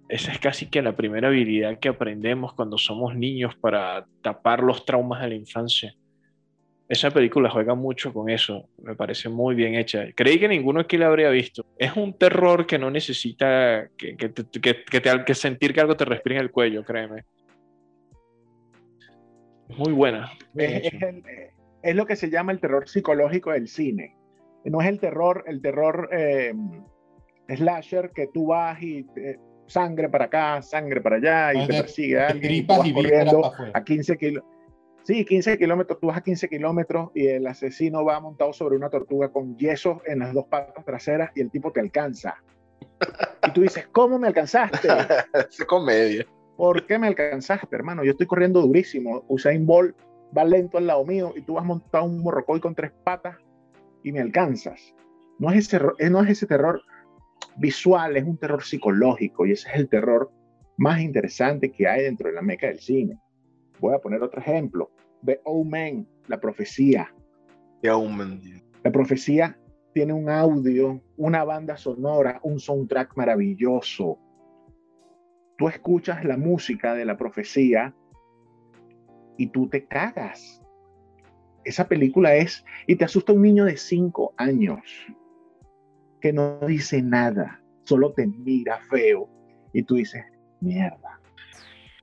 Esa 0.09 0.31
es 0.31 0.39
casi 0.39 0.67
que 0.67 0.81
la 0.81 0.95
primera 0.95 1.27
habilidad 1.27 1.77
que 1.77 1.89
aprendemos 1.89 2.53
cuando 2.53 2.79
somos 2.79 3.15
niños 3.15 3.53
para 3.55 4.07
tapar 4.23 4.63
los 4.63 4.83
traumas 4.83 5.21
de 5.21 5.27
la 5.27 5.35
infancia 5.35 5.93
esa 6.89 7.11
película 7.11 7.49
juega 7.49 7.75
mucho 7.75 8.13
con 8.13 8.29
eso, 8.29 8.69
me 8.81 8.95
parece 8.95 9.27
muy 9.27 9.55
bien 9.55 9.75
hecha. 9.75 10.05
Creí 10.15 10.39
que 10.39 10.47
ninguno 10.47 10.79
aquí 10.79 10.97
la 10.97 11.07
habría 11.07 11.29
visto. 11.29 11.65
Es 11.77 11.95
un 11.97 12.13
terror 12.13 12.65
que 12.65 12.79
no 12.79 12.89
necesita 12.89 13.89
que, 13.97 14.15
que, 14.15 14.31
que, 14.33 14.83
que, 14.85 15.23
que 15.25 15.35
sentir 15.35 15.73
que 15.73 15.81
algo 15.81 15.97
te 15.97 16.05
respire 16.05 16.37
en 16.37 16.43
el 16.43 16.51
cuello, 16.51 16.85
créeme. 16.85 17.25
Muy 19.67 19.91
buena. 19.91 20.31
Es, 20.55 20.93
es, 21.81 21.95
lo 21.95 22.05
que 22.05 22.15
se 22.15 22.29
llama 22.29 22.53
el 22.53 22.61
terror 22.61 22.87
psicológico 22.87 23.51
del 23.51 23.67
cine. 23.67 24.15
No 24.63 24.81
es 24.81 24.87
el 24.87 24.99
terror, 24.99 25.43
el 25.45 25.61
terror 25.61 26.09
eh, 26.13 26.53
slasher 27.49 28.11
que 28.11 28.27
tú 28.27 28.47
vas 28.47 28.81
y 28.81 29.05
sangre 29.67 30.07
para 30.07 30.25
acá, 30.25 30.61
sangre 30.61 31.01
para 31.01 31.17
allá, 31.17 31.53
y 31.53 31.67
te 31.67 31.73
persigue 31.73 32.19
alguien, 32.19 32.53
y 32.53 32.61
vas 32.61 32.89
corriendo 32.93 33.51
a 33.73 33.83
15 33.83 34.17
kilómetros. 34.17 34.56
Sí, 35.07 35.23
15 35.23 35.57
kilómetros, 35.57 36.01
tú 36.01 36.07
vas 36.07 36.17
a 36.17 36.21
15 36.21 36.49
kilómetros 36.49 37.11
y 37.15 37.27
el 37.27 37.47
asesino 37.47 38.03
va 38.03 38.19
montado 38.19 38.51
sobre 38.51 38.75
una 38.75 38.89
tortuga 38.89 39.31
con 39.31 39.55
yeso 39.55 40.01
en 40.05 40.19
las 40.19 40.33
dos 40.33 40.47
patas 40.47 40.83
traseras 40.83 41.31
y 41.33 41.39
el 41.39 41.49
tipo 41.49 41.71
te 41.71 41.79
alcanza. 41.79 42.35
Y 43.47 43.51
tú 43.53 43.61
dices, 43.61 43.87
¿cómo 43.93 44.19
me 44.19 44.27
alcanzaste? 44.27 44.89
Es 45.49 45.63
comedia. 45.63 46.27
¿Por 46.57 46.85
qué 46.85 46.99
me 46.99 47.07
alcanzaste, 47.07 47.73
hermano? 47.73 48.03
Yo 48.03 48.11
estoy 48.11 48.27
corriendo 48.27 48.61
durísimo. 48.61 49.23
Usain 49.29 49.65
Bolt 49.65 49.95
va 50.37 50.43
lento 50.43 50.77
al 50.77 50.87
lado 50.87 51.05
mío 51.05 51.31
y 51.37 51.41
tú 51.41 51.53
vas 51.53 51.63
montado 51.63 52.03
un 52.03 52.19
morrocoy 52.19 52.59
con 52.59 52.75
tres 52.75 52.91
patas 53.05 53.37
y 54.03 54.11
me 54.11 54.19
alcanzas. 54.19 54.93
No 55.39 55.51
es, 55.51 55.73
ese, 55.73 55.79
eh, 55.99 56.09
no 56.09 56.21
es 56.21 56.31
ese 56.31 56.47
terror 56.47 56.81
visual, 57.55 58.17
es 58.17 58.25
un 58.25 58.37
terror 58.37 58.61
psicológico 58.61 59.45
y 59.45 59.53
ese 59.53 59.69
es 59.69 59.75
el 59.75 59.87
terror 59.87 60.29
más 60.75 60.99
interesante 60.99 61.71
que 61.71 61.87
hay 61.87 62.03
dentro 62.03 62.27
de 62.27 62.35
la 62.35 62.41
meca 62.41 62.67
del 62.67 62.81
cine. 62.81 63.17
Voy 63.79 63.93
a 63.93 63.99
poner 63.99 64.21
otro 64.21 64.41
ejemplo. 64.41 64.91
The 65.25 65.41
Omen, 65.43 66.07
la 66.27 66.39
profecía. 66.39 67.13
Y 67.81 67.87
aún 67.87 68.61
La 68.83 68.91
profecía 68.91 69.57
tiene 69.93 70.13
un 70.13 70.29
audio, 70.29 71.01
una 71.15 71.43
banda 71.43 71.77
sonora, 71.77 72.39
un 72.43 72.59
soundtrack 72.59 73.15
maravilloso. 73.15 74.19
Tú 75.57 75.67
escuchas 75.67 76.23
la 76.23 76.37
música 76.37 76.93
de 76.93 77.05
la 77.05 77.17
profecía 77.17 77.95
y 79.37 79.47
tú 79.47 79.67
te 79.67 79.85
cagas. 79.85 80.61
Esa 81.63 81.87
película 81.87 82.35
es, 82.35 82.63
y 82.87 82.95
te 82.95 83.05
asusta 83.05 83.33
un 83.33 83.41
niño 83.41 83.65
de 83.65 83.77
cinco 83.77 84.33
años 84.37 84.79
que 86.21 86.33
no 86.33 86.59
dice 86.65 87.01
nada, 87.01 87.61
solo 87.83 88.13
te 88.13 88.27
mira 88.27 88.79
feo 88.89 89.29
y 89.73 89.83
tú 89.83 89.95
dices, 89.95 90.23
mierda. 90.61 91.16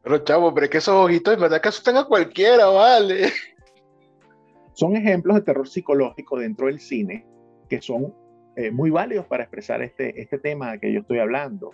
Pero 0.04 0.18
chavo, 0.18 0.52
pero 0.52 0.64
es 0.64 0.70
que 0.70 0.78
esos 0.78 0.94
ojitos, 0.94 1.34
en 1.34 1.40
verdad 1.40 1.60
que 1.60 1.68
asustan 1.68 1.96
a 1.96 2.04
cualquiera, 2.04 2.66
vale. 2.66 3.32
son 4.74 4.96
ejemplos 4.96 5.36
de 5.36 5.42
terror 5.42 5.66
psicológico 5.66 6.38
dentro 6.38 6.66
del 6.66 6.78
cine 6.78 7.26
que 7.68 7.80
son 7.80 8.14
eh, 8.56 8.70
muy 8.70 8.90
válidos 8.90 9.26
para 9.26 9.44
expresar 9.44 9.82
este, 9.82 10.20
este 10.20 10.38
tema 10.38 10.78
que 10.78 10.92
yo 10.92 11.00
estoy 11.00 11.18
hablando. 11.18 11.72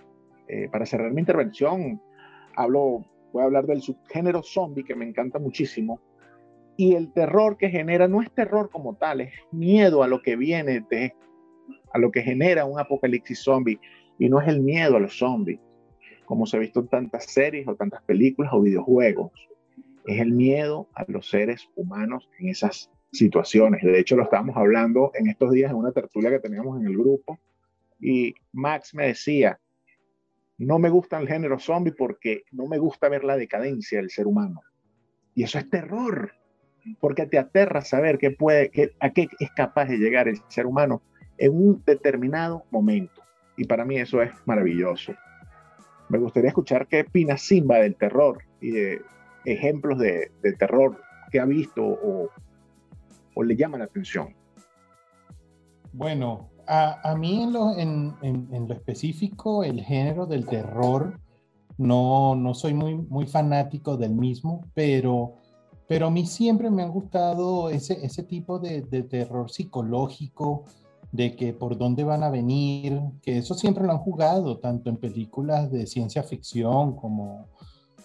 Eh, 0.49 0.69
para 0.71 0.87
cerrar 0.87 1.13
mi 1.13 1.21
intervención, 1.21 2.01
hablo, 2.57 3.05
voy 3.33 3.43
a 3.43 3.45
hablar 3.45 3.67
del 3.67 3.83
subgénero 3.83 4.43
zombie 4.43 4.85
que 4.85 4.95
me 4.95 5.07
encanta 5.07 5.39
muchísimo. 5.39 6.01
Y 6.77 6.95
el 6.95 7.13
terror 7.13 7.57
que 7.59 7.69
genera 7.69 8.09
no 8.09 8.23
es 8.23 8.31
terror 8.33 8.71
como 8.71 8.97
tal, 8.97 9.21
es 9.21 9.33
miedo 9.53 10.03
a 10.03 10.09
lo 10.09 10.23
que 10.23 10.37
viene, 10.37 10.85
de, 10.89 11.15
a 11.93 11.99
lo 11.99 12.11
que 12.11 12.23
genera 12.23 12.65
un 12.65 12.81
apocalipsis 12.81 13.43
zombie. 13.43 13.79
Y 14.19 14.29
no 14.29 14.41
es 14.41 14.49
el 14.49 14.61
miedo 14.61 14.97
a 14.97 15.01
los 15.01 15.19
zombies, 15.19 15.61
como 16.31 16.47
se 16.47 16.57
ha 16.57 16.61
visto 16.61 16.79
en 16.79 16.87
tantas 16.87 17.25
series 17.25 17.67
o 17.67 17.75
tantas 17.75 18.05
películas 18.05 18.53
o 18.55 18.61
videojuegos 18.61 19.33
es 20.07 20.21
el 20.21 20.31
miedo 20.31 20.89
a 20.95 21.05
los 21.09 21.29
seres 21.29 21.69
humanos 21.75 22.31
en 22.39 22.51
esas 22.51 22.89
situaciones. 23.11 23.83
De 23.83 23.99
hecho, 23.99 24.15
lo 24.15 24.23
estábamos 24.23 24.57
hablando 24.57 25.11
en 25.15 25.27
estos 25.27 25.51
días 25.51 25.73
en 25.73 25.79
una 25.79 25.91
tertulia 25.91 26.31
que 26.31 26.39
teníamos 26.39 26.81
en 26.81 26.87
el 26.87 26.97
grupo 26.97 27.41
y 27.99 28.37
Max 28.53 28.95
me 28.95 29.09
decía, 29.09 29.59
no 30.57 30.79
me 30.79 30.89
gusta 30.89 31.19
el 31.19 31.27
género 31.27 31.59
zombie 31.59 31.95
porque 31.99 32.45
no 32.53 32.69
me 32.69 32.79
gusta 32.79 33.09
ver 33.09 33.25
la 33.25 33.37
decadencia 33.37 33.99
del 33.99 34.11
ser 34.11 34.29
humano. 34.29 34.61
Y 35.35 35.43
eso 35.43 35.59
es 35.59 35.69
terror, 35.69 36.31
porque 37.01 37.27
te 37.27 37.39
aterra 37.39 37.81
saber 37.81 38.19
que 38.19 38.31
puede, 38.31 38.71
que, 38.71 38.93
a 39.01 39.11
qué 39.11 39.27
es 39.41 39.51
capaz 39.51 39.87
de 39.87 39.99
llegar 39.99 40.29
el 40.29 40.39
ser 40.47 40.67
humano 40.67 41.03
en 41.39 41.57
un 41.57 41.83
determinado 41.85 42.67
momento. 42.71 43.21
Y 43.57 43.65
para 43.65 43.85
mí 43.85 43.99
eso 43.99 44.23
es 44.23 44.31
maravilloso. 44.47 45.13
Me 46.11 46.19
gustaría 46.19 46.49
escuchar 46.49 46.89
qué 46.89 47.03
opina 47.03 47.39
Simba 47.39 47.79
del 47.79 47.95
terror 47.95 48.43
y 48.61 48.73
de 48.73 49.03
ejemplos 49.45 49.97
de, 50.01 50.33
terror 50.59 51.01
que 51.31 51.39
ha 51.39 51.45
visto 51.45 51.83
o, 51.85 52.29
le 53.43 53.57
llama 53.57 53.79
la 53.79 53.85
atención. 53.85 54.35
Bueno, 55.93 56.51
a, 56.67 57.15
mí 57.17 57.43
en 57.43 57.53
lo, 57.53 58.75
específico, 58.75 59.63
el 59.63 59.81
género 59.83 60.27
del 60.27 60.47
terror, 60.47 61.19
no, 61.79 62.35
no 62.35 62.55
soy 62.55 62.75
muy, 62.75 62.97
muy 62.97 63.27
fanático 63.27 63.97
del 63.97 64.15
mismo, 64.15 64.67
pero, 64.75 65.37
pero 65.87 66.09
a 66.09 66.11
mí 66.11 66.27
siempre 66.27 66.71
me 66.71 66.83
ha 66.83 66.89
gustado 66.89 67.71
ese, 67.71 68.05
ese 68.05 68.25
tipo 68.25 68.59
de 68.59 68.83
terror 69.05 69.49
psicológico, 69.51 70.65
de 71.13 71.35
que 71.37 71.53
por 71.53 71.77
dónde 71.77 72.05
van 72.05 72.23
a 72.23 72.31
venir, 72.31 73.01
que 73.23 73.39
eso 73.39 73.55
siempre 73.55 73.85
lo 73.85 73.93
han 73.93 73.99
jugado, 73.99 74.59
tanto 74.59 74.91
en 74.91 74.97
películas 74.97 75.71
de 75.71 75.87
ciencia 75.87 76.23
ficción 76.23 76.95
como, 76.97 77.49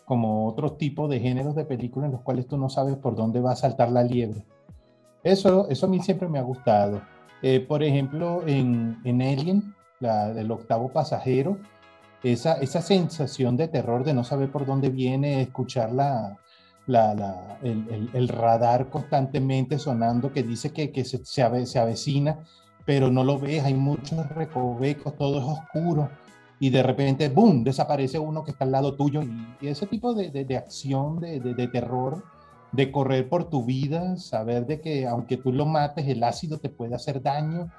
como 0.06 0.48
otros 0.48 0.78
tipos 0.78 1.10
de 1.10 1.20
géneros 1.20 1.56
de 1.56 1.66
películas 1.66 2.08
en 2.08 2.14
los 2.14 2.22
cuales 2.22 2.48
tú 2.48 2.58
no 2.58 2.70
sabes 2.70 2.96
por 2.98 3.16
dónde 3.16 3.42
va 3.42 3.52
a 3.52 3.56
saltar 3.56 3.92
la 3.92 4.04
liebre. 4.04 4.44
Eso, 5.24 5.68
eso 5.70 5.86
a 5.86 5.90
mí 5.90 6.00
siempre 6.02 6.28
me 6.28 6.40
ha 6.40 6.44
gustado. 6.44 7.02
Eh, 7.42 7.60
por 7.60 7.84
ejemplo, 7.84 8.42
en, 8.48 8.98
en 9.04 9.22
Alien, 9.22 9.76
del 10.00 10.52
octavo 10.52 10.90
pasajero, 10.90 11.58
esa, 12.24 12.54
esa 12.54 12.82
sensación 12.82 13.58
de 13.58 13.68
terror 13.68 14.04
de 14.04 14.14
no 14.14 14.24
saber 14.24 14.52
por 14.52 14.66
dónde 14.66 14.90
viene, 14.90 15.42
escuchar 15.42 15.92
la, 15.92 16.38
la, 16.86 17.58
el, 17.64 17.88
el, 17.90 18.10
el, 18.14 18.28
radar 18.28 18.90
constantemente 18.90 19.80
sonando 19.80 20.32
que 20.32 20.44
dice 20.44 20.72
que, 20.72 20.92
que 20.92 21.06
se, 21.06 21.24
se, 21.26 21.44
ave, 21.44 21.66
se 21.66 21.80
avecina, 21.80 22.44
pero 22.86 23.12
no 23.12 23.24
lo 23.24 23.40
ves, 23.40 23.64
hay 23.64 23.74
muchos 23.74 24.30
recovecos, 24.30 25.18
todo 25.18 25.40
es 25.40 25.46
oscuro 25.46 26.10
y 26.60 26.70
de 26.70 26.84
repente, 26.84 27.30
¡boom!, 27.30 27.64
desaparece 27.64 28.20
uno 28.20 28.44
que 28.44 28.52
está 28.52 28.64
al 28.64 28.72
lado 28.72 28.96
tuyo 28.96 29.22
y, 29.22 29.68
ese 29.68 29.88
tipo 29.88 30.14
de, 30.14 30.30
de, 30.30 30.46
de 30.46 30.58
acción, 30.58 31.20
de, 31.20 31.40
de, 31.40 31.68
terror, 31.68 32.24
de 32.72 32.92
correr 32.92 33.28
por 33.28 33.50
tu 33.50 33.66
vida, 33.66 34.18
saber 34.18 34.66
de 34.66 34.80
que 34.80 35.06
aunque 35.08 35.38
tú 35.38 35.52
lo 35.52 35.66
mates, 35.66 36.08
el 36.08 36.24
ácido 36.24 36.58
te 36.58 36.70
puede 36.70 36.96
hacer 36.96 37.22
daño, 37.22 37.70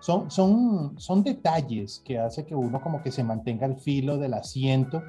son, 0.00 0.30
son, 0.30 0.98
son 0.98 1.22
detalles 1.22 2.02
que 2.04 2.18
hace 2.18 2.44
que 2.44 2.54
uno 2.54 2.80
como 2.80 3.02
que 3.02 3.12
se 3.12 3.24
mantenga 3.24 3.66
al 3.66 3.76
filo 3.76 4.18
del 4.18 4.34
asiento 4.34 5.02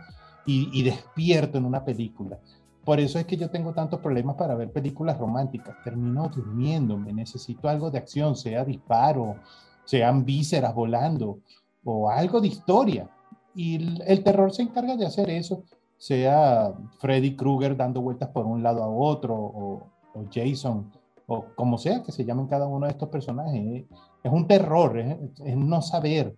y, 0.45 0.69
y 0.71 0.83
despierto 0.83 1.57
en 1.57 1.65
una 1.65 1.83
película. 1.83 2.39
Por 2.87 3.01
eso 3.01 3.19
es 3.19 3.25
que 3.25 3.35
yo 3.35 3.49
tengo 3.49 3.73
tantos 3.73 3.99
problemas 3.99 4.37
para 4.37 4.55
ver 4.55 4.71
películas 4.71 5.17
románticas. 5.17 5.75
Termino 5.83 6.29
durmiéndome, 6.29 7.11
necesito 7.11 7.67
algo 7.67 7.91
de 7.91 7.97
acción, 7.97 8.33
sea 8.37 8.63
disparo, 8.63 9.35
sean 9.83 10.23
vísceras 10.23 10.73
volando 10.73 11.39
o 11.83 12.09
algo 12.09 12.39
de 12.39 12.47
historia. 12.47 13.09
Y 13.53 13.75
el, 13.75 14.03
el 14.07 14.23
terror 14.23 14.53
se 14.53 14.61
encarga 14.61 14.95
de 14.95 15.05
hacer 15.05 15.29
eso, 15.29 15.63
sea 15.97 16.73
Freddy 16.99 17.35
Krueger 17.35 17.75
dando 17.75 17.99
vueltas 17.99 18.29
por 18.29 18.45
un 18.45 18.63
lado 18.63 18.81
a 18.81 18.87
otro 18.87 19.35
o, 19.35 19.87
o 20.13 20.23
Jason 20.33 20.89
o 21.25 21.43
como 21.55 21.77
sea 21.77 22.01
que 22.03 22.13
se 22.13 22.23
llamen 22.23 22.47
cada 22.47 22.67
uno 22.67 22.85
de 22.85 22.93
estos 22.93 23.09
personajes. 23.09 23.83
Es 24.23 24.31
un 24.31 24.47
terror, 24.47 24.97
es, 24.97 25.17
es 25.43 25.57
no 25.57 25.81
saber. 25.81 26.37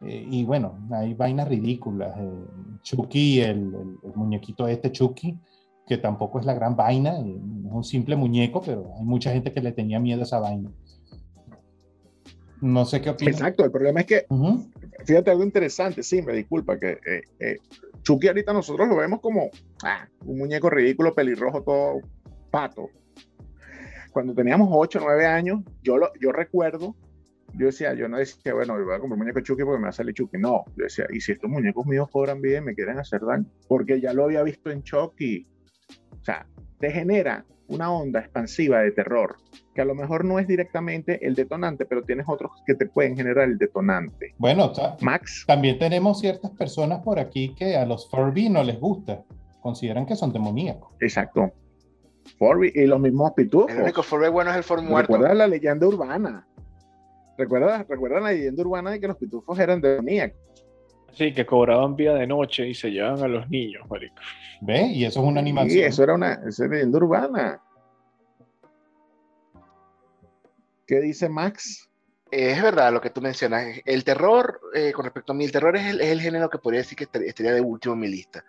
Eh, 0.00 0.26
y 0.28 0.44
bueno, 0.44 0.76
hay 0.90 1.14
vainas 1.14 1.46
ridículas. 1.46 2.18
Eh, 2.18 2.46
Chucky, 2.82 3.42
el, 3.42 3.58
el, 3.74 3.98
el, 4.02 4.14
muñequito 4.16 4.66
este 4.66 4.90
Chucky, 4.90 5.38
que 5.88 5.98
tampoco 5.98 6.38
es 6.38 6.46
la 6.46 6.54
gran 6.54 6.76
vaina, 6.76 7.18
es 7.18 7.24
un 7.24 7.84
simple 7.84 8.14
muñeco, 8.14 8.62
pero 8.62 8.92
hay 8.96 9.04
mucha 9.04 9.32
gente 9.32 9.52
que 9.52 9.60
le 9.60 9.72
tenía 9.72 9.98
miedo 9.98 10.20
a 10.20 10.24
esa 10.24 10.38
vaina. 10.38 10.70
No 12.60 12.84
sé 12.84 13.00
qué 13.00 13.10
opinas. 13.10 13.36
Exacto, 13.36 13.64
el 13.64 13.70
problema 13.70 14.00
es 14.00 14.06
que, 14.06 14.26
uh 14.28 14.36
-huh. 14.36 14.72
fíjate 15.04 15.30
algo 15.30 15.44
interesante, 15.44 16.02
sí, 16.02 16.22
me 16.22 16.32
disculpa, 16.32 16.78
que 16.78 16.98
eh, 17.06 17.22
eh, 17.38 17.56
Chucky 18.02 18.28
ahorita 18.28 18.52
nosotros 18.52 18.88
lo 18.88 18.96
vemos 18.96 19.20
como 19.20 19.50
ah, 19.84 20.08
un 20.24 20.38
muñeco 20.38 20.70
ridículo, 20.70 21.14
pelirrojo, 21.14 21.62
todo 21.62 22.00
pato. 22.50 22.88
Cuando 24.12 24.34
teníamos 24.34 24.68
8 24.72 24.98
o 24.98 25.02
9 25.02 25.26
años, 25.26 25.60
yo, 25.82 25.98
lo, 25.98 26.10
yo 26.20 26.32
recuerdo, 26.32 26.96
yo 27.54 27.66
decía, 27.66 27.94
yo 27.94 28.08
no 28.08 28.18
decía, 28.18 28.54
bueno, 28.54 28.78
yo 28.78 28.84
voy 28.84 28.94
a 28.94 28.98
comprar 28.98 29.12
un 29.12 29.18
muñeco 29.20 29.40
Chucky 29.40 29.62
porque 29.62 29.78
me 29.78 29.84
va 29.84 29.90
a 29.90 29.92
salir 29.92 30.14
Chucky. 30.14 30.38
No, 30.38 30.64
yo 30.76 30.84
decía, 30.84 31.06
y 31.12 31.20
si 31.20 31.32
estos 31.32 31.50
muñecos 31.50 31.86
míos 31.86 32.08
cobran 32.10 32.40
bien, 32.40 32.64
me 32.64 32.74
quieren 32.74 32.98
hacer 32.98 33.20
daño, 33.24 33.46
porque 33.68 34.00
ya 34.00 34.12
lo 34.12 34.24
había 34.24 34.42
visto 34.42 34.70
en 34.70 34.82
Chucky. 34.82 35.46
O 36.28 36.30
sea, 36.30 36.46
te 36.78 36.90
genera 36.90 37.46
una 37.68 37.90
onda 37.90 38.20
expansiva 38.20 38.80
de 38.80 38.90
terror, 38.90 39.36
que 39.74 39.80
a 39.80 39.86
lo 39.86 39.94
mejor 39.94 40.26
no 40.26 40.38
es 40.38 40.46
directamente 40.46 41.26
el 41.26 41.34
detonante, 41.34 41.86
pero 41.86 42.02
tienes 42.02 42.26
otros 42.28 42.50
que 42.66 42.74
te 42.74 42.84
pueden 42.84 43.16
generar 43.16 43.48
el 43.48 43.56
detonante. 43.56 44.34
Bueno, 44.36 44.70
Max. 45.00 45.44
También 45.46 45.78
tenemos 45.78 46.20
ciertas 46.20 46.50
personas 46.50 47.02
por 47.02 47.18
aquí 47.18 47.54
que 47.54 47.76
a 47.76 47.86
los 47.86 48.10
Furby 48.10 48.50
no 48.50 48.62
les 48.62 48.78
gusta, 48.78 49.24
consideran 49.62 50.04
que 50.04 50.16
son 50.16 50.30
demoníacos. 50.30 50.92
Exacto. 51.00 51.50
Furby 52.38 52.72
y 52.74 52.84
los 52.84 53.00
mismos 53.00 53.32
pitufos. 53.32 53.72
El 53.72 53.84
único 53.84 54.02
Furby 54.02 54.28
bueno 54.28 54.50
es 54.50 54.58
el 54.58 54.64
Furby 54.64 54.82
muerto. 54.82 55.14
Recuerda 55.14 55.34
la 55.34 55.46
leyenda 55.46 55.86
urbana. 55.86 56.46
¿Recuerda, 57.38 57.86
recuerda 57.88 58.20
la 58.20 58.32
leyenda 58.32 58.62
urbana 58.62 58.90
de 58.90 59.00
que 59.00 59.08
los 59.08 59.16
pitufos 59.16 59.58
eran 59.58 59.80
demoníacos. 59.80 60.38
Sí, 61.18 61.32
que 61.32 61.44
cobraban 61.44 61.96
vida 61.96 62.14
de 62.14 62.28
noche 62.28 62.68
y 62.68 62.74
se 62.74 62.92
llevaban 62.92 63.24
a 63.24 63.26
los 63.26 63.50
niños, 63.50 63.84
marico. 63.90 64.14
¿Ve? 64.60 64.86
Y 64.86 65.04
eso 65.04 65.20
es 65.20 65.26
una 65.26 65.40
animación. 65.40 65.72
Sí, 65.72 65.82
eso 65.82 66.04
era 66.04 66.14
una 66.14 66.34
esa 66.34 66.64
es 66.64 66.70
leyenda 66.70 66.98
urbana. 66.98 67.60
¿Qué 70.86 71.00
dice 71.00 71.28
Max? 71.28 71.90
Es 72.30 72.62
verdad 72.62 72.92
lo 72.92 73.00
que 73.00 73.10
tú 73.10 73.20
mencionas. 73.20 73.66
El 73.84 74.04
terror, 74.04 74.60
eh, 74.72 74.92
con 74.92 75.06
respecto 75.06 75.32
a 75.32 75.34
mí, 75.34 75.44
el 75.44 75.50
terror 75.50 75.76
es 75.76 75.86
el, 75.86 76.00
es 76.00 76.10
el, 76.10 76.20
género 76.20 76.48
que 76.48 76.58
podría 76.58 76.82
decir 76.82 76.96
que 76.96 77.08
estaría 77.26 77.52
de 77.52 77.62
último 77.62 77.94
en 77.94 78.00
mi 78.00 78.08
lista. 78.08 78.44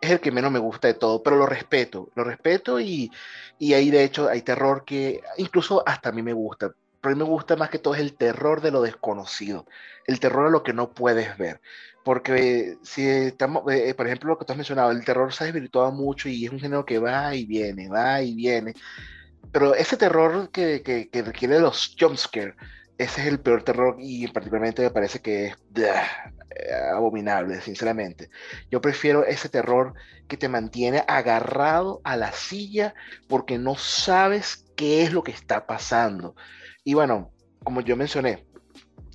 Es 0.00 0.12
el 0.12 0.20
que 0.20 0.30
menos 0.30 0.52
me 0.52 0.60
gusta 0.60 0.86
de 0.86 0.94
todo, 0.94 1.24
pero 1.24 1.34
lo 1.34 1.46
respeto, 1.46 2.08
lo 2.14 2.22
respeto 2.22 2.78
y, 2.78 3.10
y 3.58 3.74
ahí 3.74 3.90
de 3.90 4.04
hecho 4.04 4.28
hay 4.28 4.42
terror 4.42 4.84
que 4.84 5.22
incluso 5.38 5.82
hasta 5.88 6.10
a 6.10 6.12
mí 6.12 6.22
me 6.22 6.32
gusta. 6.32 6.72
Pero 7.00 7.14
a 7.14 7.16
mí 7.16 7.24
me 7.24 7.28
gusta 7.28 7.56
más 7.56 7.68
que 7.68 7.80
todo 7.80 7.96
es 7.96 8.00
el 8.00 8.14
terror 8.14 8.60
de 8.60 8.70
lo 8.70 8.80
desconocido, 8.80 9.66
el 10.06 10.20
terror 10.20 10.46
a 10.46 10.50
lo 10.50 10.62
que 10.62 10.72
no 10.72 10.92
puedes 10.92 11.36
ver. 11.36 11.60
Porque 12.04 12.76
si 12.82 13.06
estamos, 13.06 13.62
eh, 13.72 13.94
por 13.94 14.06
ejemplo, 14.06 14.30
lo 14.30 14.38
que 14.38 14.44
tú 14.44 14.52
has 14.52 14.56
mencionado, 14.56 14.90
el 14.90 15.04
terror 15.04 15.32
se 15.32 15.44
ha 15.44 15.46
desvirtuado 15.46 15.92
mucho 15.92 16.28
y 16.28 16.44
es 16.44 16.50
un 16.52 16.60
género 16.60 16.84
que 16.84 16.98
va 16.98 17.34
y 17.34 17.44
viene, 17.46 17.88
va 17.88 18.22
y 18.22 18.34
viene. 18.34 18.74
Pero 19.52 19.74
ese 19.74 19.96
terror 19.96 20.50
que, 20.50 20.82
que, 20.82 21.08
que 21.10 21.22
requiere 21.22 21.60
los 21.60 21.94
jumpscares, 21.98 22.54
ese 22.98 23.22
es 23.22 23.26
el 23.26 23.40
peor 23.40 23.62
terror 23.64 23.96
y 23.98 24.28
particularmente 24.28 24.82
me 24.82 24.90
parece 24.90 25.20
que 25.20 25.46
es 25.46 25.56
eh, 25.76 26.72
abominable, 26.94 27.60
sinceramente. 27.60 28.30
Yo 28.70 28.80
prefiero 28.80 29.24
ese 29.24 29.48
terror 29.48 29.94
que 30.28 30.36
te 30.36 30.48
mantiene 30.48 31.04
agarrado 31.08 32.00
a 32.04 32.16
la 32.16 32.32
silla 32.32 32.94
porque 33.28 33.58
no 33.58 33.76
sabes 33.76 34.64
qué 34.76 35.02
es 35.02 35.12
lo 35.12 35.22
que 35.22 35.32
está 35.32 35.66
pasando. 35.66 36.36
Y 36.84 36.94
bueno, 36.94 37.32
como 37.64 37.80
yo 37.80 37.96
mencioné, 37.96 38.46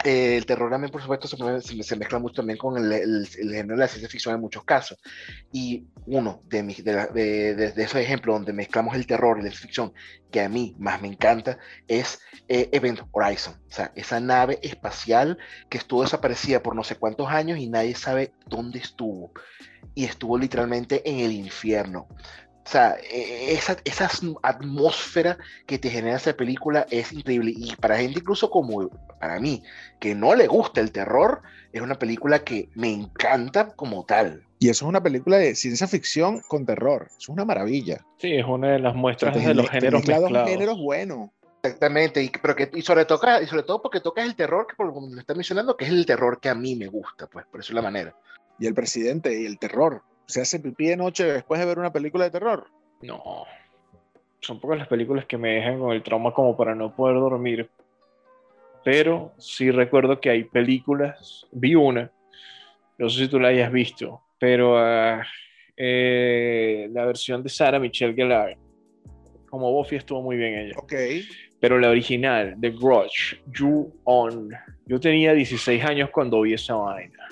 el 0.04 0.46
terror 0.46 0.70
también, 0.70 0.92
por 0.92 1.02
supuesto, 1.02 1.28
se, 1.28 1.96
mezcla 1.96 2.20
mucho 2.20 2.36
también 2.36 2.58
con 2.58 2.78
el, 2.78 3.28
género 3.28 3.76
de 3.76 3.78
la 3.78 3.88
ciencia 3.88 4.10
ficción 4.10 4.36
en 4.36 4.42
muchos 4.42 4.64
casos. 4.64 5.00
Y 5.52 5.86
uno 6.06 6.42
de, 6.46 6.64
mi, 6.64 6.76
de, 6.76 7.08
de, 7.08 7.56
de, 7.56 7.84
esos 7.84 8.00
ejemplos 8.00 8.36
donde 8.36 8.54
mezclamos 8.54 8.96
el 8.96 9.08
terror 9.08 9.40
y 9.40 9.44
la 9.44 9.52
ficción, 9.52 9.94
que 10.32 10.42
a 10.42 10.50
mí 10.50 10.76
más 10.78 11.02
me 11.02 11.08
encanta, 11.08 11.58
es 11.88 12.20
eh, 12.48 12.70
Event 12.72 13.02
Horizon. 13.12 13.56
O 13.70 13.74
sea, 13.74 13.92
esa 13.96 14.20
nave 14.20 14.60
espacial 14.62 15.38
que 15.70 15.78
estuvo 15.78 16.04
desaparecida 16.04 16.62
por 16.62 16.76
no 16.76 16.84
sé 16.84 16.96
cuántos 16.96 17.28
años 17.30 17.58
y 17.58 17.68
nadie 17.68 17.96
sabe 17.96 18.34
dónde 18.46 18.80
estuvo. 18.80 19.32
Y 19.96 20.06
estuvo 20.06 20.38
literalmente 20.38 21.02
en 21.10 21.20
el 21.20 21.32
infierno. 21.32 22.08
O 22.68 22.70
sea, 22.70 22.98
e, 23.00 23.54
esa, 23.54 23.78
esa, 23.86 24.10
atmósfera 24.44 25.38
que 25.66 25.80
te 25.80 25.90
genera 25.90 26.18
esa 26.18 26.34
película 26.34 26.86
es 26.92 27.14
increíble. 27.14 27.54
Y 27.56 27.74
para 27.78 27.98
gente 27.98 28.20
incluso 28.20 28.50
como 28.50 28.90
para 29.22 29.40
mí, 29.40 29.64
que 30.02 30.14
no 30.14 30.36
le 30.36 30.48
gusta 30.48 30.82
el 30.82 30.92
terror, 30.92 31.44
es 31.72 31.82
una 31.82 31.98
película 31.98 32.40
que 32.40 32.68
me 32.76 32.92
encanta 32.92 33.74
como 33.74 34.04
tal. 34.04 34.44
Y 34.60 34.68
eso 34.68 34.84
es 34.84 34.90
una 34.90 35.02
película 35.02 35.38
de 35.38 35.56
ciencia 35.56 35.88
ficción 35.88 36.42
con 36.50 36.66
terror. 36.66 37.08
Es 37.18 37.30
una 37.30 37.46
maravilla. 37.46 38.06
Sí, 38.18 38.34
es 38.34 38.46
una 38.46 38.74
de 38.74 38.80
las 38.80 38.96
muestras 38.96 39.34
de 39.34 39.54
los 39.54 39.70
géneros 39.70 40.06
mezclados. 40.06 40.50
géneros 40.50 40.78
buenos. 40.78 41.30
Exactamente, 41.64 42.22
y, 42.22 42.30
pero 42.42 42.54
que, 42.54 42.70
y, 42.74 42.82
sobre 42.82 43.06
todo, 43.06 43.22
y 43.42 43.48
sobre 43.48 43.64
todo 43.64 43.82
porque 43.82 44.02
tocas 44.02 44.26
el 44.26 44.36
terror, 44.36 44.68
que 44.68 44.76
por 44.76 44.94
como 44.94 45.08
me 45.08 45.22
está 45.22 45.34
mencionando, 45.34 45.78
que 45.78 45.86
es 45.86 45.92
el 45.92 46.06
terror 46.06 46.42
que 46.42 46.50
a 46.50 46.56
mí 46.56 46.76
me 46.76 46.88
gusta, 46.88 47.28
pues, 47.28 47.46
por 47.46 47.62
eso 47.62 47.72
es 47.72 47.76
la 47.76 47.82
manera. 47.82 48.14
Y 48.60 48.68
el 48.68 48.74
presidente 48.74 49.42
y 49.42 49.46
el 49.46 49.58
terror 49.58 50.04
se 50.28 50.42
hace 50.42 50.60
pipí 50.60 50.88
de 50.88 50.98
noche 50.98 51.24
después 51.24 51.60
de 51.60 51.66
ver 51.66 51.80
una 51.80 51.92
película 51.92 52.26
de 52.26 52.32
terror. 52.32 52.68
No. 53.02 53.46
Son 54.42 54.60
pocas 54.60 54.78
las 54.78 54.88
películas 54.88 55.26
que 55.26 55.38
me 55.38 55.56
dejan 55.56 55.80
con 55.80 55.94
el 55.94 56.04
trauma 56.04 56.34
como 56.34 56.56
para 56.56 56.76
no 56.76 56.96
poder 56.96 57.16
dormir. 57.16 57.70
Pero 58.84 59.34
sí 59.38 59.72
recuerdo 59.72 60.20
que 60.20 60.30
hay 60.30 60.44
películas. 60.44 61.48
Vi 61.52 61.76
una. 61.76 62.12
No 62.98 63.10
sé 63.10 63.26
si 63.26 63.28
tú 63.30 63.40
la 63.40 63.50
hayas 63.50 63.72
visto. 63.72 64.22
Pero 64.38 64.76
uh, 64.76 65.22
eh, 65.76 66.90
la 66.92 67.06
versión 67.06 67.42
de 67.42 67.50
Sarah 67.50 67.80
Michelle 67.80 68.14
Gellar. 68.14 68.58
Como 69.50 69.72
Buffy 69.72 69.96
estuvo 69.96 70.22
muy 70.22 70.36
bien 70.36 70.56
ella. 70.56 70.74
Ok. 70.78 70.94
Pero 71.60 71.80
la 71.80 71.90
original, 71.90 72.56
The 72.60 72.70
Grudge, 72.72 73.42
You 73.58 73.92
On. 74.04 74.52
Yo 74.86 75.00
tenía 75.00 75.34
16 75.34 75.84
años 75.84 76.10
cuando 76.12 76.42
vi 76.42 76.54
esa 76.54 76.76
vaina. 76.76 77.28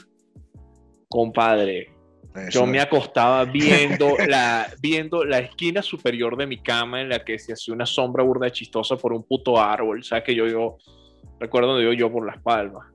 Compadre, 1.07 1.94
eso 2.37 2.59
yo 2.59 2.65
me 2.65 2.79
acostaba 2.79 3.45
viendo 3.51 4.15
la, 4.27 4.67
viendo 4.81 5.23
la 5.23 5.39
esquina 5.39 5.81
superior 5.81 6.37
de 6.37 6.47
mi 6.47 6.57
cama 6.57 7.01
en 7.01 7.09
la 7.09 7.23
que 7.23 7.39
se 7.39 7.53
hacía 7.53 7.73
una 7.73 7.85
sombra 7.85 8.23
burda 8.23 8.51
chistosa 8.51 8.97
por 8.97 9.13
un 9.13 9.23
puto 9.23 9.59
árbol. 9.59 10.03
¿Sabes 10.03 10.23
que 10.23 10.35
yo, 10.35 10.47
yo 10.47 10.77
recuerdo 11.39 11.69
donde 11.69 11.85
yo, 11.85 11.93
yo 11.93 12.11
por 12.11 12.25
las 12.25 12.41
palmas? 12.41 12.87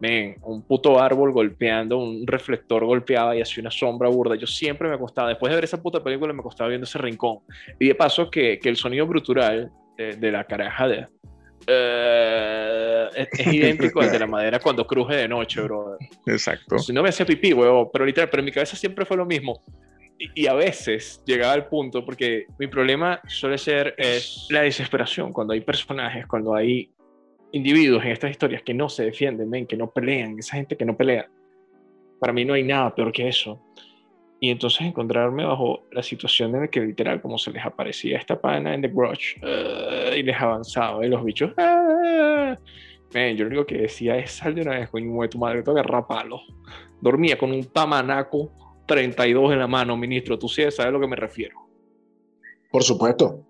Ven, 0.00 0.36
un 0.42 0.62
puto 0.62 1.00
árbol 1.00 1.32
golpeando, 1.32 1.98
un 1.98 2.24
reflector 2.24 2.84
golpeaba 2.84 3.34
y 3.36 3.40
hacía 3.40 3.62
una 3.62 3.70
sombra 3.70 4.08
burda. 4.08 4.36
Yo 4.36 4.46
siempre 4.46 4.88
me 4.88 4.94
acostaba, 4.94 5.28
después 5.28 5.50
de 5.50 5.56
ver 5.56 5.64
esa 5.64 5.82
puta 5.82 6.02
película, 6.02 6.32
me 6.32 6.40
acostaba 6.40 6.68
viendo 6.68 6.84
ese 6.84 6.98
rincón. 6.98 7.38
Y 7.80 7.88
de 7.88 7.94
paso 7.96 8.30
que, 8.30 8.60
que 8.60 8.68
el 8.68 8.76
sonido 8.76 9.06
brutural 9.06 9.72
de, 9.96 10.14
de 10.14 10.30
la 10.30 10.44
caraja 10.44 10.86
de, 10.86 11.06
Uh, 11.68 13.10
es, 13.14 13.28
es, 13.30 13.52
idéntico 13.52 14.00
al 14.00 14.10
de 14.10 14.18
la 14.18 14.26
madera 14.38 14.58
cuando 14.58 14.86
cruje 14.86 15.16
de 15.16 15.28
noche, 15.28 15.60
bro. 15.60 15.98
Exacto. 16.24 16.78
Si 16.78 16.94
no 16.94 17.02
me 17.02 17.10
hacía 17.10 17.26
pipí, 17.26 17.52
huevo, 17.52 17.90
pero 17.92 18.06
literal, 18.06 18.30
pero 18.30 18.40
en 18.40 18.46
mi 18.46 18.52
cabeza 18.52 18.74
siempre 18.74 19.04
fue 19.04 19.18
lo 19.18 19.26
mismo. 19.26 19.62
Y, 20.18 20.44
y, 20.44 20.46
a 20.46 20.54
veces 20.54 21.22
llegaba 21.26 21.52
al 21.52 21.68
punto, 21.68 22.04
porque 22.06 22.46
mi 22.58 22.68
problema 22.68 23.20
suele 23.28 23.58
ser 23.58 23.94
es 23.98 24.46
la 24.48 24.62
desesperación, 24.62 25.32
cuando 25.32 25.52
hay 25.52 25.60
personajes, 25.60 26.26
cuando 26.26 26.54
hay 26.54 26.90
individuos 27.52 28.04
en 28.04 28.12
estas 28.12 28.30
historias 28.30 28.62
que 28.62 28.74
no 28.74 28.88
se 28.88 29.04
defienden, 29.04 29.50
ven, 29.50 29.66
que 29.66 29.76
no 29.76 29.90
pelean, 29.90 30.38
esa 30.38 30.56
gente 30.56 30.76
que 30.76 30.84
no 30.84 30.96
pelea. 30.96 31.28
Para 32.18 32.32
mí 32.32 32.44
no 32.44 32.54
hay 32.54 32.62
nada 32.62 32.94
peor 32.94 33.12
que 33.12 33.28
eso. 33.28 33.62
Y 34.40 34.50
entonces 34.50 34.82
encontrarme 34.82 35.44
bajo 35.44 35.82
la 35.90 36.02
situación 36.02 36.54
en 36.54 36.60
la 36.62 36.68
que 36.68 36.80
literal 36.80 37.20
como 37.20 37.38
se 37.38 37.50
les 37.50 37.64
aparecía 37.64 38.18
esta 38.18 38.40
pana 38.40 38.74
en 38.74 38.82
The 38.82 38.88
Grudge 38.88 39.40
uh, 39.42 40.14
y 40.14 40.22
les 40.22 40.36
avanzaba 40.36 41.04
y 41.04 41.08
los 41.08 41.24
bichos 41.24 41.52
Man, 43.14 43.36
yo 43.36 43.44
lo 43.44 43.48
único 43.48 43.66
que 43.66 43.78
decía 43.78 44.16
es 44.18 44.32
sal 44.32 44.54
de 44.54 44.62
una 44.62 44.78
vez 44.78 44.90
coño 44.90 45.22
de 45.22 45.28
tu 45.28 45.38
madre, 45.38 45.62
tengo 45.62 45.74
que 45.74 45.80
agarrar 45.80 46.26
Dormía 47.00 47.38
con 47.38 47.50
un 47.52 47.64
tamanaco 47.64 48.52
32 48.86 49.52
en 49.52 49.58
la 49.58 49.66
mano, 49.66 49.96
ministro, 49.96 50.38
tú 50.38 50.48
sí 50.48 50.62
sabes 50.62 50.80
a 50.80 50.90
lo 50.90 51.00
que 51.00 51.06
me 51.06 51.16
refiero. 51.16 51.68
Por 52.70 52.82
supuesto. 52.82 53.47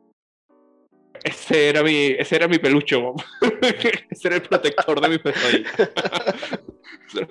Ese 1.24 1.68
era 1.68 1.82
mi, 1.82 2.14
ese 2.18 2.36
era 2.36 2.48
mi 2.48 2.58
peluche, 2.58 2.96
ese 4.10 4.28
era 4.28 4.36
el 4.36 4.42
protector 4.42 5.00
de 5.00 5.08
mi 5.08 5.18
pesadilla. 5.18 5.70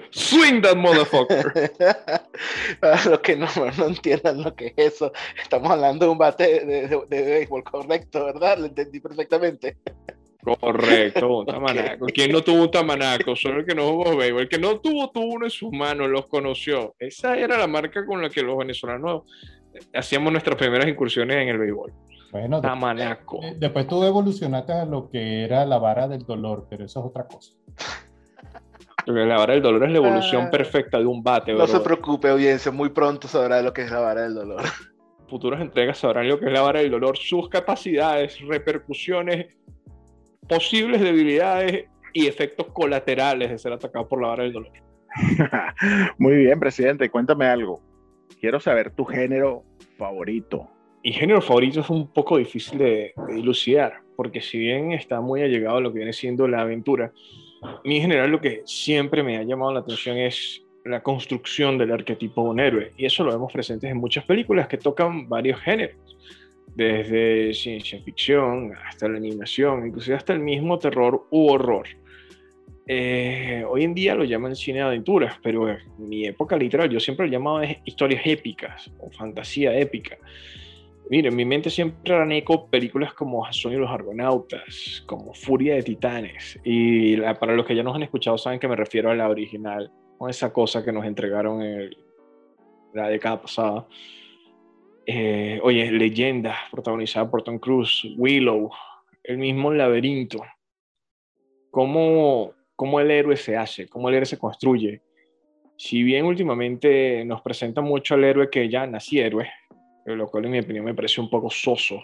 Swing 0.10 0.62
that 0.62 0.76
motherfucker. 0.76 1.72
Para 2.80 3.06
los 3.06 3.20
que 3.20 3.36
no, 3.36 3.48
no, 3.78 3.88
entiendan 3.88 4.44
lo 4.44 4.56
que 4.56 4.68
es 4.68 4.94
eso, 4.94 5.12
estamos 5.42 5.70
hablando 5.72 6.06
de 6.06 6.12
un 6.12 6.18
bate 6.18 6.66
de, 6.66 6.88
de, 6.88 7.02
de 7.08 7.22
béisbol, 7.22 7.64
correcto, 7.64 8.26
¿verdad? 8.26 8.58
Lo 8.58 8.66
entendí 8.66 9.00
perfectamente. 9.00 9.78
Correcto, 10.56 11.40
un 11.40 11.46
tamanaco. 11.46 12.06
Okay. 12.06 12.14
¿Quién 12.14 12.32
no 12.32 12.42
tuvo 12.42 12.64
un 12.64 12.72
tamanaco? 12.72 13.36
Solo 13.36 13.60
el 13.60 13.66
que 13.66 13.76
no 13.76 13.90
jugó 13.92 14.16
béisbol. 14.16 14.42
El 14.44 14.50
que 14.50 14.60
no 14.60 14.80
tuvo, 14.80 15.10
tuvo 15.12 15.34
uno 15.34 15.46
en 15.46 15.52
sus 15.52 15.72
manos, 15.72 16.10
los 16.10 16.28
conoció. 16.28 16.96
Esa 17.00 17.38
era 17.38 17.58
la 17.58 17.68
marca 17.68 18.06
con 18.06 18.22
la 18.22 18.30
que 18.30 18.42
los 18.42 18.58
venezolanos 18.58 19.24
hacíamos 19.94 20.32
nuestras 20.32 20.58
primeras 20.58 20.88
incursiones 20.88 21.38
en 21.38 21.50
el 21.50 21.58
béisbol. 21.58 21.94
Bueno, 22.40 22.62
tamanaco. 22.62 23.40
Después, 23.42 23.60
después 23.60 23.88
tú 23.88 24.04
evolucionaste 24.04 24.72
a 24.72 24.86
lo 24.86 25.10
que 25.10 25.44
era 25.44 25.66
la 25.66 25.80
vara 25.80 26.08
del 26.08 26.24
dolor, 26.24 26.68
pero 26.70 26.86
eso 26.86 27.00
es 27.00 27.06
otra 27.08 27.28
cosa. 27.28 27.54
La 29.08 29.38
vara 29.38 29.54
del 29.54 29.64
dolor 29.64 29.86
es 29.86 29.92
la 29.92 29.98
evolución 29.98 30.46
ah, 30.48 30.52
perfecta 30.52 31.00
de 31.00 31.06
un 31.06 31.24
bate. 31.24 31.52
No 31.54 31.60
bro. 31.60 31.68
se 31.68 31.80
preocupe, 31.80 32.30
audiencia, 32.30 32.72
muy 32.72 32.90
pronto 32.90 33.28
sabrá 33.28 33.62
lo 33.62 33.74
que 33.74 33.84
es 33.84 33.92
la 33.92 34.00
vara 34.00 34.22
del 34.24 34.36
dolor. 34.36 34.62
Futuras 35.28 35.62
entregas 35.62 35.98
sabrán 35.98 36.28
lo 36.28 36.40
que 36.40 36.46
es 36.46 36.52
la 36.52 36.62
vara 36.62 36.80
del 36.80 36.92
dolor, 36.92 37.18
sus 37.18 37.50
capacidades, 37.50 38.40
repercusiones, 38.42 39.48
posibles 40.48 41.02
debilidades 41.02 41.86
y 42.14 42.28
efectos 42.28 42.68
colaterales 42.68 43.50
de 43.50 43.58
ser 43.58 43.74
atacado 43.74 44.08
por 44.08 44.22
la 44.22 44.28
vara 44.28 44.44
del 44.44 44.54
dolor. 44.54 44.72
muy 46.18 46.36
bien, 46.36 46.60
presidente, 46.60 47.10
cuéntame 47.10 47.46
algo. 47.48 47.82
Quiero 48.40 48.60
saber 48.60 48.92
tu 48.92 49.06
género 49.06 49.64
favorito. 49.98 50.70
Mi 51.08 51.14
género 51.14 51.42
favorito 51.42 51.80
es 51.80 51.90
un 51.90 52.12
poco 52.12 52.38
difícil 52.38 52.80
de, 52.80 53.14
de 53.30 53.34
dilucidar, 53.34 54.02
porque 54.18 54.42
si 54.42 54.58
bien 54.58 54.92
está 54.92 55.22
muy 55.22 55.42
allegado 55.42 55.78
a 55.78 55.80
lo 55.80 55.94
que 55.94 56.00
viene 56.00 56.12
siendo 56.12 56.50
la 56.50 56.60
aventura, 56.60 57.14
a 57.62 57.80
mí 57.86 57.96
en 57.96 58.02
general 58.02 58.30
lo 58.30 58.42
que 58.42 58.64
siempre 58.66 59.24
me 59.24 59.38
ha 59.38 59.44
llamado 59.44 59.72
la 59.72 59.80
atención 59.80 60.18
es 60.18 60.66
la 60.84 61.02
construcción 61.02 61.78
del 61.78 61.94
arquetipo 61.94 62.44
de 62.44 62.50
un 62.50 62.60
héroe. 62.60 62.92
Y 62.98 63.06
eso 63.06 63.24
lo 63.24 63.32
vemos 63.32 63.54
presentes 63.54 63.90
en 63.90 63.96
muchas 63.96 64.26
películas 64.26 64.68
que 64.68 64.78
tocan 64.78 65.30
varios 65.30 65.62
géneros. 65.62 65.96
Desde 66.76 67.54
ciencia 67.54 68.02
ficción 68.04 68.74
hasta 68.86 69.08
la 69.08 69.16
animación, 69.16 69.88
inclusive 69.88 70.18
hasta 70.18 70.34
el 70.34 70.42
mismo 70.42 70.78
terror 70.78 71.26
u 71.32 71.48
horror. 71.48 71.88
Eh, 72.86 73.64
hoy 73.66 73.86
en 73.86 73.94
día 73.94 74.14
lo 74.14 74.26
llaman 74.26 74.58
cine 74.58 74.80
de 74.80 74.86
aventuras, 74.86 75.40
pero 75.42 75.70
en 75.70 75.80
mi 75.98 76.26
época 76.26 76.58
literal 76.58 76.90
yo 76.90 77.00
siempre 77.00 77.28
lo 77.28 77.32
llamaba 77.32 77.66
historias 77.86 78.24
épicas 78.26 78.92
o 79.00 79.10
fantasía 79.10 79.74
épica. 79.74 80.18
Mire, 81.10 81.30
en 81.30 81.36
mi 81.36 81.46
mente 81.46 81.70
siempre 81.70 82.14
eran 82.14 82.32
eco 82.34 82.70
películas 82.70 83.14
como 83.14 83.42
Jason 83.44 83.74
y 83.74 83.78
los 83.78 83.90
Argonautas, 83.90 85.04
como 85.06 85.34
Furia 85.34 85.76
de 85.76 85.84
Titanes. 85.84 86.60
Y 86.66 87.16
la, 87.16 87.40
para 87.40 87.56
los 87.56 87.66
que 87.66 87.76
ya 87.76 87.84
nos 87.84 87.96
han 87.96 88.04
escuchado 88.04 88.38
saben 88.38 88.60
que 88.60 88.68
me 88.68 88.76
refiero 88.76 89.10
a 89.10 89.16
la 89.16 89.30
original, 89.30 89.92
con 90.18 90.30
esa 90.30 90.52
cosa 90.52 90.84
que 90.84 90.92
nos 90.92 91.06
entregaron 91.06 91.62
en 91.62 91.80
el, 91.80 91.98
la 92.94 93.08
década 93.08 93.42
pasada. 93.42 93.88
Eh, 95.06 95.60
oye, 95.64 95.90
Leyenda, 95.92 96.58
protagonizada 96.72 97.32
por 97.32 97.42
Tom 97.42 97.60
Cruise, 97.60 98.04
Willow, 98.18 98.70
el 99.24 99.38
mismo 99.38 99.72
Laberinto. 99.72 100.44
cómo, 101.72 102.54
cómo 102.76 103.00
el 103.00 103.12
héroe 103.12 103.38
se 103.38 103.56
hace, 103.56 103.88
cómo 103.88 104.10
el 104.10 104.16
héroe 104.16 104.26
se 104.26 104.38
construye. 104.38 105.02
Si 105.78 106.04
bien 106.04 106.26
últimamente 106.26 107.24
nos 107.24 107.42
presenta 107.42 107.82
mucho 107.82 108.16
al 108.16 108.24
héroe 108.24 108.50
que 108.50 108.68
ya 108.68 108.86
nací 108.88 109.20
héroe, 109.20 109.48
lo 110.16 110.28
cual 110.28 110.46
en 110.46 110.52
mi 110.52 110.60
opinión 110.60 110.86
me 110.86 110.94
parece 110.94 111.20
un 111.20 111.30
poco 111.30 111.50
soso 111.50 112.02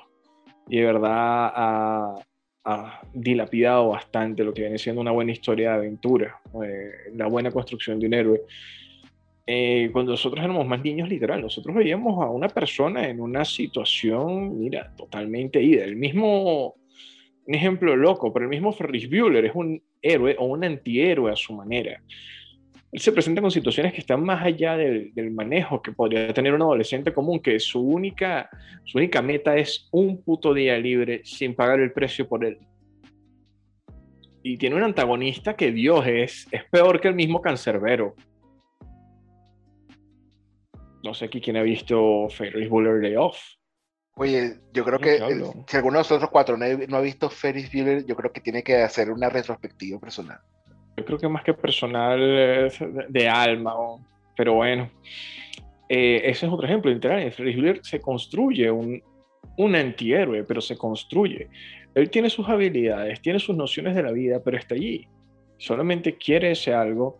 y 0.67 0.79
de 0.79 0.85
verdad 0.85 1.51
ha, 1.53 2.15
dilapidado 3.13 3.89
bastante 3.89 4.41
lo 4.41 4.53
que 4.53 4.61
viene 4.61 4.77
siendo 4.77 5.01
una 5.01 5.11
buena 5.11 5.33
historia 5.33 5.71
de 5.71 5.75
aventura, 5.75 6.39
eh, 6.65 7.11
la 7.13 7.27
buena 7.27 7.51
construcción 7.51 7.99
de 7.99 8.07
un 8.07 8.13
héroe. 8.13 8.41
Eh, 9.45 9.89
cuando 9.91 10.13
nosotros 10.13 10.41
éramos 10.41 10.65
más 10.65 10.81
niños, 10.81 11.09
literal, 11.09 11.41
nosotros 11.41 11.75
veíamos 11.75 12.23
a 12.23 12.29
una 12.29 12.47
persona 12.47 13.09
en 13.09 13.19
una 13.19 13.43
situación, 13.43 14.57
mira, 14.57 14.95
totalmente 14.95 15.61
ida. 15.61 15.83
El 15.83 15.97
mismo, 15.97 16.75
un 17.45 17.53
ejemplo 17.53 17.97
loco, 17.97 18.31
pero 18.31 18.45
el 18.45 18.49
mismo 18.49 18.71
Ferris 18.71 19.09
Bueller 19.09 19.43
es 19.43 19.55
un 19.55 19.83
héroe 20.01 20.37
o 20.39 20.45
un 20.45 20.63
antihéroe 20.63 21.33
a 21.33 21.35
su 21.35 21.53
manera. 21.53 22.01
Se 22.95 23.11
presenta 23.11 23.41
con 23.41 23.49
situaciones 23.49 23.91
que 23.91 24.01
están 24.01 24.23
más 24.23 24.45
allá 24.45 24.77
del, 24.77 25.31
manejo 25.31 25.81
que 25.81 25.91
podría 25.91 26.31
tener 26.33 26.53
un 26.53 26.61
adolescente 26.61 27.11
común, 27.11 27.39
que 27.39 27.59
su 27.59 27.81
única, 27.81 28.49
su 28.83 28.99
única 28.99 29.21
meta 29.21 29.57
es 29.57 29.87
un 29.91 30.21
puto 30.21 30.53
día 30.53 30.77
libre 30.77 31.21
sin 31.23 31.55
pagar 31.55 31.79
el 31.79 31.91
precio 31.91 32.27
por 32.27 32.45
él. 32.45 32.59
Y 34.43 34.57
tiene 34.57 34.75
un 34.75 34.83
antagonista 34.83 35.55
que 35.55 35.71
Dios 35.71 36.05
es, 36.05 36.47
es 36.51 36.65
peor 36.65 37.01
que 37.01 37.07
el 37.07 37.15
mismo 37.15 37.41
cancerbero. 37.41 38.13
No 41.03 41.13
sé 41.13 41.25
aquí 41.25 41.41
quién 41.41 41.57
ha 41.57 41.63
visto 41.63 42.29
Ferris 42.29 42.69
Bueller 42.69 43.01
Day 43.01 43.15
Off. 43.15 43.39
Oye, 44.15 44.59
yo 44.71 44.85
creo 44.85 44.99
que 44.99 45.17
si 45.67 45.77
alguno 45.77 45.97
de 45.97 45.99
nosotros 46.01 46.29
cuatro 46.29 46.55
no 46.55 46.97
ha 46.97 47.01
visto 47.01 47.29
Ferris 47.29 47.71
Bueller, 47.71 48.05
yo 48.05 48.15
creo 48.15 48.31
que 48.31 48.41
tiene 48.41 48.61
que 48.61 48.77
hacer 48.77 49.09
una 49.09 49.29
retrospectiva 49.29 49.99
personal. 49.99 50.39
Creo 51.05 51.17
que 51.17 51.27
más 51.27 51.43
que 51.43 51.53
personal 51.53 52.71
de, 53.09 53.29
alma, 53.29 53.73
pero 54.35 54.53
bueno. 54.55 54.89
Eh, 55.89 56.21
ese 56.25 56.45
es 56.45 56.51
otro 56.51 56.65
ejemplo. 56.65 56.91
Literal, 56.91 57.21
en 57.21 57.31
Ferris 57.31 57.79
se 57.83 57.99
construye 57.99 58.71
un, 58.71 59.01
un 59.57 59.75
antihéroe, 59.75 60.43
pero 60.43 60.61
se 60.61 60.77
construye. 60.77 61.49
Él 61.93 62.09
tiene 62.09 62.29
sus 62.29 62.47
habilidades, 62.49 63.21
tiene 63.21 63.39
sus 63.39 63.55
nociones 63.55 63.95
de 63.95 64.03
la 64.03 64.11
vida, 64.11 64.41
pero 64.43 64.57
está 64.57 64.75
allí. 64.75 65.07
Solamente 65.57 66.17
quiere 66.17 66.51
ese 66.51 66.73
algo 66.73 67.19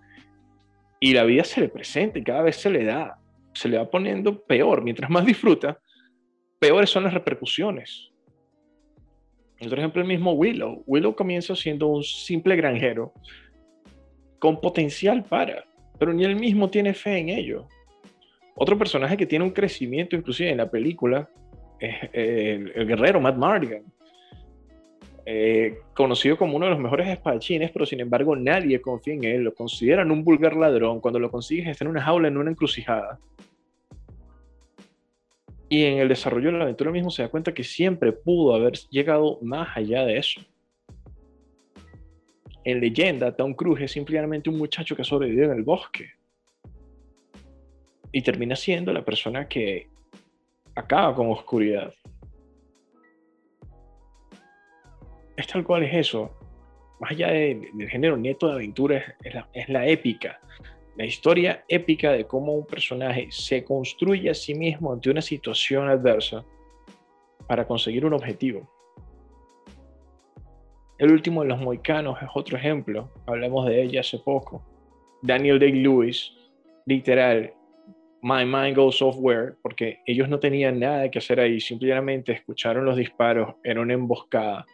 y 1.00 1.14
la 1.14 1.24
vida 1.24 1.44
se 1.44 1.62
le 1.62 1.70
presenta 1.70 2.20
y 2.20 2.24
cada 2.24 2.42
vez 2.42 2.56
se 2.56 2.70
le 2.70 2.86
da. 2.86 3.20
Se 3.54 3.70
le 3.70 3.78
va 3.78 3.90
poniendo 3.90 4.42
peor. 4.44 4.84
Mientras 4.84 5.10
más 5.10 5.26
disfruta, 5.26 5.80
peores 6.60 6.90
son 6.90 7.04
las 7.04 7.14
repercusiones. 7.14 8.10
Por 9.60 9.80
ejemplo, 9.80 10.02
el 10.02 10.08
mismo 10.08 10.34
Willow. 10.34 10.84
Willow 10.88 11.16
comienza 11.16 11.56
siendo 11.56 11.88
un 11.88 12.04
simple 12.04 12.56
granjero 12.56 13.14
con 14.44 14.60
potencial 14.60 15.24
para, 15.24 15.64
pero 15.98 16.12
ni 16.14 16.26
él 16.26 16.36
mismo 16.36 16.70
tiene 16.70 16.94
fe 16.94 17.18
en 17.18 17.30
ello. 17.30 17.66
Otro 18.56 18.78
personaje 18.78 19.16
que 19.16 19.26
tiene 19.26 19.46
un 19.46 19.52
crecimiento, 19.52 20.18
inclusive 20.18 20.50
en 20.50 20.58
la 20.58 20.70
película, 20.70 21.30
es 21.80 21.96
el, 22.12 22.86
guerrero 22.86 23.22
Matt 23.22 23.38
Mardigan, 23.38 23.84
eh, 25.26 25.78
conocido 25.94 26.36
como 26.36 26.58
uno 26.58 26.66
de 26.66 26.72
los 26.72 26.80
mejores 26.82 27.08
espadachines, 27.08 27.72
pero 27.72 27.86
sin 27.86 28.02
embargo 28.02 28.36
nadie 28.36 28.82
confía 28.82 29.14
en 29.14 29.24
él, 29.24 29.44
lo 29.44 29.54
consideran 29.54 30.12
un 30.12 30.26
vulgar 30.26 30.58
ladrón, 30.58 31.00
cuando 31.00 31.22
lo 31.22 31.32
consigues 31.32 31.70
está 31.70 31.86
en 31.86 31.92
una 31.92 32.02
jaula, 32.02 32.28
en 32.28 32.36
una 32.36 32.52
encrucijada. 32.52 33.20
Y 35.70 35.86
en 35.86 36.00
el 36.00 36.10
desarrollo 36.10 36.52
de 36.52 36.58
la 36.58 36.66
aventura 36.66 36.92
mismo 36.92 37.12
se 37.12 37.22
da 37.22 37.30
cuenta 37.30 37.54
que 37.54 37.64
siempre 37.64 38.12
pudo 38.12 38.56
haber 38.56 38.74
llegado 38.90 39.40
más 39.42 39.70
allá 39.78 40.04
de 40.04 40.18
eso 40.18 40.42
en 42.66 42.80
leyenda, 42.80 43.36
Tom 43.36 43.54
Cruise 43.54 43.82
es 43.82 43.92
simplemente 43.92 44.50
un 44.50 44.58
muchacho 44.58 44.96
que 44.96 45.04
sobrevive 45.04 45.46
en 45.46 45.52
el 45.52 45.64
bosque. 45.64 46.12
Y 48.12 48.22
termina 48.22 48.56
siendo 48.56 48.94
la 48.94 49.04
persona 49.04 49.48
que 49.48 49.88
acaba 50.76 51.16
con 51.16 51.30
oscuridad. 51.32 51.94
Es 55.36 55.48
tal 55.48 55.64
cual 55.64 55.84
es 55.84 55.94
eso. 55.94 56.32
Más 57.00 57.12
allá 57.12 57.32
del 57.32 57.90
género 57.90 58.16
nieto 58.16 58.48
de 58.48 58.54
aventura, 58.54 59.16
es 59.54 59.70
la 59.70 59.88
épica. 59.88 60.40
La 60.96 61.06
historia 61.06 61.66
épica 61.68 62.12
de 62.12 62.26
cómo 62.26 62.54
un 62.54 62.68
personaje 62.68 63.28
se 63.32 63.64
construye 63.64 64.30
a 64.30 64.36
sí 64.36 64.54
mismo 64.54 64.94
ante 64.94 65.10
una 65.10 65.22
situación 65.22 65.90
adversa 65.90 66.46
para 67.48 67.66
conseguir 67.68 68.06
un 68.06 68.14
objetivo. 68.14 68.73
El 71.04 71.12
último 71.12 71.42
de 71.42 71.50
los 71.50 71.60
moicanos 71.60 72.18
es 72.22 72.30
otro 72.34 72.56
ejemplo, 72.56 73.12
hablamos 73.26 73.68
de 73.68 73.84
ella 73.84 74.00
hace 74.00 74.20
poco. 74.20 74.64
Daniel 75.22 75.60
Day-Lewis, 75.60 76.32
literal, 76.86 77.54
My 78.22 78.46
Mind 78.46 78.78
Goes 78.78 79.00
Software, 79.00 79.58
porque 79.62 80.00
ellos 80.06 80.30
no 80.30 80.40
tenían 80.40 80.80
nada 80.80 81.12
que 81.12 81.20
hacer 81.20 81.42
ahí, 81.42 81.60
simplemente 81.60 82.32
escucharon 82.32 82.86
los 82.86 82.96
disparos 82.96 83.56
en 83.66 83.80
una 83.80 83.96
emboscada, 83.96 84.66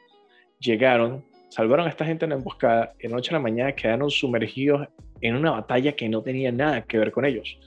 llegaron, 0.60 1.26
salvaron 1.50 1.88
a 1.88 1.90
esta 1.90 2.06
gente 2.06 2.26
en 2.26 2.30
la 2.30 2.36
emboscada, 2.36 2.94
de 3.00 3.10
noche 3.10 3.32
a 3.32 3.34
la 3.34 3.40
mañana 3.40 3.72
quedaron 3.72 4.12
sumergidos 4.12 4.88
en 5.22 5.36
una 5.36 5.50
batalla 5.50 5.94
que 5.94 6.08
no 6.10 6.22
tenía 6.22 6.52
nada 6.52 6.84
que 6.84 7.00
ver 7.00 7.12
con 7.12 7.26
ellos, 7.26 7.58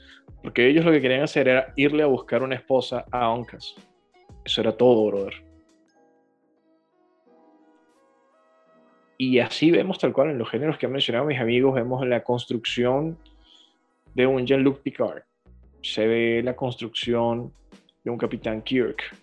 porque 0.40 0.68
ellos 0.68 0.84
lo 0.84 0.92
que 0.92 1.00
querían 1.00 1.22
hacer 1.22 1.48
era 1.48 1.72
irle 1.74 2.04
a 2.04 2.06
buscar 2.06 2.44
una 2.44 2.54
esposa 2.54 3.06
a 3.10 3.28
Oncas. 3.28 3.74
Eso 4.44 4.60
era 4.60 4.70
todo, 4.70 5.04
brother. 5.08 5.51
Y 9.24 9.38
así 9.38 9.70
vemos 9.70 10.00
tal 10.00 10.12
cual 10.12 10.30
en 10.30 10.38
los 10.38 10.50
géneros 10.50 10.78
que 10.78 10.86
han 10.86 10.90
mencionado 10.90 11.24
mis 11.26 11.38
amigos, 11.38 11.76
vemos 11.76 12.04
la 12.04 12.24
construcción 12.24 13.16
de 14.16 14.26
un 14.26 14.44
Jean-Luc 14.44 14.80
Picard, 14.80 15.22
se 15.80 16.08
ve 16.08 16.42
la 16.42 16.56
construcción 16.56 17.52
de 18.02 18.10
un 18.10 18.18
Capitán 18.18 18.62
Kirk, 18.62 19.16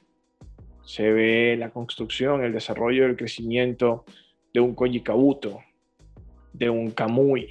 se 0.85 1.11
ve 1.11 1.57
la 1.59 1.71
construcción, 1.71 2.45
el 2.45 2.53
desarrollo, 2.53 3.05
el 3.05 3.17
crecimiento 3.17 4.05
de 4.53 4.61
un 4.61 4.73
Koji 4.73 5.01
Kabuto, 5.01 5.59
de 6.53 6.69
un 6.69 6.91
Kamui, 6.91 7.49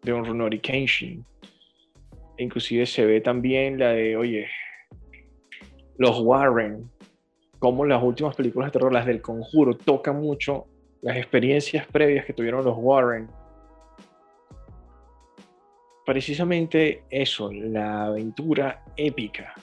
de 0.00 0.14
un 0.14 0.24
Runori 0.24 0.60
Kenshin. 0.60 1.26
E 2.38 2.42
inclusive 2.42 2.86
se 2.86 3.04
ve 3.04 3.20
también 3.20 3.78
la 3.78 3.90
de, 3.90 4.16
oye, 4.16 4.48
los 5.98 6.20
Warren, 6.20 6.90
como 7.58 7.84
las 7.84 8.02
últimas 8.02 8.34
películas 8.34 8.68
de 8.68 8.78
terror, 8.78 8.94
las 8.94 9.04
del 9.04 9.20
conjuro, 9.20 9.76
tocan 9.76 10.22
mucho 10.22 10.68
las 11.06 11.18
experiencias 11.18 11.86
previas 11.86 12.24
que 12.24 12.32
tuvieron 12.32 12.64
los 12.64 12.74
Warren. 12.76 13.30
Precisamente 16.04 17.04
eso, 17.10 17.52
la 17.52 18.06
aventura 18.06 18.84
épica, 18.96 19.54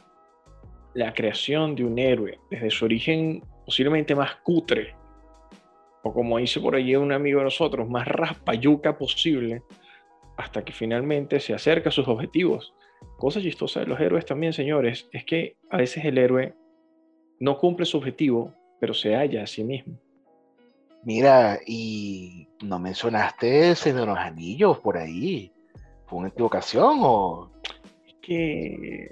la 0.94 1.14
creación 1.14 1.76
de 1.76 1.84
un 1.84 2.00
héroe 2.00 2.40
desde 2.50 2.72
su 2.72 2.86
origen 2.86 3.44
posiblemente 3.66 4.16
más 4.16 4.38
cutre, 4.38 4.96
o 6.04 6.14
como 6.14 6.38
dice 6.38 6.62
por 6.62 6.76
allí 6.76 6.96
un 6.96 7.12
amigo 7.12 7.40
de 7.40 7.46
nosotros, 7.46 7.90
más 7.90 8.08
raspayuca 8.08 8.98
posible, 8.98 9.64
hasta 10.38 10.64
que 10.64 10.72
finalmente 10.72 11.42
se 11.42 11.54
acerca 11.54 11.90
a 11.90 11.92
sus 11.92 12.08
objetivos. 12.08 12.74
Cosa 13.18 13.42
chistosa 13.42 13.82
de 13.82 13.88
los 13.88 14.00
héroes 14.00 14.26
también, 14.26 14.54
señores, 14.54 15.10
es 15.12 15.26
que 15.26 15.58
a 15.70 15.76
veces 15.76 16.06
el 16.06 16.18
héroe 16.18 16.54
no 17.42 17.58
cumple 17.58 17.86
su 17.86 17.98
objetivo, 17.98 18.54
pero 18.80 18.94
se 18.94 19.14
halla 19.14 19.44
a 19.44 19.48
sí 19.48 19.66
mismo. 19.66 20.00
Mira, 21.06 21.60
y 21.66 22.48
no 22.64 22.80
mencionaste 22.80 23.72
ese 23.72 23.94
de 23.94 24.06
los 24.06 24.18
Anillos 24.18 24.80
por 24.80 24.98
ahí. 24.98 25.52
¿Fue 26.06 26.20
una 26.20 26.30
equivocación 26.30 27.00
o...? 27.02 27.52
Es 28.08 28.16
que... 28.22 29.12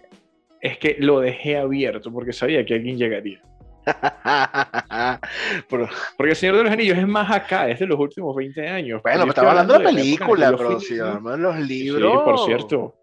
Es 0.61 0.77
que 0.77 0.97
lo 0.99 1.19
dejé 1.19 1.57
abierto 1.57 2.11
porque 2.11 2.31
sabía 2.33 2.63
que 2.63 2.75
alguien 2.75 2.97
llegaría. 2.97 3.41
porque 5.67 6.29
el 6.29 6.35
Señor 6.35 6.57
de 6.57 6.63
los 6.63 6.71
Anillos 6.71 6.97
es 6.97 7.07
más 7.07 7.31
acá, 7.31 7.67
es 7.67 7.79
de 7.79 7.87
los 7.87 7.99
últimos 7.99 8.35
20 8.35 8.67
años. 8.67 9.01
Bueno, 9.01 9.25
me 9.25 9.29
estaba 9.29 9.49
hablando 9.51 9.73
de 9.73 9.79
la 9.79 9.89
película, 9.89 10.55
pero 10.55 10.79
si 10.79 10.95
los 10.95 11.59
libros... 11.59 12.11
Sí, 12.11 12.19
por 12.23 12.39
cierto. 12.45 12.95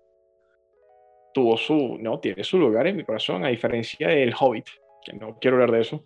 Tuvo 1.35 1.57
su... 1.57 1.99
No, 2.01 2.21
tiene 2.21 2.45
su 2.45 2.59
lugar 2.59 2.87
en 2.87 2.97
mi 2.97 3.05
corazón, 3.05 3.45
a 3.45 3.49
diferencia 3.49 4.09
del 4.09 4.33
Hobbit, 4.39 4.67
que 5.05 5.15
no 5.15 5.37
quiero 5.41 5.57
hablar 5.57 5.73
de 5.73 5.81
eso 5.81 6.05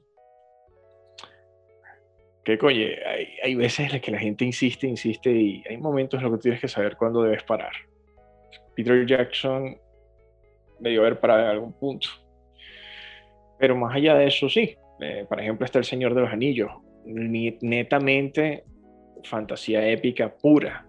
que 2.45 2.59
coño, 2.59 2.87
hay, 3.07 3.29
hay, 3.43 3.55
veces 3.55 3.87
en 3.87 3.93
las 3.93 4.01
que 4.01 4.11
la 4.11 4.19
gente 4.19 4.45
insiste, 4.45 4.87
insiste 4.87 5.31
y 5.31 5.63
hay 5.69 5.77
momentos 5.77 6.19
en 6.19 6.25
los 6.25 6.37
que 6.37 6.43
tienes 6.43 6.61
que 6.61 6.69
saber 6.69 6.97
cuándo 6.97 7.23
debes 7.23 7.45
parar. 7.45 7.73
Peter 8.75 9.07
Jackson 9.07 9.77
debió 10.81 11.03
haber 11.03 11.21
parado 11.21 11.43
en 11.43 11.47
algún 11.49 11.73
punto. 11.73 12.09
Pero 13.59 13.77
más 13.77 13.95
allá 13.95 14.15
de 14.15 14.27
eso, 14.27 14.49
sí. 14.49 14.77
Eh, 15.01 15.25
por 15.29 15.41
ejemplo, 15.41 15.65
está 15.65 15.79
El 15.79 15.85
Señor 15.85 16.15
de 16.15 16.23
los 16.23 16.33
Anillos. 16.33 16.71
Netamente 17.05 18.65
fantasía 19.25 19.87
épica 19.87 20.35
pura. 20.35 20.85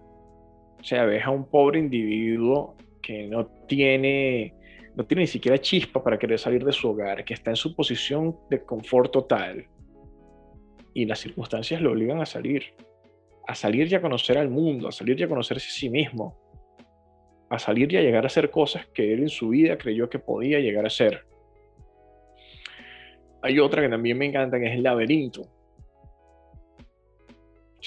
O 0.80 0.82
sea, 0.82 1.04
ves 1.04 1.24
a 1.24 1.30
un 1.30 1.48
pobre 1.48 1.78
individuo 1.78 2.76
que 3.00 3.28
no 3.28 3.46
tiene, 3.68 4.54
no 4.96 5.04
tiene 5.04 5.22
ni 5.22 5.26
siquiera 5.28 5.58
chispa 5.58 6.02
para 6.02 6.18
querer 6.18 6.38
salir 6.38 6.64
de 6.64 6.72
su 6.72 6.90
hogar, 6.90 7.24
que 7.24 7.34
está 7.34 7.50
en 7.50 7.56
su 7.56 7.76
posición 7.76 8.36
de 8.50 8.62
confort 8.62 9.12
total 9.12 9.66
y 10.94 11.04
las 11.06 11.18
circunstancias 11.18 11.80
lo 11.80 11.92
obligan 11.92 12.20
a 12.20 12.26
salir. 12.26 12.74
a 13.46 13.54
salir 13.54 13.92
y 13.92 13.94
a 13.94 14.00
conocer 14.00 14.38
al 14.38 14.48
mundo, 14.48 14.88
a 14.88 14.92
salir 14.92 15.20
y 15.20 15.22
a 15.24 15.28
conocerse 15.28 15.68
a 15.68 15.70
sí 15.70 15.90
mismo, 15.90 16.34
a 17.50 17.58
salir 17.58 17.92
y 17.92 17.98
a 17.98 18.00
llegar 18.00 18.24
a 18.24 18.28
hacer 18.28 18.50
cosas 18.50 18.86
que 18.86 19.12
él 19.12 19.20
en 19.20 19.28
su 19.28 19.50
vida 19.50 19.76
creyó 19.76 20.08
que 20.08 20.18
podía 20.18 20.60
llegar 20.60 20.86
a 20.86 20.90
ser. 20.90 21.26
Hay 23.42 23.58
otra 23.58 23.82
que 23.82 23.90
también 23.90 24.16
me 24.16 24.24
encanta, 24.24 24.58
que 24.58 24.64
es 24.66 24.72
El 24.72 24.82
laberinto. 24.82 25.42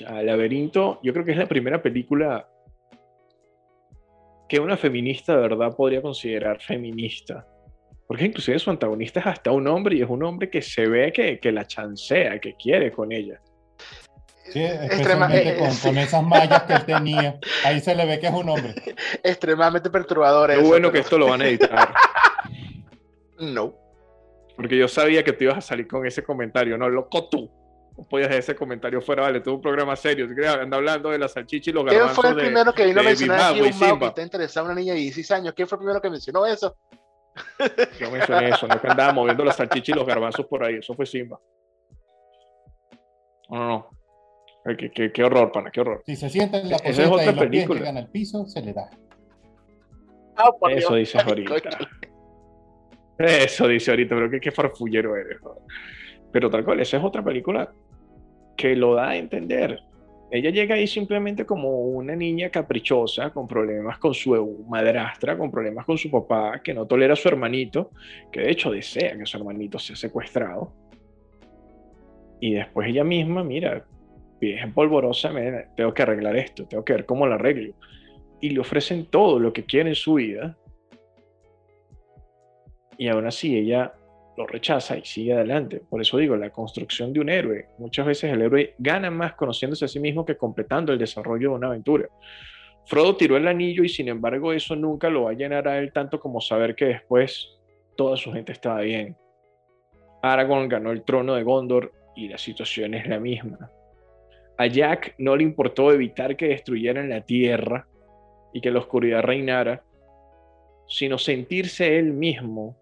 el 0.08 0.28
laberinto, 0.28 1.00
yo 1.02 1.12
creo 1.12 1.26
que 1.26 1.32
es 1.32 1.38
la 1.38 1.48
primera 1.48 1.82
película 1.82 2.48
que 4.48 4.60
una 4.60 4.78
feminista 4.78 5.36
de 5.36 5.42
verdad 5.42 5.76
podría 5.76 6.04
considerar 6.04 6.62
feminista. 6.62 7.48
Porque 8.08 8.26
inclusive 8.26 8.58
su 8.58 8.70
antagonista 8.70 9.20
es 9.20 9.28
hasta 9.28 9.52
un 9.52 9.68
hombre 9.68 9.98
y 9.98 10.02
es 10.02 10.10
un 10.10 10.24
hombre 10.24 10.50
que 10.50 10.62
se 10.62 10.88
ve 10.88 11.12
que, 11.12 11.40
que 11.40 11.52
la 11.52 11.68
chancea, 11.68 12.40
que 12.40 12.56
quiere 12.56 12.92
con 12.92 13.12
ella. 13.12 13.42
Sí, 14.50 14.64
especialmente 14.64 15.50
eh, 15.50 15.70
con, 15.84 15.98
esas 15.98 16.24
mallas 16.24 16.64
que 16.64 16.74
él 16.74 16.86
tenía. 16.86 17.40
Ahí 17.66 17.82
se 17.82 17.94
le 17.94 18.06
ve 18.06 18.18
que 18.20 18.28
es 18.28 18.34
un 18.34 18.48
hombre. 18.48 18.74
Extremadamente 19.24 19.90
perturbador. 19.90 20.50
Qué 20.50 20.58
bueno 20.58 20.90
que 20.90 21.00
esto 21.00 21.18
lo 21.18 21.28
van 21.28 21.42
a 21.42 21.48
editar. 21.48 21.94
no. 23.40 23.74
Porque 24.56 24.78
yo 24.78 24.88
sabía 24.88 25.24
que 25.24 25.34
te 25.34 25.44
ibas 25.44 25.58
a 25.58 25.62
salir 25.62 25.88
con 25.88 26.06
ese 26.06 26.24
comentario. 26.24 26.78
No, 26.78 26.88
loco 26.88 27.28
tú. 27.28 27.52
No 27.98 28.04
podías 28.04 28.30
dejar 28.30 28.40
ese 28.40 28.56
comentario 28.56 29.02
fuera, 29.02 29.24
vale. 29.24 29.42
Todo 29.42 29.56
un 29.56 29.62
programa 29.62 29.98
serio. 29.98 30.28
Anda 30.50 30.78
hablando 30.78 31.10
de 31.10 31.20
la 31.20 31.28
salchicha 31.28 31.72
y 31.72 31.74
los 31.74 31.84
garbanzos. 31.84 32.18
¿Quién 32.18 32.34
fue 32.34 32.42
el 32.42 32.48
primero 32.48 32.74
que 32.74 32.86
vino 32.86 33.02
a 33.02 33.04
mencionar 33.04 33.52
aquí 33.52 33.62
un 33.62 33.80
mago 33.80 34.00
que 34.00 34.06
está 34.06 34.22
interesado 34.22 34.68
en 34.68 34.72
una 34.72 34.80
niña 34.80 34.94
de 34.94 35.00
16 35.00 35.32
años? 35.32 35.54
¿Quién 35.56 35.68
fue 35.68 35.76
el 35.76 35.80
primero 35.80 36.02
que 36.02 36.10
mencionó 36.10 36.46
eso? 36.46 36.78
Yo 38.00 38.12
mencioné 38.12 38.50
eso, 38.50 38.68
no 38.68 38.80
que 38.80 38.88
andaba 38.88 39.14
moviendo 39.14 39.44
la 39.44 39.52
salchicha 39.52 39.92
y 39.92 39.96
los 39.96 40.06
garbanzos 40.06 40.46
por 40.46 40.64
ahí. 40.64 40.76
Eso 40.76 40.94
fue 40.94 41.06
Simba. 41.06 41.40
No, 43.50 43.58
no, 43.58 43.68
no. 43.68 43.98
Qué, 44.76 45.24
horror, 45.24 45.52
pana, 45.52 45.72
qué 45.72 45.80
horror. 45.80 46.04
Si 46.06 46.16
se 46.16 46.30
sienta 46.30 46.60
en 46.60 46.70
la 46.70 46.78
poseta 46.78 47.04
es 47.04 47.10
otra 47.10 47.32
y 47.32 47.36
película. 47.36 47.80
llegan 47.80 47.98
al 47.98 48.10
piso, 48.10 48.46
se 48.46 48.62
le 48.62 48.74
da. 48.74 48.90
Ah, 50.36 50.50
Eso 50.70 50.96
dice 50.96 51.18
ahorita. 51.20 51.56
Eso 53.18 53.68
dice 53.68 53.92
ahorita, 53.92 54.16
pero 54.16 54.30
qué, 54.30 54.40
qué 54.40 54.52
farfullero 54.52 55.16
eres. 55.16 55.40
Pero 56.32 56.50
tal 56.50 56.66
cual, 56.66 56.82
esa 56.82 56.98
es 56.98 57.04
otra 57.04 57.24
película 57.24 57.72
que 58.58 58.76
lo 58.76 58.94
da 58.94 59.10
a 59.10 59.16
entender. 59.16 59.80
Ella 60.30 60.50
llega 60.50 60.76
ahí 60.76 60.88
simplemente 60.88 61.46
como 61.46 61.70
una 61.70 62.16
niña 62.16 62.50
caprichosa, 62.50 63.30
con 63.30 63.48
problemas 63.48 63.98
con 63.98 64.14
su 64.14 64.66
madrastra, 64.68 65.38
con 65.38 65.50
problemas 65.50 65.86
con 65.86 65.98
su 65.98 66.12
papá, 66.12 66.62
que 66.62 66.74
no 66.74 66.86
tolera 66.86 67.14
a 67.14 67.16
su 67.16 67.30
hermanito, 67.30 67.92
que 68.32 68.42
de 68.42 68.52
hecho 68.52 68.72
desea 68.72 69.18
que 69.18 69.26
su 69.26 69.38
hermanito 69.38 69.80
sea 69.80 69.96
secuestrado. 69.96 70.74
Y 72.42 72.56
después 72.56 72.90
ella 72.90 73.06
misma, 73.06 73.44
mira, 73.44 73.86
vieja 74.42 74.70
polvorosa, 74.74 75.32
tengo 75.76 75.94
que 75.94 76.02
arreglar 76.02 76.36
esto, 76.36 76.66
tengo 76.66 76.84
que 76.84 76.94
ver 76.94 77.06
cómo 77.06 77.26
lo 77.26 77.36
arreglo. 77.36 77.74
Y 78.42 78.50
le 78.50 78.60
ofrecen 78.60 79.06
todo 79.06 79.40
lo 79.40 79.54
que 79.54 79.64
quiere 79.64 79.90
en 79.90 79.96
su 79.96 80.16
vida. 80.16 80.58
Y 82.98 83.08
aún 83.08 83.26
así 83.28 83.58
ella 83.58 83.94
lo 84.38 84.46
rechaza 84.46 84.96
y 84.98 85.04
sigue 85.04 85.34
adelante. 85.34 85.82
Por 85.90 86.00
eso 86.00 86.18
digo, 86.18 86.38
la 86.38 86.52
construcción 86.52 87.12
de 87.12 87.20
un 87.20 87.30
héroe. 87.30 87.66
Muchas 87.80 88.06
veces 88.06 88.32
el 88.32 88.44
héroe 88.44 88.76
gana 88.78 89.10
más 89.10 89.34
conociéndose 89.34 89.86
a 89.86 89.88
sí 89.88 90.00
mismo 90.00 90.24
que 90.26 90.38
completando 90.38 90.94
el 90.94 91.00
desarrollo 91.00 91.50
de 91.50 91.56
una 91.56 91.68
aventura. 91.68 92.08
Frodo 92.86 93.18
tiró 93.18 93.36
el 93.36 93.48
anillo 93.48 93.84
y 93.84 93.90
sin 93.90 94.08
embargo 94.08 94.54
eso 94.54 94.76
nunca 94.76 95.10
lo 95.10 95.24
va 95.24 95.32
a 95.32 95.34
llenar 95.34 95.68
a 95.68 95.80
él 95.80 95.92
tanto 95.92 96.20
como 96.20 96.40
saber 96.40 96.76
que 96.76 96.86
después 96.86 97.50
toda 97.98 98.16
su 98.16 98.32
gente 98.32 98.52
estaba 98.52 98.82
bien. 98.82 99.18
Aragorn 100.22 100.70
ganó 100.70 100.92
el 100.92 101.04
trono 101.04 101.34
de 101.34 101.44
Gondor 101.44 101.92
y 102.16 102.30
la 102.30 102.38
situación 102.38 102.94
es 102.94 103.08
la 103.08 103.20
misma. 103.20 103.72
A 104.58 104.68
Jack 104.68 105.16
no 105.18 105.36
le 105.36 105.44
importó 105.44 105.92
evitar 105.92 106.38
que 106.38 106.48
destruyeran 106.48 107.10
la 107.10 107.22
tierra 107.22 107.88
y 108.54 108.62
que 108.62 108.72
la 108.72 108.80
oscuridad 108.80 109.24
reinara, 109.24 109.84
sino 110.88 111.18
sentirse 111.18 111.98
él 111.98 112.14
mismo 112.14 112.78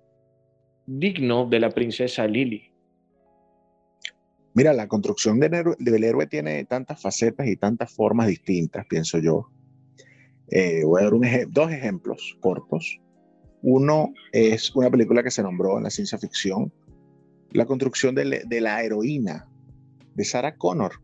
digno 0.86 1.46
de 1.48 1.60
la 1.60 1.70
princesa 1.70 2.28
Lily. 2.28 2.72
Mira, 4.54 4.72
la 4.74 4.88
construcción 4.88 5.40
del 5.40 6.04
héroe, 6.04 6.28
tiene 6.28 6.64
tantas 6.66 7.02
facetas 7.02 7.48
y 7.48 7.58
tantas 7.58 7.94
formas 7.94 8.28
distintas, 8.28 8.86
pienso 8.86 9.20
yo. 9.20 9.50
Eh, 10.50 10.84
voy 10.86 11.02
a 11.02 11.10
dar 11.10 11.48
dos 11.50 11.72
ejemplos 11.72 12.38
cortos. 12.40 13.02
Uno 13.62 14.14
es 14.32 14.74
una 14.76 14.90
película 14.90 15.24
que 15.24 15.32
se 15.32 15.44
nombró 15.44 15.78
en 15.78 15.84
la 15.84 15.90
ciencia 15.90 16.18
ficción, 16.18 16.72
la 17.52 17.66
construcción 17.66 18.16
de, 18.16 18.44
de 18.46 18.62
la 18.62 18.82
heroína 18.82 19.50
de 20.14 20.24
Sarah 20.24 20.56
Connor. 20.56 21.02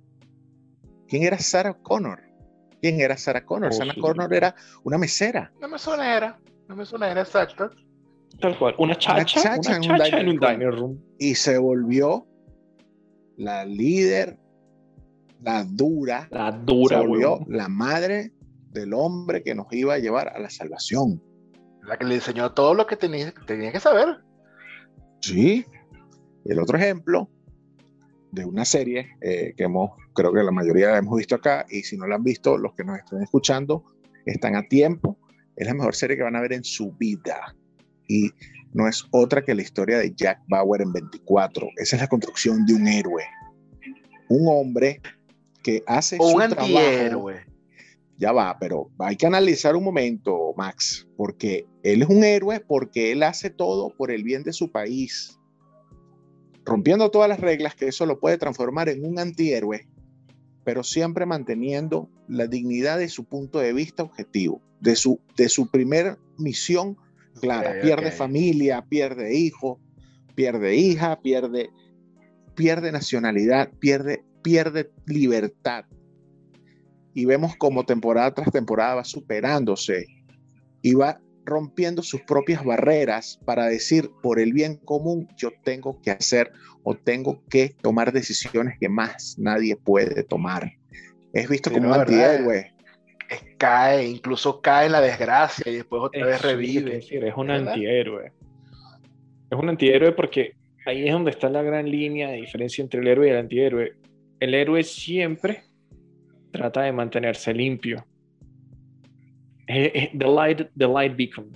¿Quién 1.08 1.24
era 1.24 1.38
Sarah 1.38 1.74
Connor? 1.74 2.22
¿Quién 2.82 3.02
era 3.02 3.18
Sarah 3.18 3.44
Connor? 3.44 3.72
Oh, 3.74 3.76
Sarah 3.76 3.96
Connor 4.00 4.34
era 4.34 4.56
una 4.84 4.98
mesera. 4.98 5.52
Una 5.58 5.68
mesonera, 5.68 6.40
una 6.68 6.76
mesonera, 6.76 7.22
exacto. 7.22 7.70
Tal 8.42 8.58
cual, 8.58 8.74
una 8.80 8.98
chacha, 8.98 9.54
una 9.54 9.60
chacha, 9.60 10.20
en, 10.20 10.30
un 10.30 10.40
diner, 10.40 10.74
room. 10.74 11.00
Y 11.20 11.36
se 11.36 11.60
volvió 11.60 12.26
la 13.38 13.66
líder, 13.66 14.40
la 15.42 15.64
dura. 15.64 16.28
La 16.32 16.52
dura, 16.52 17.00
Se 17.00 17.08
volvió 17.08 17.40
la 17.48 17.68
madre 17.70 18.32
del 18.72 18.94
hombre 18.94 19.44
que 19.44 19.54
nos 19.54 19.72
iba 19.72 19.94
a 19.94 20.00
llevar 20.00 20.30
a 20.30 20.40
la 20.40 20.50
salvación. 20.50 21.22
La 21.84 21.98
que 21.98 22.06
le 22.06 22.16
enseñó 22.16 22.52
todo 22.54 22.74
lo 22.74 22.88
que 22.88 22.96
tenía, 22.96 23.32
tenía 23.46 23.72
que 23.72 23.80
saber. 23.80 24.18
Sí. 25.20 25.66
El 26.46 26.60
otro 26.60 26.78
ejemplo 26.78 27.30
de 28.32 28.46
una 28.46 28.66
serie 28.66 29.10
eh, 29.22 29.54
que 29.56 29.64
hemos, 29.66 29.92
creo 30.14 30.34
que 30.34 30.42
la 30.42 30.52
mayoría 30.52 30.98
hemos 30.98 31.18
visto 31.18 31.36
acá, 31.36 31.66
y 31.70 31.84
si 31.84 31.98
no 31.98 32.08
la 32.08 32.16
han 32.16 32.24
visto, 32.24 32.58
los 32.58 32.74
que 32.74 32.84
nos 32.84 32.98
estén 32.98 33.22
escuchando 33.22 33.84
están 34.26 34.56
a 34.56 34.68
tiempo. 34.68 35.20
Es 35.56 35.68
la 35.68 35.74
mejor 35.74 35.94
serie 35.94 36.18
que 36.18 36.24
van 36.24 36.36
a 36.36 36.42
ver 36.42 36.54
en 36.54 36.64
su 36.64 36.94
vida. 36.94 37.56
Y 38.12 38.32
no 38.74 38.88
es 38.88 39.06
otra 39.12 39.44
que 39.44 39.56
la 39.56 39.62
historia 39.62 39.98
de 39.98 40.14
Jack 40.16 40.40
Bauer 40.48 40.82
en 40.82 40.92
24. 40.92 41.70
Esa 41.78 41.96
es 41.96 42.02
la 42.02 42.08
construcción 42.08 42.66
de 42.66 42.74
un 42.74 42.88
héroe. 42.88 43.24
Un 44.30 44.48
hombre 44.48 45.02
que 45.64 45.84
hace 45.88 46.18
su 46.18 46.24
un 46.24 46.50
trabajo. 46.50 47.32
Ya 48.18 48.32
va, 48.32 48.58
pero 48.60 48.92
hay 49.00 49.16
que 49.16 49.26
analizar 49.26 49.76
un 49.76 49.84
momento, 49.84 50.54
Max, 50.56 51.08
porque 51.18 51.66
él 51.84 52.04
es 52.04 52.10
un 52.10 52.24
héroe 52.24 52.60
porque 52.60 53.12
él 53.12 53.24
hace 53.24 53.50
todo 53.50 53.90
por 53.96 54.12
el 54.12 54.24
bien 54.24 54.44
de 54.44 54.54
su 54.54 54.72
país 54.72 55.40
rompiendo 56.66 57.10
todas 57.12 57.30
las 57.30 57.40
reglas, 57.40 57.76
que 57.76 57.88
eso 57.88 58.06
lo 58.06 58.20
puede 58.20 58.38
transformar 58.38 58.90
en 58.90 59.06
un 59.06 59.20
antihéroe, 59.20 59.88
pero 60.64 60.84
siempre 60.84 61.26
manteniendo 61.26 62.10
la 62.28 62.48
dignidad 62.48 63.00
de 63.00 63.10
su 63.10 63.26
punto 63.26 63.60
de 63.60 63.74
vista 63.74 64.04
objetivo, 64.04 64.62
de 64.80 64.96
su, 64.96 65.20
de 65.36 65.50
su 65.50 65.70
primer 65.70 66.18
misión 66.38 66.98
clara. 67.40 67.82
pierde 67.82 68.12
familia, 68.12 68.86
pierde 68.88 69.36
hijo, 69.36 69.80
pierde 70.36 70.76
hija, 70.76 71.20
pierde, 71.22 71.70
pierde 72.56 72.92
nacionalidad, 72.92 73.70
pierde, 73.80 74.24
pierde 74.42 74.92
libertad. 75.06 75.86
Y 77.14 77.26
vemos 77.26 77.56
como 77.58 77.86
temporada 77.86 78.34
tras 78.34 78.52
temporada 78.52 78.96
va 78.96 79.04
superándose 79.04 80.06
y 80.82 80.94
va 80.94 81.20
rompiendo 81.46 82.04
sus 82.04 82.22
propias 82.22 82.64
barreras 82.64 83.40
para 83.46 83.66
decir, 83.66 84.12
por 84.22 84.40
el 84.40 84.54
bien 84.54 84.78
común, 84.78 85.28
yo 85.38 85.50
tengo 85.64 86.00
que 86.02 86.12
hacer 86.12 86.52
o 86.84 86.96
tengo 86.96 87.44
que 87.50 87.76
tomar 87.82 88.12
decisiones 88.12 88.76
que 88.80 88.90
más 88.90 89.36
nadie 89.38 89.76
puede 89.76 90.24
tomar. 90.24 90.72
Es 91.34 91.50
visto 91.50 91.72
como 91.72 91.88
un 91.90 91.94
antihéroe. 91.94 92.74
Cae, 93.58 94.08
incluso 94.08 94.62
cae 94.62 94.88
en 94.88 94.92
la 94.94 95.02
desgracia 95.02 95.72
y 95.72 95.76
después 95.76 96.04
otra 96.04 96.26
vez 96.26 96.42
revive. 96.42 96.98
Es, 96.98 97.12
es 97.12 97.34
un 97.36 97.52
antihéroe. 97.52 98.32
Es 99.50 99.58
un 99.58 99.70
antihéroe 99.70 100.12
porque 100.14 100.56
ahí 100.86 101.08
es 101.08 101.14
donde 101.14 101.32
está 101.32 101.50
la 101.50 101.62
gran 101.62 101.90
línea 101.90 102.30
de 102.30 102.38
diferencia 102.38 102.82
entre 102.82 103.02
el 103.02 103.08
héroe 103.08 103.28
y 103.28 103.32
el 103.32 103.38
antihéroe. 103.38 103.94
El 104.40 104.54
héroe 104.54 104.84
siempre 104.84 105.64
trata 106.52 106.82
de 106.82 106.92
mantenerse 106.92 107.54
limpio 107.54 108.06
the, 109.72 110.28
light, 110.28 110.70
the 110.76 110.88
light 110.88 111.16
beacon. 111.16 111.52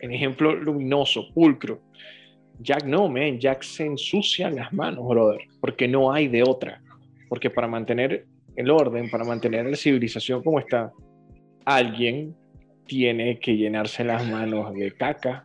En 0.00 0.12
ejemplo 0.12 0.54
luminoso, 0.54 1.32
pulcro. 1.34 1.80
Jack 2.60 2.84
no, 2.84 3.08
man. 3.08 3.38
Jack 3.38 3.62
se 3.62 3.86
ensucia 3.86 4.50
las 4.50 4.72
manos, 4.72 5.06
brother, 5.06 5.40
porque 5.60 5.86
no 5.88 6.12
hay 6.12 6.28
de 6.28 6.42
otra. 6.42 6.80
Porque 7.28 7.50
para 7.50 7.68
mantener 7.68 8.26
el 8.58 8.70
orden, 8.70 9.08
para 9.08 9.22
mantener 9.22 9.66
la 9.66 9.76
civilización 9.76 10.42
como 10.42 10.58
está, 10.58 10.92
alguien 11.64 12.34
tiene 12.88 13.38
que 13.38 13.56
llenarse 13.56 14.02
las 14.02 14.28
manos 14.28 14.74
de 14.74 14.90
caca 14.96 15.44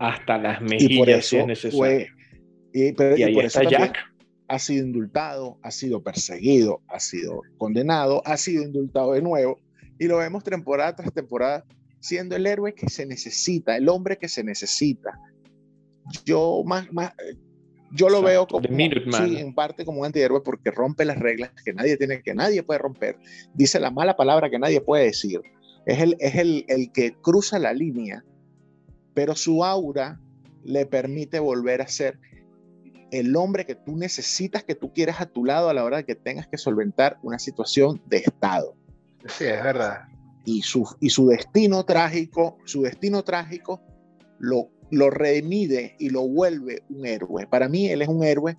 hasta 0.00 0.38
las 0.38 0.60
mejillas 0.60 1.24
si 1.24 1.36
es 1.36 1.46
necesario. 1.46 2.08
y, 2.74 3.22
ahí 3.22 3.38
está 3.38 3.62
Jack. 3.62 3.96
Ha 4.48 4.58
sido 4.58 4.84
indultado, 4.84 5.56
ha 5.62 5.70
sido 5.70 6.02
perseguido, 6.02 6.82
ha 6.88 6.98
sido 6.98 7.42
condenado, 7.58 8.22
ha 8.26 8.36
sido 8.36 8.64
indultado 8.64 9.12
de 9.12 9.22
nuevo 9.22 9.60
y 10.00 10.08
lo 10.08 10.18
vemos 10.18 10.42
temporada 10.42 10.96
tras 10.96 11.14
temporada 11.14 11.64
siendo 12.00 12.34
el 12.34 12.44
héroe 12.48 12.74
que 12.74 12.90
se 12.90 13.06
necesita, 13.06 13.76
el 13.76 13.88
hombre 13.88 14.18
que 14.18 14.28
se 14.28 14.42
necesita. 14.42 15.16
Yo 16.24 16.64
más, 16.66 16.92
más 16.92 17.12
Yo 17.94 18.08
lo 18.08 18.22
veo 18.22 18.46
como, 18.46 18.66
sí, 18.66 19.36
en 19.36 19.54
parte 19.54 19.84
como 19.84 20.00
un 20.00 20.06
antihéroe 20.06 20.40
porque 20.40 20.70
rompe 20.70 21.04
las 21.04 21.18
reglas 21.18 21.50
que 21.64 21.74
nadie 21.74 21.96
tiene, 21.96 22.22
que 22.22 22.34
nadie 22.34 22.62
puede 22.62 22.78
romper. 22.78 23.18
Dice 23.54 23.78
la 23.80 23.90
mala 23.90 24.16
palabra 24.16 24.48
que 24.48 24.58
nadie 24.58 24.80
puede 24.80 25.04
decir. 25.04 25.40
Es 25.84 26.00
el, 26.00 26.16
es 26.18 26.36
el, 26.36 26.64
el 26.68 26.90
que 26.92 27.12
cruza 27.20 27.58
la 27.58 27.74
línea, 27.74 28.24
pero 29.14 29.34
su 29.34 29.64
aura 29.64 30.20
le 30.64 30.86
permite 30.86 31.38
volver 31.38 31.82
a 31.82 31.88
ser 31.88 32.18
el 33.10 33.36
hombre 33.36 33.66
que 33.66 33.74
tú 33.74 33.96
necesitas, 33.96 34.64
que 34.64 34.74
tú 34.74 34.92
quieres 34.92 35.20
a 35.20 35.26
tu 35.26 35.44
lado 35.44 35.68
a 35.68 35.74
la 35.74 35.84
hora 35.84 35.98
de 35.98 36.04
que 36.04 36.14
tengas 36.14 36.46
que 36.48 36.56
solventar 36.56 37.18
una 37.22 37.38
situación 37.38 38.00
de 38.06 38.18
estado. 38.18 38.74
Sí, 39.26 39.44
es 39.44 39.62
verdad. 39.62 40.08
Y 40.46 40.62
su, 40.62 40.88
y 40.98 41.10
su 41.10 41.28
destino 41.28 41.84
trágico, 41.84 42.56
su 42.64 42.82
destino 42.82 43.22
trágico 43.22 43.82
lo, 44.38 44.70
lo 44.92 45.10
remide 45.10 45.96
y 45.98 46.10
lo 46.10 46.28
vuelve 46.28 46.82
un 46.90 47.06
héroe. 47.06 47.46
Para 47.46 47.68
mí, 47.68 47.88
él 47.88 48.02
es 48.02 48.08
un 48.08 48.22
héroe 48.22 48.56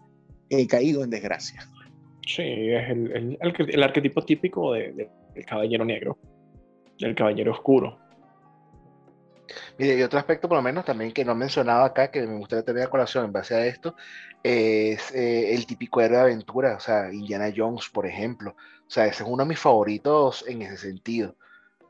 eh, 0.49 0.67
caído 0.67 1.03
en 1.03 1.09
desgracia. 1.09 1.61
Sí, 2.25 2.41
es 2.41 2.89
el, 2.89 3.11
el- 3.11 3.37
el- 3.39 3.69
el 3.69 3.83
arquetipo 3.83 4.23
típico 4.23 4.73
de- 4.73 4.93
de- 4.93 5.09
del 5.35 5.45
caballero 5.45 5.85
negro, 5.85 6.17
del 6.99 7.15
caballero 7.15 7.51
oscuro. 7.51 7.99
Mire, 9.77 9.97
y 9.97 10.01
otro 10.01 10.17
aspecto 10.19 10.47
por 10.47 10.57
lo 10.57 10.61
menos 10.63 10.85
también 10.85 11.11
que 11.11 11.23
no 11.23 11.33
he 11.33 11.35
mencionado 11.35 11.83
acá, 11.83 12.09
que 12.09 12.21
me 12.25 12.37
gustaría 12.37 12.63
tener 12.63 12.83
a 12.83 12.89
colación 12.89 13.25
en 13.25 13.31
base 13.31 13.53
a 13.55 13.65
esto, 13.65 13.95
es 14.41 15.13
eh, 15.13 15.53
el 15.53 15.65
típico 15.65 16.01
héroe 16.01 16.17
de 16.17 16.23
aventura, 16.23 16.75
o 16.77 16.79
sea, 16.79 17.11
Indiana 17.13 17.51
Jones, 17.55 17.89
por 17.93 18.07
ejemplo. 18.07 18.51
O 18.87 18.89
sea, 18.89 19.05
ese 19.05 19.23
es 19.23 19.29
uno 19.29 19.43
de 19.43 19.49
mis 19.49 19.59
favoritos 19.59 20.45
en 20.47 20.63
ese 20.63 20.77
sentido. 20.77 21.35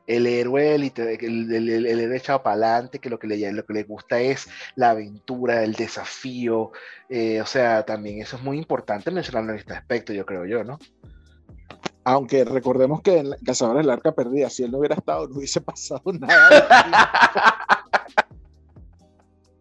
El 0.05 0.27
héroe, 0.27 0.75
el, 0.75 0.91
el- 0.97 1.53
el- 1.53 1.85
el 1.85 1.99
héroe 1.99 2.17
echado 2.17 2.43
para 2.43 2.55
adelante, 2.55 2.99
que 2.99 3.09
lo 3.09 3.17
que, 3.19 3.27
le, 3.27 3.51
lo 3.53 3.65
que 3.65 3.73
le 3.73 3.83
gusta 3.83 4.19
es 4.19 4.49
la 4.75 4.89
aventura, 4.91 5.63
el 5.63 5.73
desafío. 5.73 6.71
eh, 7.09 7.39
o 7.41 7.45
sea, 7.45 7.83
también 7.85 8.21
eso 8.21 8.35
es 8.37 8.43
muy 8.43 8.57
importante 8.57 9.11
mencionarlo 9.11 9.53
en 9.53 9.59
este 9.59 9.73
aspecto, 9.73 10.11
yo 10.13 10.25
creo 10.25 10.45
yo, 10.45 10.63
¿no? 10.63 10.77
Aunque 12.05 12.43
recordemos 12.43 13.01
que 13.01 13.19
en 13.19 13.31
Cazadores 13.45 13.83
del 13.85 13.91
Arca 13.91 14.11
Perdida, 14.13 14.49
si 14.49 14.63
él 14.63 14.71
no 14.71 14.79
hubiera 14.79 14.95
estado, 14.95 15.27
no 15.29 15.37
hubiese 15.37 15.61
pasado 15.61 16.01
nada. 16.11 16.49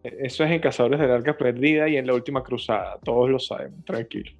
Eso 0.03 0.43
es 0.43 0.51
en 0.51 0.59
Cazadores 0.59 0.99
del 0.99 1.11
Arca 1.11 1.37
Perdida 1.37 1.87
y 1.87 1.95
en 1.95 2.05
la 2.05 2.13
última 2.13 2.43
cruzada. 2.43 2.99
Todos 3.03 3.29
lo 3.29 3.39
sabemos, 3.39 3.85
tranquilo. 3.85 4.31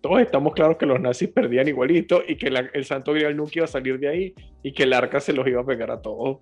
Todos 0.00 0.20
estamos 0.20 0.54
claros 0.54 0.76
que 0.76 0.86
los 0.86 1.00
nazis 1.00 1.28
perdían 1.28 1.68
igualito 1.68 2.22
y 2.26 2.36
que 2.36 2.50
la- 2.50 2.70
el 2.72 2.84
Santo 2.84 3.12
Grial 3.12 3.36
nunca 3.36 3.52
iba 3.56 3.64
a 3.64 3.68
salir 3.68 3.98
de 3.98 4.08
ahí 4.08 4.34
y 4.62 4.72
que 4.72 4.84
el 4.84 4.92
arca 4.92 5.20
se 5.20 5.32
los 5.32 5.46
iba 5.46 5.60
a 5.60 5.66
pegar 5.66 5.90
a 5.90 6.00
todos. 6.00 6.38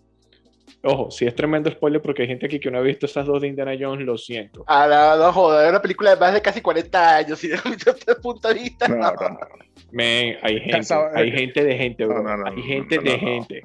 Ojo, 0.82 1.10
si 1.10 1.26
es 1.26 1.34
tremendo 1.34 1.70
spoiler 1.70 2.00
porque 2.00 2.22
hay 2.22 2.28
gente 2.28 2.46
aquí 2.46 2.60
que 2.60 2.70
no 2.70 2.78
ha 2.78 2.82
visto 2.82 3.06
esas 3.06 3.26
dos 3.26 3.40
de 3.40 3.48
Indiana 3.48 3.72
Jones, 3.78 4.04
lo 4.06 4.16
siento. 4.18 4.62
A 4.66 4.86
la 4.86 5.16
no 5.16 5.32
joda, 5.32 5.64
es 5.64 5.70
una 5.70 5.80
película 5.82 6.10
de 6.14 6.20
más 6.20 6.32
de 6.34 6.42
casi 6.42 6.60
40 6.60 7.16
años, 7.16 7.42
y 7.42 7.48
desde 7.48 7.70
este 7.90 8.14
punto 8.16 8.48
de 8.48 8.54
vista. 8.54 8.86
No, 8.86 8.96
no. 8.96 9.12
no, 9.12 9.28
no. 9.30 9.98
Hay 10.42 10.60
gente, 10.60 10.94
hay 11.14 11.30
gente 11.32 11.64
de 11.64 11.76
gente, 11.76 12.02
No, 12.04 12.10
bro. 12.10 12.22
no, 12.22 12.36
no, 12.36 12.46
hay 12.46 12.56
no, 12.56 12.62
gente 12.62 12.96
no, 12.96 13.02
de 13.02 13.10
no, 13.10 13.16
no. 13.16 13.26
gente. 13.28 13.62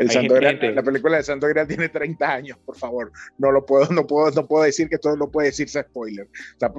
El 0.00 0.08
Hay 0.08 0.14
Santo 0.14 0.34
Grial- 0.34 0.74
la 0.74 0.82
película 0.82 1.16
de 1.18 1.22
Santo 1.22 1.46
Grial 1.46 1.66
tiene 1.68 1.88
30 1.88 2.32
años, 2.32 2.58
por 2.64 2.76
favor. 2.76 3.12
No 3.38 3.50
lo 3.52 3.66
puedo, 3.66 3.86
no 3.92 4.06
puedo, 4.06 4.30
no 4.30 4.46
puedo 4.46 4.64
decir 4.64 4.88
que 4.88 4.98
todo 4.98 5.16
no 5.16 5.30
puede 5.30 5.48
decirse 5.48 5.82
spoiler. 5.82 6.26
O 6.26 6.58
sea, 6.58 6.72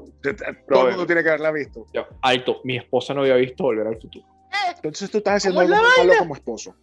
todo 0.67 0.83
el 0.85 0.89
mundo 0.91 1.05
tiene 1.05 1.21
que 1.23 1.29
haberla 1.29 1.51
visto. 1.51 1.85
Ya, 1.93 2.07
Alto, 2.21 2.61
mi 2.63 2.77
esposa 2.77 3.13
no 3.13 3.21
había 3.21 3.35
visto 3.35 3.63
Volver 3.63 3.87
al 3.87 3.99
Futuro. 3.99 4.25
Entonces 4.75 5.09
tú 5.11 5.19
estás 5.19 5.35
haciendo 5.35 5.61
¿Cómo 5.61 5.73
algo 5.75 5.87
malo 5.97 6.13
como 6.19 6.35
esposo. 6.35 6.75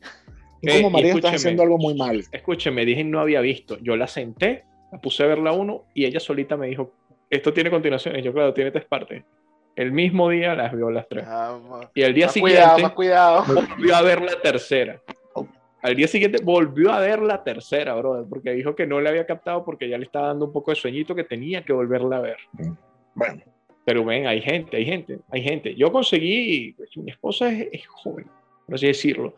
Tú 0.62 0.68
Eh, 0.70 0.76
como 0.82 0.90
marido 0.90 1.16
estás 1.16 1.34
haciendo 1.34 1.62
algo 1.62 1.76
muy 1.78 1.94
mal. 1.94 2.24
Escúcheme, 2.32 2.84
dije 2.84 3.04
no 3.04 3.20
había 3.20 3.40
visto. 3.40 3.76
Yo 3.80 3.96
la 3.96 4.06
senté, 4.06 4.64
la 4.92 5.00
puse 5.00 5.22
a 5.24 5.26
ver 5.26 5.38
la 5.38 5.52
uno 5.52 5.84
y 5.94 6.04
ella 6.06 6.20
solita 6.20 6.56
me 6.56 6.68
dijo, 6.68 6.92
esto 7.30 7.52
tiene 7.52 7.70
continuaciones. 7.70 8.24
Yo, 8.24 8.32
claro, 8.32 8.54
tiene 8.54 8.70
tres 8.70 8.84
partes. 8.84 9.24
El 9.76 9.92
mismo 9.92 10.28
día 10.30 10.54
las 10.54 10.72
vio 10.74 10.90
las 10.90 11.08
tres. 11.08 11.26
Vamos. 11.26 11.86
Y 11.94 12.02
al 12.02 12.14
día 12.14 12.26
Más 12.26 12.32
siguiente 12.32 12.58
cuidado, 12.60 12.78
más 12.78 12.92
cuidado. 12.92 13.44
volvió 13.76 13.96
a 13.96 14.02
ver 14.02 14.22
la 14.22 14.40
tercera. 14.40 15.00
Al 15.82 15.94
día 15.94 16.08
siguiente 16.08 16.38
volvió 16.42 16.90
a 16.92 17.00
ver 17.00 17.20
la 17.20 17.42
tercera, 17.44 17.94
brother, 17.94 18.26
porque 18.28 18.52
dijo 18.52 18.74
que 18.74 18.86
no 18.86 19.00
le 19.00 19.08
había 19.10 19.26
captado 19.26 19.64
porque 19.64 19.88
ya 19.88 19.96
le 19.98 20.04
estaba 20.04 20.28
dando 20.28 20.46
un 20.46 20.52
poco 20.52 20.70
de 20.72 20.76
sueñito 20.76 21.14
que 21.14 21.24
tenía 21.24 21.64
que 21.64 21.72
volverla 21.72 22.16
a 22.16 22.20
ver. 22.20 22.36
Bueno, 23.14 23.42
Pero 23.84 24.04
ven, 24.04 24.26
hay 24.26 24.40
gente, 24.40 24.76
hay 24.76 24.84
gente, 24.84 25.18
hay 25.30 25.42
gente. 25.42 25.74
Yo 25.74 25.90
conseguí, 25.92 26.72
pues, 26.72 26.96
mi 26.96 27.10
esposa 27.10 27.48
es, 27.52 27.68
es 27.72 27.86
joven, 27.86 28.26
por 28.66 28.74
así 28.74 28.86
decirlo. 28.86 29.34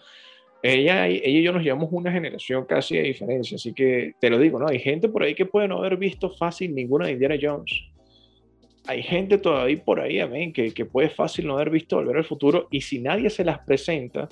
Ella, 0.62 1.08
y- 1.08 1.16
ella 1.24 1.38
y 1.38 1.42
yo 1.42 1.52
nos 1.52 1.62
llevamos 1.62 1.88
una 1.92 2.10
generación 2.12 2.64
casi 2.66 2.96
de 2.96 3.02
diferencia, 3.04 3.54
así 3.56 3.72
que 3.72 4.14
te 4.20 4.28
lo 4.28 4.38
digo, 4.38 4.58
¿no? 4.58 4.66
Hay 4.68 4.78
gente 4.78 5.08
por 5.08 5.22
ahí 5.22 5.34
que 5.34 5.46
puede 5.46 5.68
no 5.68 5.78
haber 5.78 5.96
visto 5.96 6.30
fácil 6.30 6.74
ninguna 6.74 7.06
de 7.06 7.12
Indiana 7.12 7.36
Jones. 7.40 7.70
Hay 8.86 9.02
gente 9.02 9.38
todavía 9.38 9.82
por 9.84 10.00
ahí, 10.00 10.20
amén, 10.20 10.52
que, 10.52 10.72
que 10.72 10.84
puede 10.86 11.10
fácil 11.10 11.46
no 11.46 11.54
haber 11.54 11.70
visto 11.70 11.96
Volver 11.96 12.16
al 12.16 12.24
Futuro 12.24 12.66
y 12.70 12.80
si 12.80 12.98
nadie 12.98 13.30
se 13.30 13.44
las 13.44 13.58
presenta, 13.60 14.28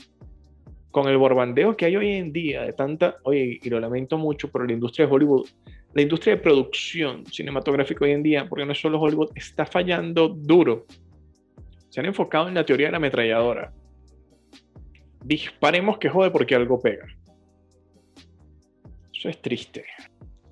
con 0.90 1.08
el 1.08 1.18
borbandeo 1.18 1.76
que 1.76 1.86
hay 1.86 1.96
hoy 1.96 2.12
en 2.12 2.32
día 2.32 2.62
de 2.62 2.72
tanta, 2.72 3.16
oye, 3.24 3.58
y 3.62 3.70
lo 3.70 3.80
lamento 3.80 4.18
mucho, 4.18 4.50
pero 4.50 4.64
la 4.64 4.72
industria 4.72 5.06
de 5.06 5.12
Hollywood 5.12 5.46
la 5.94 6.02
industria 6.02 6.36
de 6.36 6.42
producción 6.42 7.24
cinematográfica 7.26 8.04
hoy 8.04 8.12
en 8.12 8.22
día, 8.22 8.46
porque 8.48 8.64
no 8.64 8.72
es 8.72 8.80
solo 8.80 9.00
Hollywood, 9.00 9.30
está 9.34 9.64
fallando 9.64 10.28
duro. 10.28 10.86
Se 11.88 12.00
han 12.00 12.06
enfocado 12.06 12.48
en 12.48 12.54
la 12.54 12.64
teoría 12.64 12.86
de 12.86 12.92
la 12.92 12.98
ametralladora. 12.98 13.72
Disparemos 15.24 15.98
que 15.98 16.08
jode 16.08 16.30
porque 16.30 16.54
algo 16.54 16.80
pega. 16.80 17.06
Eso 19.12 19.28
es 19.28 19.40
triste. 19.40 19.84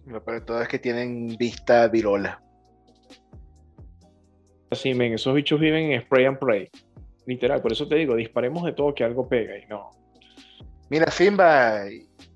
Lo 0.06 0.24
peor 0.24 0.40
de 0.40 0.46
todo 0.46 0.62
es 0.62 0.68
que 0.68 0.78
tienen 0.78 1.36
vista 1.36 1.86
virola. 1.88 2.42
Así, 4.70 4.94
men, 4.94 5.12
esos 5.12 5.34
bichos 5.34 5.60
viven 5.60 5.92
en 5.92 6.02
spray 6.02 6.24
and 6.24 6.38
pray. 6.38 6.68
Literal, 7.26 7.60
por 7.60 7.72
eso 7.72 7.86
te 7.86 7.94
digo, 7.96 8.16
disparemos 8.16 8.64
de 8.64 8.72
todo 8.72 8.94
que 8.94 9.04
algo 9.04 9.28
pega. 9.28 9.56
Y 9.58 9.66
no. 9.66 9.90
Mira, 10.88 11.10
Simba, 11.10 11.80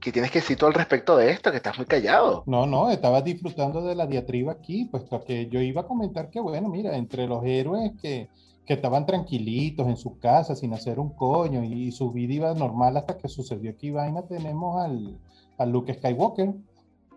¿qué 0.00 0.10
tienes 0.10 0.32
que 0.32 0.40
decir 0.40 0.56
tú 0.56 0.66
al 0.66 0.74
respecto 0.74 1.16
de 1.16 1.30
esto? 1.30 1.50
Que 1.52 1.58
estás 1.58 1.76
muy 1.76 1.86
callado. 1.86 2.42
No, 2.46 2.66
no, 2.66 2.90
estaba 2.90 3.22
disfrutando 3.22 3.80
de 3.82 3.94
la 3.94 4.06
diatriba 4.06 4.52
aquí, 4.52 4.86
puesto 4.86 5.22
que 5.22 5.48
yo 5.48 5.60
iba 5.60 5.82
a 5.82 5.86
comentar 5.86 6.30
que, 6.30 6.40
bueno, 6.40 6.68
mira, 6.68 6.96
entre 6.96 7.28
los 7.28 7.44
héroes 7.44 7.92
que, 8.02 8.28
que 8.66 8.74
estaban 8.74 9.06
tranquilitos 9.06 9.86
en 9.86 9.96
su 9.96 10.18
casa 10.18 10.56
sin 10.56 10.72
hacer 10.72 10.98
un 10.98 11.10
coño 11.10 11.62
y 11.62 11.92
su 11.92 12.10
vida 12.10 12.34
iba 12.34 12.54
normal 12.54 12.96
hasta 12.96 13.16
que 13.16 13.28
sucedió 13.28 13.70
aquí 13.70 13.92
vaina, 13.92 14.22
tenemos 14.22 14.82
al, 14.82 15.16
al 15.58 15.70
Luke 15.70 15.94
Skywalker. 15.94 16.52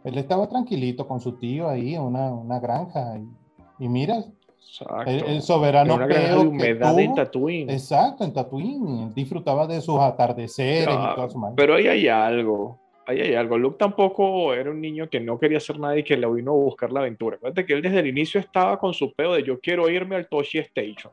Él 0.03 0.17
estaba 0.17 0.47
tranquilito 0.49 1.07
con 1.07 1.19
su 1.19 1.39
tío 1.39 1.67
ahí 1.67 1.95
en 1.95 2.01
una, 2.01 2.31
una 2.31 2.59
granja 2.59 3.17
y, 3.17 3.85
y 3.85 3.89
mira, 3.89 4.23
Exacto. 4.67 5.09
el, 5.11 5.17
el 5.19 5.25
Era 5.31 5.41
soberano 5.41 5.95
una 5.95 6.07
de 6.07 6.13
peo 6.15 6.41
humedad 6.41 6.99
en 6.99 7.13
Tatooine. 7.15 7.69
exacto, 7.71 8.23
en 8.23 8.33
Tatooine, 8.33 9.03
él 9.03 9.13
disfrutaba 9.13 9.67
de 9.67 9.79
sus 9.81 9.99
atardeceres 9.99 10.83
y 10.83 10.85
Claro, 10.97 11.15
toda 11.15 11.29
su 11.29 11.37
madre. 11.37 11.53
pero 11.57 11.75
ahí 11.75 11.87
hay 11.87 12.07
algo. 12.07 12.79
Ahí 13.05 13.19
hay 13.19 13.35
algo. 13.35 13.57
Luke 13.57 13.75
tampoco 13.77 14.53
era 14.53 14.71
un 14.71 14.79
niño 14.79 15.09
que 15.09 15.19
no 15.19 15.37
quería 15.37 15.57
hacer 15.57 15.77
nada 15.77 15.97
y 15.97 16.03
que 16.03 16.15
le 16.15 16.25
vino 16.31 16.51
a 16.51 16.55
buscar 16.55 16.91
la 16.91 17.01
aventura. 17.01 17.35
Acuérdate 17.35 17.65
que 17.65 17.73
él 17.73 17.81
desde 17.81 17.99
el 17.99 18.07
inicio 18.07 18.39
estaba 18.39 18.79
con 18.79 18.93
su 18.93 19.11
pedo 19.13 19.33
de 19.33 19.43
yo 19.43 19.59
quiero 19.59 19.89
irme 19.89 20.15
al 20.15 20.27
Toshi 20.27 20.59
Station. 20.59 21.11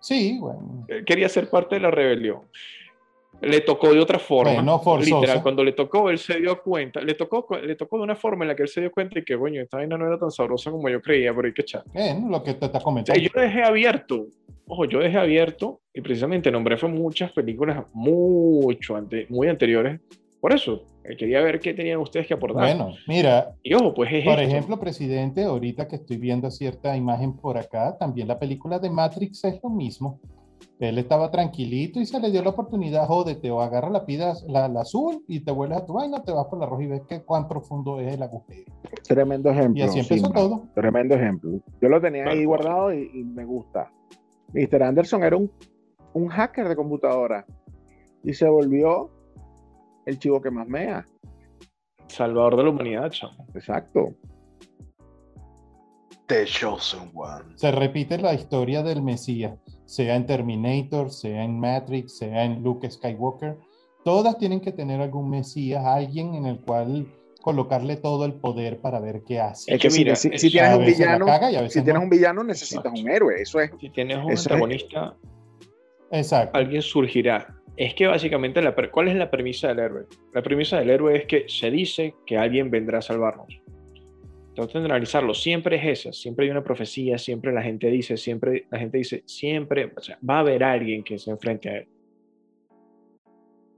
Sí, 0.00 0.38
bueno. 0.40 0.84
Él 0.88 1.04
quería 1.04 1.28
ser 1.28 1.50
parte 1.50 1.74
de 1.76 1.80
la 1.82 1.90
rebelión. 1.90 2.40
Le 3.40 3.60
tocó 3.60 3.92
de 3.92 4.00
otra 4.00 4.18
forma. 4.18 4.54
Bueno, 4.54 4.78
forzosa. 4.80 5.16
Literal, 5.20 5.42
cuando 5.42 5.62
le 5.62 5.72
tocó, 5.72 6.10
él 6.10 6.18
se 6.18 6.40
dio 6.40 6.62
cuenta. 6.62 7.00
Le 7.00 7.14
tocó, 7.14 7.46
le 7.58 7.76
tocó 7.76 7.98
de 7.98 8.04
una 8.04 8.16
forma 8.16 8.44
en 8.44 8.48
la 8.48 8.56
que 8.56 8.62
él 8.62 8.68
se 8.68 8.80
dio 8.80 8.90
cuenta 8.90 9.18
y 9.18 9.24
que, 9.24 9.36
coño, 9.38 9.60
esta 9.62 9.76
vaina 9.76 9.98
no 9.98 10.06
era 10.06 10.18
tan 10.18 10.30
sabrosa 10.30 10.70
como 10.70 10.88
yo 10.88 11.00
creía, 11.02 11.34
pero 11.34 11.46
hay 11.46 11.52
que 11.54 11.62
echar. 11.62 11.84
Bueno, 11.92 12.28
lo 12.30 12.42
que 12.42 12.54
te 12.54 12.66
está 12.66 12.78
O 12.78 12.80
sea, 12.80 12.84
comentando. 12.84 13.20
yo 13.20 13.40
dejé 13.40 13.62
abierto. 13.62 14.26
Ojo, 14.68 14.84
yo 14.86 14.98
dejé 14.98 15.18
abierto 15.18 15.80
y 15.94 16.00
precisamente 16.00 16.50
nombré 16.50 16.76
fue 16.76 16.88
muchas 16.88 17.30
películas 17.32 17.84
mucho 17.94 18.96
ante, 18.96 19.26
muy 19.28 19.48
anteriores. 19.48 20.00
Por 20.40 20.52
eso, 20.52 20.82
eh, 21.04 21.16
quería 21.16 21.40
ver 21.40 21.60
qué 21.60 21.72
tenían 21.72 21.98
ustedes 21.98 22.26
que 22.26 22.34
aportar. 22.34 22.62
Bueno, 22.64 22.94
mira, 23.06 23.54
y 23.62 23.74
ojo, 23.74 23.94
pues 23.94 24.12
es 24.12 24.24
por 24.24 24.34
esto. 24.34 24.42
ejemplo, 24.42 24.78
presidente, 24.80 25.44
ahorita 25.44 25.86
que 25.88 25.96
estoy 25.96 26.16
viendo 26.18 26.50
cierta 26.50 26.96
imagen 26.96 27.36
por 27.36 27.56
acá, 27.58 27.96
también 27.98 28.28
la 28.28 28.38
película 28.38 28.78
de 28.78 28.90
Matrix 28.90 29.44
es 29.44 29.60
lo 29.62 29.70
mismo. 29.70 30.20
Él 30.78 30.98
estaba 30.98 31.30
tranquilito 31.30 32.00
y 32.00 32.06
se 32.06 32.20
le 32.20 32.30
dio 32.30 32.42
la 32.42 32.50
oportunidad, 32.50 33.06
jódete, 33.06 33.50
o 33.50 33.62
agarra 33.62 33.88
la, 33.88 34.04
pida, 34.04 34.34
la, 34.46 34.68
la 34.68 34.82
azul 34.82 35.24
y 35.26 35.40
te 35.40 35.50
vuelves 35.50 35.78
a 35.78 35.86
tu 35.86 35.94
vaina, 35.94 36.22
te 36.22 36.32
vas 36.32 36.46
por 36.46 36.58
la 36.58 36.66
roja 36.66 36.82
y 36.82 36.86
ves 36.86 37.02
que 37.08 37.22
cuán 37.22 37.48
profundo 37.48 37.98
es 37.98 38.14
el 38.14 38.22
agujero. 38.22 38.70
tremendo 39.08 39.48
ejemplo. 39.50 39.82
Y 39.82 39.86
así 39.86 40.00
empezó 40.00 40.26
Simba. 40.26 40.38
todo. 40.40 40.68
Tremendo 40.74 41.14
ejemplo. 41.14 41.60
Yo 41.80 41.88
lo 41.88 42.00
tenía 42.00 42.26
ahí 42.26 42.44
guardado 42.44 42.92
y, 42.92 43.10
y 43.14 43.24
me 43.24 43.44
gusta. 43.46 43.90
Mr. 44.52 44.82
Anderson 44.82 45.24
era 45.24 45.36
un, 45.36 45.50
un 46.12 46.28
hacker 46.28 46.68
de 46.68 46.76
computadora 46.76 47.46
y 48.22 48.34
se 48.34 48.46
volvió 48.48 49.10
el 50.04 50.18
chivo 50.18 50.42
que 50.42 50.50
más 50.50 50.68
mea. 50.68 51.06
Salvador 52.08 52.56
de 52.56 52.64
la 52.64 52.70
humanidad, 52.70 53.10
chamo. 53.10 53.46
Exacto. 53.54 54.14
The 56.26 56.44
Chosen 56.44 57.10
One. 57.14 57.56
Se 57.56 57.70
repite 57.70 58.18
la 58.18 58.34
historia 58.34 58.82
del 58.82 59.02
Mesías, 59.02 59.58
sea 59.86 60.14
en 60.16 60.26
Terminator, 60.26 61.10
sea 61.10 61.42
en 61.42 61.58
Matrix, 61.58 62.18
sea 62.18 62.44
en 62.44 62.62
Luke 62.62 62.90
Skywalker. 62.90 63.56
Todas 64.04 64.36
tienen 64.38 64.60
que 64.60 64.72
tener 64.72 65.00
algún 65.00 65.30
Mesías, 65.30 65.84
alguien 65.84 66.34
en 66.34 66.46
el 66.46 66.60
cual 66.60 67.06
colocarle 67.40 67.96
todo 67.96 68.24
el 68.24 68.34
poder 68.34 68.80
para 68.80 68.98
ver 69.00 69.22
qué 69.26 69.40
hace. 69.40 69.72
Es 69.74 69.80
que 69.80 69.88
mira, 69.90 70.14
si, 70.16 70.28
es- 70.32 70.40
si 70.40 70.50
tienes 70.50 70.70
a 70.70 70.76
un 70.76 70.84
villano, 70.84 71.26
si 71.68 71.82
tienes 71.82 71.94
no. 71.94 72.00
un 72.02 72.10
villano 72.10 72.44
necesitas 72.44 72.84
Exacto. 72.86 73.00
un 73.00 73.08
héroe. 73.10 73.40
Eso 73.40 73.60
es. 73.60 73.70
Si 73.80 73.88
tienes 73.90 74.18
un 74.18 74.32
es- 74.32 74.46
antagonista, 74.46 75.16
Exacto. 76.10 76.58
alguien 76.58 76.82
surgirá. 76.82 77.54
Es 77.76 77.94
que 77.94 78.06
básicamente, 78.06 78.62
la 78.62 78.74
¿cuál 78.90 79.08
es 79.08 79.16
la 79.16 79.30
premisa 79.30 79.68
del 79.68 79.78
héroe? 79.80 80.06
La 80.32 80.42
premisa 80.42 80.78
del 80.78 80.90
héroe 80.90 81.16
es 81.18 81.26
que 81.26 81.44
se 81.48 81.70
dice 81.70 82.14
que 82.24 82.38
alguien 82.38 82.70
vendrá 82.70 82.98
a 82.98 83.02
salvarnos. 83.02 83.60
Traten 84.56 84.82
de 84.82 84.86
analizarlo. 84.86 85.34
Siempre 85.34 85.76
es 85.76 86.00
esa. 86.00 86.12
Siempre 86.12 86.46
hay 86.46 86.50
una 86.50 86.64
profecía. 86.64 87.18
Siempre 87.18 87.52
la 87.52 87.62
gente 87.62 87.88
dice, 87.88 88.16
siempre 88.16 88.66
la 88.70 88.78
gente 88.78 88.98
dice, 88.98 89.22
siempre, 89.26 89.92
o 89.96 90.00
sea, 90.00 90.18
va 90.28 90.38
a 90.38 90.40
haber 90.40 90.64
alguien 90.64 91.04
que 91.04 91.18
se 91.18 91.30
enfrente 91.30 91.68
a 91.68 91.76
él. 91.78 91.88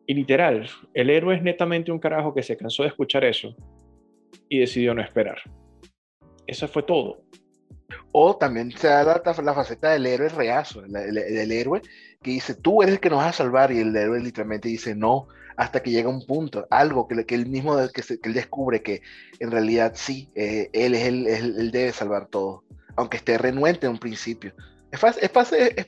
Y 0.06 0.14
literal, 0.14 0.66
el 0.94 1.10
héroe 1.10 1.34
es 1.36 1.42
netamente 1.42 1.92
un 1.92 1.98
carajo 1.98 2.32
que 2.32 2.42
se 2.42 2.56
cansó 2.56 2.82
de 2.84 2.88
escuchar 2.88 3.24
eso 3.24 3.54
y 4.48 4.60
decidió 4.60 4.94
no 4.94 5.02
esperar. 5.02 5.38
Eso 6.46 6.66
fue 6.66 6.82
todo. 6.84 7.22
O 8.12 8.36
también 8.36 8.70
se 8.70 8.86
da 8.86 9.04
la, 9.04 9.22
la 9.42 9.54
faceta 9.54 9.90
del 9.92 10.06
héroe 10.06 10.30
reazo, 10.30 10.82
el, 10.84 10.96
el- 10.96 11.18
el 11.18 11.52
héroe 11.52 11.82
que 12.22 12.30
dice, 12.30 12.54
tú 12.54 12.82
eres 12.82 12.94
el 12.94 13.00
que 13.00 13.10
nos 13.10 13.18
vas 13.18 13.28
a 13.28 13.44
salvar, 13.44 13.70
y 13.70 13.80
el 13.80 13.94
héroe 13.94 14.18
literalmente 14.20 14.68
dice, 14.68 14.94
no, 14.94 15.28
hasta 15.58 15.82
que 15.82 15.90
llega 15.90 16.08
un 16.08 16.24
punto, 16.24 16.66
algo 16.70 17.08
que, 17.08 17.26
que 17.26 17.34
él 17.34 17.46
mismo 17.46 17.76
que, 17.92 18.02
se- 18.02 18.18
él 18.22 18.32
descubre 18.32 18.80
que 18.80 19.02
en 19.40 19.50
realidad 19.50 19.92
sí, 19.96 20.28
eh, 20.36 20.70
él 20.72 20.94
es 20.94 21.04
el- 21.04 21.26
él 21.26 21.70
debe 21.72 21.92
salvar 21.92 22.28
todo, 22.28 22.62
aunque 22.96 23.16
esté 23.18 23.36
renuente 23.36 23.86
en 23.86 23.92
un 23.92 23.98
principio. 23.98 24.54
Es, 24.90 25.02
es, 25.02 25.30
es 25.52 25.86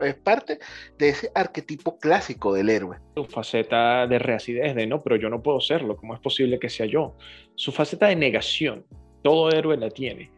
es 0.00 0.14
parte 0.16 0.58
de 0.98 1.08
ese 1.10 1.30
arquetipo 1.34 1.98
clásico 1.98 2.52
del 2.54 2.68
héroe. 2.70 2.96
su 3.14 3.24
faceta 3.26 4.06
de 4.08 4.18
reacidez, 4.18 4.74
de 4.74 4.86
no, 4.86 5.00
pero 5.02 5.16
yo 5.16 5.28
no 5.28 5.40
puedo 5.42 5.60
serlo, 5.60 5.96
¿cómo 5.96 6.14
es 6.14 6.20
posible 6.20 6.58
que 6.58 6.68
sea 6.68 6.86
yo? 6.86 7.14
Su 7.54 7.70
faceta 7.70 8.06
de 8.08 8.16
negación, 8.16 8.84
todo 9.22 9.50
héroe 9.50 9.76
la 9.76 9.88
tiene. 9.90 10.32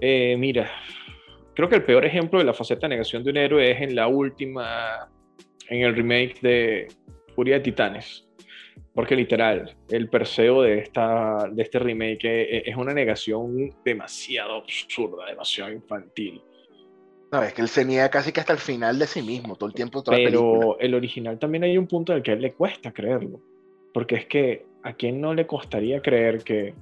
Eh, 0.00 0.36
mira, 0.38 0.70
creo 1.54 1.68
que 1.68 1.76
el 1.76 1.84
peor 1.84 2.04
ejemplo 2.04 2.38
de 2.38 2.44
la 2.44 2.52
faceta 2.54 2.82
de 2.82 2.90
negación 2.90 3.24
de 3.24 3.30
un 3.30 3.36
héroe 3.38 3.70
es 3.70 3.80
en 3.80 3.94
la 3.96 4.06
última, 4.06 5.08
en 5.68 5.82
el 5.82 5.96
remake 5.96 6.40
de 6.42 6.88
Furia 7.34 7.56
de 7.56 7.60
Titanes. 7.60 8.26
Porque 8.94 9.16
literal, 9.16 9.76
el 9.90 10.08
Perseo 10.08 10.62
de, 10.62 10.78
esta, 10.78 11.48
de 11.50 11.62
este 11.62 11.78
remake 11.78 12.24
eh, 12.24 12.62
es 12.66 12.76
una 12.76 12.94
negación 12.94 13.74
demasiado 13.84 14.54
absurda, 14.54 15.26
demasiado 15.26 15.72
infantil. 15.72 16.40
No, 17.32 17.42
es 17.42 17.52
que 17.52 17.62
él 17.62 17.68
se 17.68 17.84
niega 17.84 18.08
casi 18.08 18.30
que 18.30 18.38
hasta 18.38 18.52
el 18.52 18.60
final 18.60 18.96
de 18.98 19.08
sí 19.08 19.20
mismo, 19.20 19.56
todo 19.56 19.68
el 19.68 19.74
tiempo, 19.74 20.02
toda 20.02 20.16
la. 20.16 20.24
Pero 20.24 20.78
el 20.78 20.94
original 20.94 21.38
también 21.38 21.64
hay 21.64 21.76
un 21.76 21.88
punto 21.88 22.12
en 22.12 22.18
el 22.18 22.22
que 22.22 22.30
a 22.30 22.34
él 22.34 22.40
le 22.40 22.52
cuesta 22.52 22.92
creerlo. 22.92 23.40
Porque 23.92 24.14
es 24.14 24.26
que 24.26 24.66
a 24.84 24.92
quién 24.92 25.20
no 25.20 25.34
le 25.34 25.46
costaría 25.46 26.00
creer 26.00 26.44
que 26.44 26.74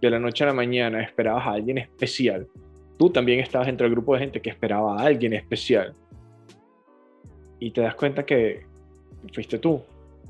de 0.00 0.10
la 0.10 0.18
noche 0.18 0.42
a 0.42 0.48
la 0.48 0.54
mañana 0.54 1.02
esperabas 1.02 1.46
a 1.46 1.52
alguien 1.52 1.78
especial. 1.78 2.48
Tú 2.98 3.10
también 3.10 3.38
estabas 3.38 3.68
entre 3.68 3.86
el 3.86 3.92
grupo 3.92 4.14
de 4.14 4.20
gente 4.20 4.42
que 4.42 4.50
esperaba 4.50 5.00
a 5.00 5.06
alguien 5.06 5.32
especial. 5.32 5.94
Y 7.60 7.70
te 7.70 7.80
das 7.80 7.94
cuenta 7.94 8.26
que 8.26 8.66
fuiste 9.32 9.58
tú, 9.58 9.82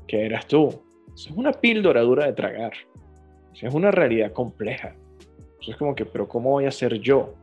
que 0.07 0.25
eras 0.25 0.47
tú. 0.47 0.67
Eso 1.13 1.29
es 1.29 1.35
una 1.35 1.51
píldora 1.51 2.01
dura 2.01 2.25
de 2.25 2.33
tragar. 2.33 2.73
Eso 3.53 3.67
es 3.67 3.73
una 3.73 3.91
realidad 3.91 4.33
compleja. 4.33 4.95
Eso 5.61 5.71
es 5.71 5.77
como 5.77 5.95
que, 5.95 6.05
pero 6.05 6.27
¿cómo 6.27 6.51
voy 6.51 6.65
a 6.65 6.71
ser 6.71 6.99
yo? 6.99 7.33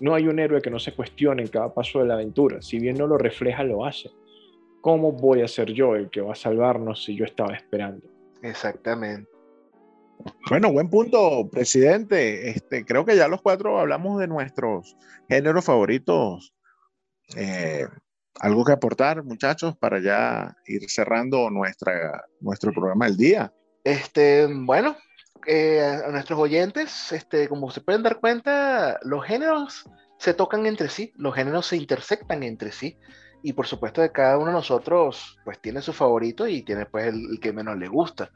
No 0.00 0.14
hay 0.14 0.26
un 0.26 0.38
héroe 0.38 0.62
que 0.62 0.70
no 0.70 0.78
se 0.78 0.92
cuestione 0.92 1.42
en 1.42 1.48
cada 1.48 1.72
paso 1.72 2.00
de 2.00 2.06
la 2.06 2.14
aventura. 2.14 2.62
Si 2.62 2.78
bien 2.78 2.96
no 2.96 3.06
lo 3.06 3.18
refleja, 3.18 3.62
lo 3.62 3.84
hace. 3.84 4.10
¿Cómo 4.80 5.12
voy 5.12 5.42
a 5.42 5.48
ser 5.48 5.72
yo 5.72 5.94
el 5.94 6.10
que 6.10 6.20
va 6.20 6.32
a 6.32 6.36
salvarnos 6.36 7.04
si 7.04 7.14
yo 7.14 7.24
estaba 7.24 7.54
esperando? 7.54 8.06
Exactamente. 8.42 9.30
Bueno, 10.48 10.72
buen 10.72 10.88
punto, 10.88 11.48
presidente. 11.50 12.50
Este, 12.50 12.84
creo 12.84 13.04
que 13.04 13.16
ya 13.16 13.28
los 13.28 13.42
cuatro 13.42 13.78
hablamos 13.78 14.18
de 14.18 14.26
nuestros 14.26 14.96
géneros 15.28 15.64
favoritos. 15.64 16.54
Eh, 17.36 17.86
algo 18.38 18.64
que 18.64 18.72
aportar, 18.72 19.24
muchachos, 19.24 19.76
para 19.76 20.00
ya 20.00 20.56
ir 20.66 20.88
cerrando 20.88 21.50
nuestra, 21.50 22.24
nuestro 22.40 22.72
programa 22.72 23.06
del 23.06 23.16
día. 23.16 23.52
Este, 23.84 24.46
bueno, 24.46 24.96
eh, 25.46 25.80
a 25.80 26.10
nuestros 26.10 26.38
oyentes, 26.38 27.12
este, 27.12 27.48
como 27.48 27.70
se 27.70 27.80
pueden 27.80 28.02
dar 28.02 28.20
cuenta, 28.20 28.98
los 29.02 29.24
géneros 29.24 29.84
se 30.18 30.34
tocan 30.34 30.66
entre 30.66 30.88
sí, 30.88 31.12
los 31.16 31.34
géneros 31.34 31.66
se 31.66 31.76
intersectan 31.76 32.42
entre 32.42 32.72
sí, 32.72 32.98
y 33.42 33.54
por 33.54 33.66
supuesto 33.66 34.02
de 34.02 34.12
cada 34.12 34.36
uno 34.36 34.48
de 34.48 34.52
nosotros, 34.52 35.38
pues 35.44 35.60
tiene 35.60 35.80
su 35.80 35.92
favorito 35.92 36.46
y 36.46 36.62
tiene 36.62 36.86
pues 36.86 37.06
el, 37.06 37.26
el 37.32 37.40
que 37.40 37.52
menos 37.52 37.78
le 37.78 37.88
gusta. 37.88 38.30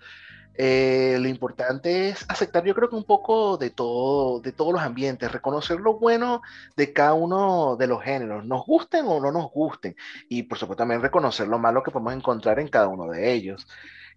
Eh, 0.57 1.17
lo 1.21 1.29
importante 1.29 2.09
es 2.11 2.25
aceptar, 2.29 2.65
yo 2.65 2.75
creo 2.75 2.89
que 2.89 2.95
un 2.97 3.05
poco 3.05 3.57
de 3.57 3.71
todo, 3.71 4.41
de 4.41 4.53
todos 4.53 4.73
los 4.73 4.83
ambientes, 4.83 5.33
reconocer 5.33 5.81
lo 5.81 5.99
bueno 5.99 6.43
de 6.77 6.93
cada 6.93 7.15
uno 7.15 7.77
de 7.77 7.89
los 7.89 8.03
géneros, 8.03 8.45
nos 8.45 8.65
gusten 8.65 9.05
o 9.09 9.19
no 9.21 9.33
nos 9.33 9.51
gusten, 9.51 9.97
y 10.29 10.45
por 10.45 10.57
supuesto 10.59 10.83
también 10.83 11.03
reconocer 11.03 11.49
lo 11.49 11.59
malo 11.59 11.83
que 11.83 11.91
podemos 11.91 12.15
encontrar 12.15 12.61
en 12.61 12.69
cada 12.69 12.89
uno 12.89 13.09
de 13.11 13.33
ellos. 13.33 13.67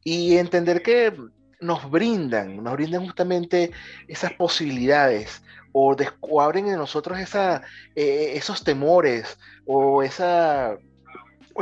Y 0.03 0.37
entender 0.37 0.81
que 0.83 1.13
nos 1.59 1.89
brindan, 1.89 2.63
nos 2.63 2.73
brindan 2.73 3.03
justamente 3.05 3.71
esas 4.07 4.33
posibilidades 4.33 5.41
o, 5.71 5.95
des- 5.95 6.13
o 6.21 6.41
abren 6.41 6.67
en 6.67 6.77
nosotros 6.77 7.19
esa, 7.19 7.63
eh, 7.95 8.33
esos 8.35 8.63
temores 8.63 9.37
o, 9.65 10.03
esa, 10.03 10.77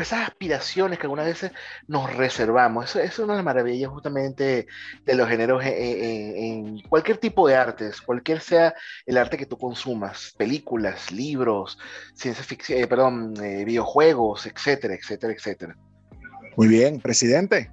esas 0.02 0.28
aspiraciones 0.28 1.00
que 1.00 1.06
algunas 1.06 1.26
veces 1.26 1.52
nos 1.88 2.14
reservamos. 2.16 2.86
Eso, 2.86 3.00
eso 3.00 3.12
es 3.14 3.20
una 3.20 3.34
de 3.34 3.38
las 3.38 3.46
maravillas 3.46 3.89
justamente 3.91 4.68
de 5.06 5.16
los 5.16 5.28
géneros 5.30 5.64
en, 5.66 5.74
en- 5.74 6.36
en 6.38 6.80
cualquier 6.82 7.18
tipo 7.18 7.48
de 7.48 7.56
artes, 7.56 8.02
cualquier 8.02 8.39
sea 8.41 8.74
el 9.06 9.18
arte 9.18 9.38
que 9.38 9.46
tú 9.46 9.58
consumas, 9.58 10.34
películas, 10.38 11.12
libros, 11.12 11.78
ciencia 12.14 12.43
ficción, 12.43 12.80
eh, 12.80 12.88
perdón, 12.88 13.34
eh, 13.43 13.64
videojuegos, 13.66 14.46
etcétera, 14.46 14.96
etcétera, 14.96 15.34
etcétera. 15.34 15.76
Muy 16.58 16.68
bien, 16.68 17.00
presidente. 17.00 17.70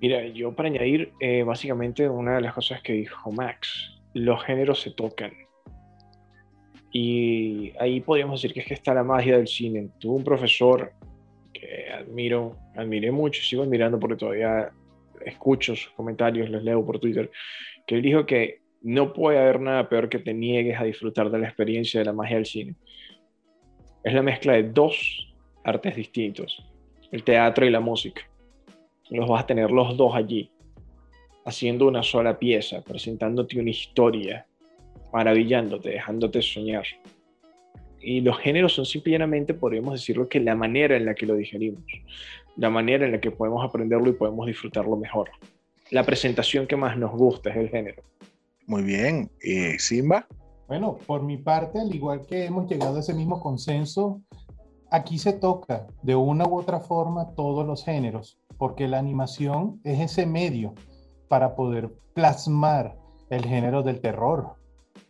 Mira, 0.00 0.26
yo 0.26 0.54
para 0.54 0.68
añadir, 0.68 1.12
eh, 1.20 1.42
básicamente 1.44 2.08
una 2.08 2.34
de 2.36 2.40
las 2.42 2.54
cosas 2.54 2.82
que 2.82 2.92
dijo 2.92 3.30
Max, 3.32 3.90
los 4.12 4.44
géneros 4.44 4.82
se 4.82 4.90
tocan. 4.90 5.32
Y 6.96 7.72
ahí 7.80 8.00
podríamos 8.00 8.40
decir 8.40 8.54
que 8.54 8.60
es 8.60 8.66
que 8.66 8.74
está 8.74 8.94
la 8.94 9.02
magia 9.02 9.36
del 9.36 9.48
cine. 9.48 9.90
Tuve 9.98 10.14
un 10.14 10.22
profesor 10.22 10.92
que 11.52 11.90
admiro, 11.92 12.56
admiré 12.76 13.10
mucho, 13.10 13.42
sigo 13.42 13.64
admirando 13.64 13.98
porque 13.98 14.16
todavía 14.16 14.70
escucho 15.26 15.74
sus 15.74 15.90
comentarios, 15.90 16.48
los 16.48 16.62
leo 16.62 16.86
por 16.86 17.00
Twitter, 17.00 17.30
que 17.84 17.96
él 17.96 18.02
dijo 18.02 18.24
que 18.24 18.60
no 18.82 19.12
puede 19.12 19.38
haber 19.38 19.60
nada 19.60 19.88
peor 19.88 20.08
que 20.08 20.20
te 20.20 20.32
niegues 20.32 20.78
a 20.78 20.84
disfrutar 20.84 21.30
de 21.30 21.38
la 21.40 21.46
experiencia 21.46 21.98
de 21.98 22.06
la 22.06 22.12
magia 22.12 22.36
del 22.36 22.46
cine. 22.46 22.76
Es 24.04 24.14
la 24.14 24.22
mezcla 24.22 24.52
de 24.52 24.62
dos 24.62 25.34
artes 25.64 25.96
distintos, 25.96 26.64
el 27.10 27.24
teatro 27.24 27.66
y 27.66 27.70
la 27.70 27.80
música 27.80 28.22
los 29.10 29.28
vas 29.28 29.44
a 29.44 29.46
tener 29.46 29.70
los 29.70 29.96
dos 29.96 30.14
allí, 30.14 30.50
haciendo 31.44 31.86
una 31.86 32.02
sola 32.02 32.38
pieza, 32.38 32.82
presentándote 32.82 33.58
una 33.58 33.70
historia, 33.70 34.46
maravillándote, 35.14 35.90
dejándote 35.90 36.42
soñar. 36.42 36.84
Y 38.00 38.20
los 38.20 38.36
géneros 38.38 38.74
son 38.74 38.84
simplemente, 38.84 39.54
podríamos 39.54 39.94
decirlo, 39.94 40.28
que 40.28 40.40
la 40.40 40.56
manera 40.56 40.96
en 40.96 41.06
la 41.06 41.14
que 41.14 41.24
lo 41.24 41.36
digerimos, 41.36 41.84
la 42.56 42.68
manera 42.68 43.06
en 43.06 43.12
la 43.12 43.20
que 43.20 43.30
podemos 43.30 43.64
aprenderlo 43.64 44.10
y 44.10 44.14
podemos 44.14 44.46
disfrutarlo 44.48 44.96
mejor. 44.96 45.30
La 45.90 46.02
presentación 46.02 46.66
que 46.66 46.76
más 46.76 46.98
nos 46.98 47.12
gusta 47.12 47.50
es 47.50 47.56
el 47.56 47.68
género. 47.68 48.02
Muy 48.66 48.82
bien. 48.82 49.30
Eh, 49.40 49.78
Simba. 49.78 50.26
Bueno, 50.66 50.98
por 51.06 51.22
mi 51.22 51.36
parte, 51.36 51.78
al 51.78 51.94
igual 51.94 52.26
que 52.26 52.46
hemos 52.46 52.68
llegado 52.68 52.96
a 52.96 53.00
ese 53.00 53.14
mismo 53.14 53.40
consenso, 53.40 54.20
aquí 54.90 55.18
se 55.18 55.34
toca 55.34 55.86
de 56.02 56.16
una 56.16 56.44
u 56.44 56.58
otra 56.58 56.80
forma 56.80 57.34
todos 57.36 57.64
los 57.64 57.84
géneros, 57.84 58.40
porque 58.58 58.88
la 58.88 58.98
animación 58.98 59.80
es 59.84 60.00
ese 60.00 60.26
medio 60.26 60.74
para 61.28 61.54
poder 61.54 61.92
plasmar 62.14 62.96
el 63.30 63.44
género 63.44 63.82
del 63.84 64.00
terror, 64.00 64.56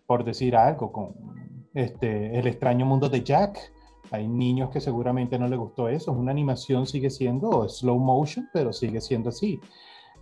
por 0.06 0.24
decir 0.24 0.56
algo, 0.56 0.93
con 0.93 1.14
este, 1.74 2.39
el 2.39 2.47
extraño 2.47 2.86
mundo 2.86 3.09
de 3.09 3.22
Jack. 3.22 3.59
Hay 4.10 4.28
niños 4.28 4.70
que 4.70 4.81
seguramente 4.81 5.39
no 5.39 5.48
les 5.48 5.59
gustó 5.59 5.89
eso. 5.89 6.12
Una 6.12 6.31
animación 6.31 6.86
sigue 6.86 7.10
siendo 7.10 7.68
slow 7.68 7.98
motion, 7.98 8.48
pero 8.52 8.72
sigue 8.72 9.01
siendo 9.01 9.31
así. 9.31 9.60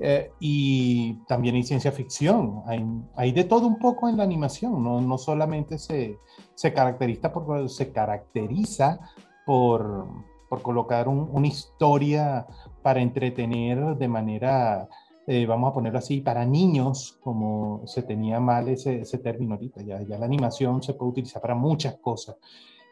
Eh, 0.01 0.33
y 0.41 1.15
también 1.29 1.55
hay 1.55 1.63
ciencia 1.63 1.93
ficción, 1.93 2.63
hay, 2.67 2.85
hay, 3.15 3.31
de 3.31 3.45
todo 3.45 3.67
un 3.67 3.79
poco 3.79 4.09
en 4.09 4.17
la 4.17 4.25
animación, 4.25 4.83
no, 4.83 5.01
no 5.01 5.19
solamente 5.19 5.79
se, 5.79 6.19
se, 6.55 6.73
caracteriza 6.73 7.33
por, 7.33 7.69
se 7.69 7.93
caracteriza 7.93 8.99
por, 9.45 10.09
por 10.49 10.63
colocar 10.63 11.09
un, 11.09 11.29
una 11.31 11.47
historia 11.47 12.47
para 12.83 13.01
entretener 13.01 13.97
de 13.97 14.09
manera, 14.09 14.89
eh, 15.27 15.47
vamos 15.47 15.71
a 15.71 15.75
ponerlo 15.75 15.99
así, 15.99 16.21
para 16.21 16.45
niños, 16.45 17.19
como 17.23 17.83
se 17.87 18.03
tenía 18.03 18.41
mal 18.41 18.69
ese, 18.69 19.03
ese 19.03 19.19
término 19.19 19.55
ahorita, 19.55 19.83
ya, 19.83 20.01
la 20.01 20.25
animación 20.25 20.83
se 20.83 20.95
puede 20.95 21.13
utilizar 21.13 21.41
para 21.41 21.55
muchas 21.55 21.97
cosas 21.99 22.37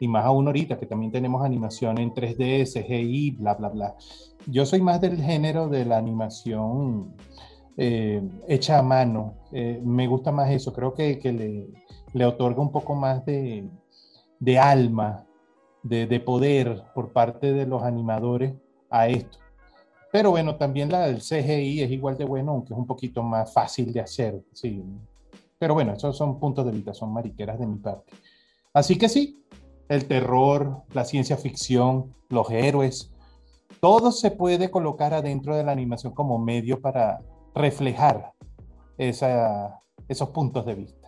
y 0.01 0.07
más 0.07 0.25
aún 0.25 0.47
ahorita 0.47 0.79
que 0.79 0.87
también 0.87 1.11
tenemos 1.11 1.45
animación 1.45 1.99
en 1.99 2.11
3D, 2.11 2.65
CGI, 2.65 3.31
bla, 3.31 3.53
bla, 3.53 3.69
bla. 3.69 3.95
Yo 4.47 4.65
soy 4.65 4.81
más 4.81 4.99
del 4.99 5.21
género 5.21 5.69
de 5.69 5.85
la 5.85 5.97
animación 5.97 7.13
eh, 7.77 8.27
hecha 8.47 8.79
a 8.79 8.81
mano. 8.81 9.35
Eh, 9.51 9.79
me 9.83 10.07
gusta 10.07 10.31
más 10.31 10.49
eso, 10.49 10.73
creo 10.73 10.95
que, 10.95 11.19
que 11.19 11.31
le, 11.31 11.67
le, 12.13 12.25
otorga 12.25 12.61
un 12.63 12.71
poco 12.71 12.95
más 12.95 13.23
de, 13.25 13.69
de 14.39 14.57
alma, 14.57 15.27
de, 15.83 16.07
de, 16.07 16.19
poder 16.19 16.81
por 16.95 17.13
parte 17.13 17.53
de 17.53 17.67
los 17.67 17.83
animadores 17.83 18.55
a 18.89 19.07
esto. 19.07 19.37
Pero 20.11 20.31
bueno, 20.31 20.55
también 20.57 20.91
la 20.91 21.07
del 21.07 21.21
CGI 21.21 21.83
es 21.83 21.91
igual 21.91 22.17
de 22.17 22.25
bueno, 22.25 22.51
aunque 22.51 22.73
es 22.73 22.79
un 22.79 22.85
poquito 22.85 23.23
más 23.23 23.53
fácil 23.53 23.93
de 23.93 24.01
hacer. 24.01 24.43
Sí. 24.51 24.83
Pero 25.57 25.73
bueno, 25.73 25.93
esos 25.93 26.17
son 26.17 26.39
puntos 26.39 26.65
de 26.65 26.71
vista, 26.71 26.93
son 26.93 27.13
mariqueras 27.13 27.59
de 27.59 27.67
mi 27.67 27.77
parte. 27.77 28.11
Así 28.73 28.97
que 28.97 29.07
sí, 29.07 29.43
el 29.87 30.07
terror, 30.07 30.83
la 30.93 31.05
ciencia 31.05 31.37
ficción, 31.37 32.13
los 32.29 32.49
héroes, 32.49 33.11
todo 33.79 34.11
se 34.11 34.31
puede 34.31 34.69
colocar 34.69 35.13
adentro 35.13 35.55
de 35.55 35.63
la 35.63 35.71
animación 35.71 36.13
como 36.13 36.39
medio 36.39 36.81
para 36.81 37.19
reflejar 37.55 38.33
esos 38.97 40.29
puntos 40.29 40.65
de 40.65 40.75
vista. 40.75 41.00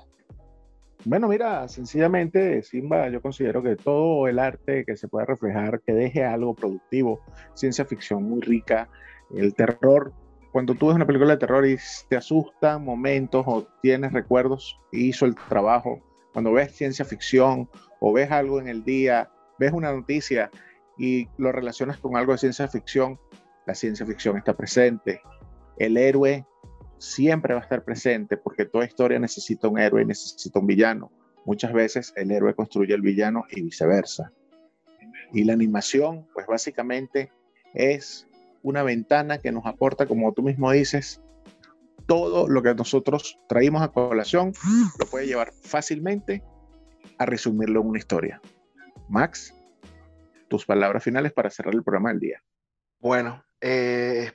Bueno, 1.06 1.28
mira, 1.28 1.68
sencillamente, 1.68 2.64
Simba, 2.64 3.10
yo 3.10 3.22
considero 3.22 3.62
que 3.62 3.76
todo 3.76 4.28
el 4.30 4.40
arte 4.40 4.86
que 4.86 4.96
se 4.96 5.10
pueda 5.10 5.26
reflejar, 5.26 5.82
que 5.82 5.92
deje 5.92 6.24
algo 6.24 6.56
productivo, 6.56 7.20
ciencia 7.54 7.84
ficción 7.84 8.24
muy 8.24 8.40
rica, 8.40 8.88
el 9.36 9.54
terror, 9.54 10.14
cuando 10.54 10.76
tú 10.76 10.88
ves 10.88 10.96
una 10.96 11.06
película 11.06 11.32
de 11.32 11.40
terror 11.40 11.68
y 11.68 11.78
te 12.08 12.16
asusta 12.16 12.78
momentos 12.78 13.44
o 13.48 13.68
tienes 13.82 14.14
recuerdos, 14.14 14.80
hizo 14.94 15.26
el 15.26 15.36
trabajo. 15.36 16.00
Cuando 16.32 16.54
ves 16.54 16.72
ciencia 16.74 17.04
ficción 17.04 17.68
o 18.00 18.14
ves 18.14 18.32
algo 18.32 18.62
en 18.62 18.70
el 18.70 18.86
día, 18.86 19.30
ves 19.60 19.74
una 19.74 19.92
noticia 19.92 20.52
y 20.98 21.28
lo 21.38 21.52
relacionas 21.52 21.98
con 21.98 22.16
algo 22.16 22.32
de 22.32 22.38
ciencia 22.38 22.68
ficción, 22.70 23.20
la 23.66 23.76
ciencia 23.76 24.06
ficción 24.06 24.38
está 24.38 24.56
presente. 24.56 25.22
El 25.78 25.98
héroe 25.98 26.46
siempre 27.04 27.54
va 27.54 27.60
a 27.60 27.64
estar 27.64 27.84
presente 27.84 28.38
porque 28.38 28.66
toda 28.66 28.86
historia 28.86 29.20
necesita 29.20 29.68
un 29.68 29.78
héroe 29.78 30.04
y 30.04 30.06
necesita 30.06 30.60
un 30.60 30.68
villano. 30.68 31.12
Muchas 31.46 31.74
veces 31.74 32.14
el 32.16 32.32
héroe 32.32 32.56
construye 32.56 32.94
el 32.94 33.02
villano 33.02 33.44
y 33.52 33.62
viceversa. 33.62 34.32
Y 35.34 35.44
la 35.44 35.54
animación, 35.54 36.26
pues 36.34 36.48
básicamente 36.48 37.30
es 37.74 38.26
una 38.62 38.84
ventana 38.84 39.40
que 39.40 39.52
nos 39.52 39.66
aporta, 39.66 40.06
como 40.06 40.32
tú 40.32 40.44
mismo 40.44 40.72
dices, 40.72 41.22
todo 42.06 42.48
lo 42.48 42.64
que 42.64 42.74
nosotros 42.74 43.38
traímos 43.50 43.82
a 43.82 43.90
colación, 43.90 44.54
lo 44.98 45.06
puede 45.08 45.28
llevar 45.28 45.52
fácilmente 45.52 46.42
a 47.18 47.26
resumirlo 47.26 47.82
en 47.82 47.88
una 47.88 48.00
historia. 48.00 48.42
Max, 49.10 49.54
tus 50.48 50.66
palabras 50.66 51.04
finales 51.04 51.34
para 51.34 51.50
cerrar 51.50 51.74
el 51.74 51.84
programa 51.84 52.12
del 52.12 52.20
día. 52.20 52.44
Bueno, 53.00 53.44
eh, 53.60 54.32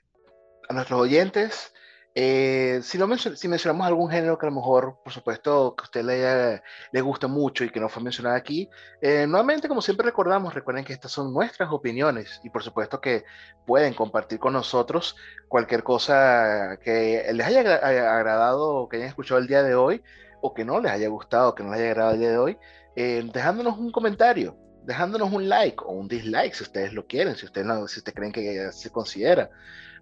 a 0.68 0.74
nuestros 0.74 1.00
oyentes, 1.00 1.72
eh, 2.20 2.80
si, 2.82 2.98
si, 3.36 3.46
mencionamos 3.46 3.86
algún 3.86 4.10
género 4.10 4.36
que 4.36 4.46
a 4.46 4.50
lo 4.50 4.56
mejor, 4.56 4.98
por 5.04 5.12
supuesto, 5.12 5.76
que 5.76 5.82
a 5.82 5.84
usted 5.84 6.02
le, 6.02 6.62
le 6.90 7.00
gusta 7.00 7.28
mucho 7.28 7.62
y 7.62 7.70
que 7.70 7.78
no 7.78 7.88
fue 7.88 8.02
mencionado 8.02 8.34
aquí, 8.34 8.68
eh, 9.00 9.24
nuevamente, 9.28 9.68
como 9.68 9.80
siempre 9.80 10.04
recordamos, 10.04 10.52
recuerden 10.52 10.84
que 10.84 10.92
estas 10.92 11.12
son 11.12 11.32
nuestras 11.32 11.70
opiniones 11.70 12.40
y 12.42 12.50
por 12.50 12.64
supuesto 12.64 13.00
que 13.00 13.24
pueden 13.64 13.94
compartir 13.94 14.40
con 14.40 14.52
nosotros 14.52 15.14
cualquier 15.46 15.84
cosa 15.84 16.80
que 16.82 17.24
les 17.32 17.46
haya 17.46 17.60
agradado 17.60 18.68
o 18.74 18.88
que 18.88 18.96
hayan 18.96 19.10
escuchado 19.10 19.38
el 19.38 19.46
día 19.46 19.62
de 19.62 19.76
hoy 19.76 20.02
o 20.40 20.54
que 20.54 20.64
no 20.64 20.80
les 20.80 20.90
haya 20.90 21.06
gustado, 21.06 21.54
que 21.54 21.62
no 21.62 21.70
les 21.70 21.78
haya 21.78 21.90
agradado 21.90 22.14
el 22.14 22.20
día 22.20 22.30
de 22.30 22.38
hoy, 22.38 22.58
dejándonos 22.96 23.78
un 23.78 23.92
comentario 23.92 24.56
dejándonos 24.82 25.30
un 25.32 25.48
like 25.50 25.84
o 25.84 25.92
un 25.92 26.08
dislike 26.08 26.54
si 26.54 26.64
ustedes 26.64 26.94
lo 26.94 27.06
quieren, 27.06 27.36
si 27.36 27.44
ustedes, 27.44 27.66
no, 27.66 27.86
si 27.86 28.00
ustedes 28.00 28.16
creen 28.16 28.32
que 28.32 28.72
se 28.72 28.90
considera. 28.90 29.50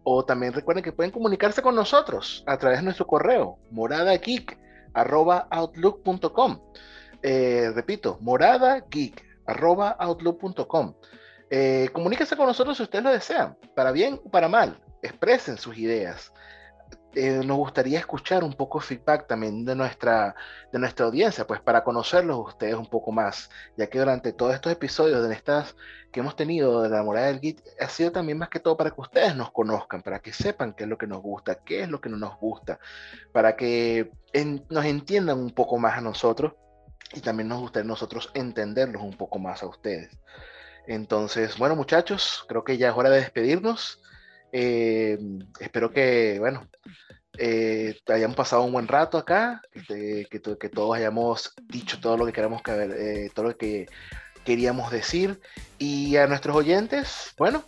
O 0.09 0.25
también 0.25 0.53
recuerden 0.53 0.85
que 0.85 0.93
pueden 0.93 1.11
comunicarse 1.11 1.63
con 1.63 1.75
nosotros 1.75 2.45
a 2.47 2.57
través 2.59 2.79
de 2.79 2.85
nuestro 2.85 3.09
correo, 3.09 3.59
moradageek.outlook.com. 3.73 6.61
Eh, 7.25 7.73
repito, 7.75 8.17
moradageek.outlook.com. 8.21 10.95
Eh, 11.51 11.89
comuníquense 11.93 12.37
con 12.37 12.47
nosotros 12.47 12.77
si 12.77 12.85
ustedes 12.85 13.05
lo 13.05 13.11
desean, 13.11 13.59
para 13.75 13.91
bien 13.91 14.21
o 14.25 14.31
para 14.31 14.49
mal. 14.49 14.81
Expresen 15.03 15.59
sus 15.59 15.77
ideas. 15.77 16.33
Eh, 17.19 17.41
nos 17.47 17.57
gustaría 17.57 17.99
escuchar 17.99 18.45
un 18.45 18.53
poco 18.53 18.79
feedback 18.79 19.27
también 19.27 19.65
de 19.65 19.75
nuestra, 19.75 20.35
de 20.71 20.79
nuestra 20.79 21.07
audiencia, 21.07 21.47
pues 21.47 21.63
para 21.63 21.83
conocerlos 21.83 22.47
ustedes 22.47 22.75
un 22.75 22.85
poco 22.85 23.11
más, 23.11 23.49
ya 23.75 23.87
que 23.87 23.99
durante 23.99 24.35
todos 24.35 24.53
estos 24.55 24.71
episodios 24.71 25.27
de 25.27 25.35
estas 25.35 25.77
que 26.13 26.21
hemos 26.21 26.37
tenido 26.37 26.83
de 26.83 26.91
la 26.91 27.03
morada 27.03 27.29
del 27.29 27.41
Git 27.41 27.63
ha 27.81 27.89
sido 27.89 28.13
también 28.13 28.37
más 28.37 28.51
que 28.51 28.61
todo 28.61 28.77
para 28.77 28.91
que 28.91 29.01
ustedes 29.01 29.35
nos 29.35 29.51
conozcan, 29.51 30.03
para 30.03 30.19
que 30.19 30.35
sepan 30.35 30.75
qué 30.75 30.85
es 30.85 30.91
lo 30.91 30.99
que 30.99 31.07
nos 31.07 31.23
gusta, 31.23 31.55
qué 31.65 31.85
es 31.85 31.89
lo 31.89 32.03
que 32.03 32.11
no 32.11 32.19
nos 32.19 32.37
gusta, 32.39 32.79
para 33.33 33.57
que 33.57 34.11
nos 34.69 34.85
entiendan 34.85 35.39
un 35.39 35.53
poco 35.53 35.79
más 35.79 35.97
a 35.97 36.03
nosotros 36.03 36.53
y 37.15 37.23
también 37.23 37.49
nos 37.49 37.61
gustaría 37.61 37.89
nosotros 37.89 38.31
entenderlos 38.35 39.01
un 39.03 39.17
poco 39.17 39.39
más 39.39 39.63
a 39.63 39.67
ustedes. 39.69 40.11
Entonces, 40.87 41.57
bueno 41.57 41.77
muchachos, 41.77 42.45
creo 42.47 42.63
que 42.63 42.77
ya 42.77 42.91
es 42.91 42.95
hora 42.95 43.09
de 43.09 43.21
despedirnos. 43.21 44.03
Eh, 44.53 45.19
espero 45.61 45.91
que, 45.91 46.39
bueno, 46.39 46.69
eh, 47.39 47.99
hayan 48.09 48.35
pasado 48.35 48.63
un 48.63 48.73
buen 48.73 48.89
rato 48.89 49.19
acá, 49.19 49.61
este, 49.73 50.27
que, 50.31 50.41
todos 50.41 50.97
hayamos 50.97 51.53
dicho 51.65 52.01
todo 52.01 52.17
lo 52.17 52.27
que 52.27 52.33
queramos 52.33 52.63
que, 52.63 52.73
eh, 52.73 53.31
todo 53.35 53.47
lo 53.47 53.57
que 53.57 53.87
queríamos 54.45 54.91
decir. 54.91 55.41
Y 55.79 56.17
a 56.17 56.27
nuestros 56.27 56.57
oyentes, 56.57 57.35
bueno, 57.37 57.65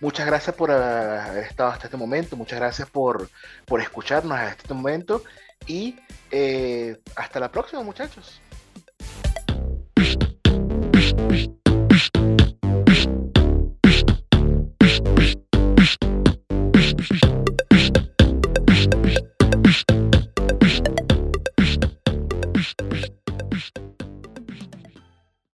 muchas 0.00 0.26
gracias 0.26 0.54
por 0.54 0.70
ah, 0.70 1.24
haber 1.26 1.44
estado 1.44 1.70
hasta 1.70 1.86
este 1.86 1.96
momento, 1.96 2.36
muchas 2.36 2.58
gracias 2.58 2.88
por, 2.88 3.28
por 3.66 3.80
escucharnos 3.80 4.38
hasta 4.38 4.62
este 4.62 4.74
momento 4.74 5.22
y 5.66 5.96
hasta 7.16 7.40
la 7.40 7.50
próxima 7.50 7.82
muchachos. 7.82 8.40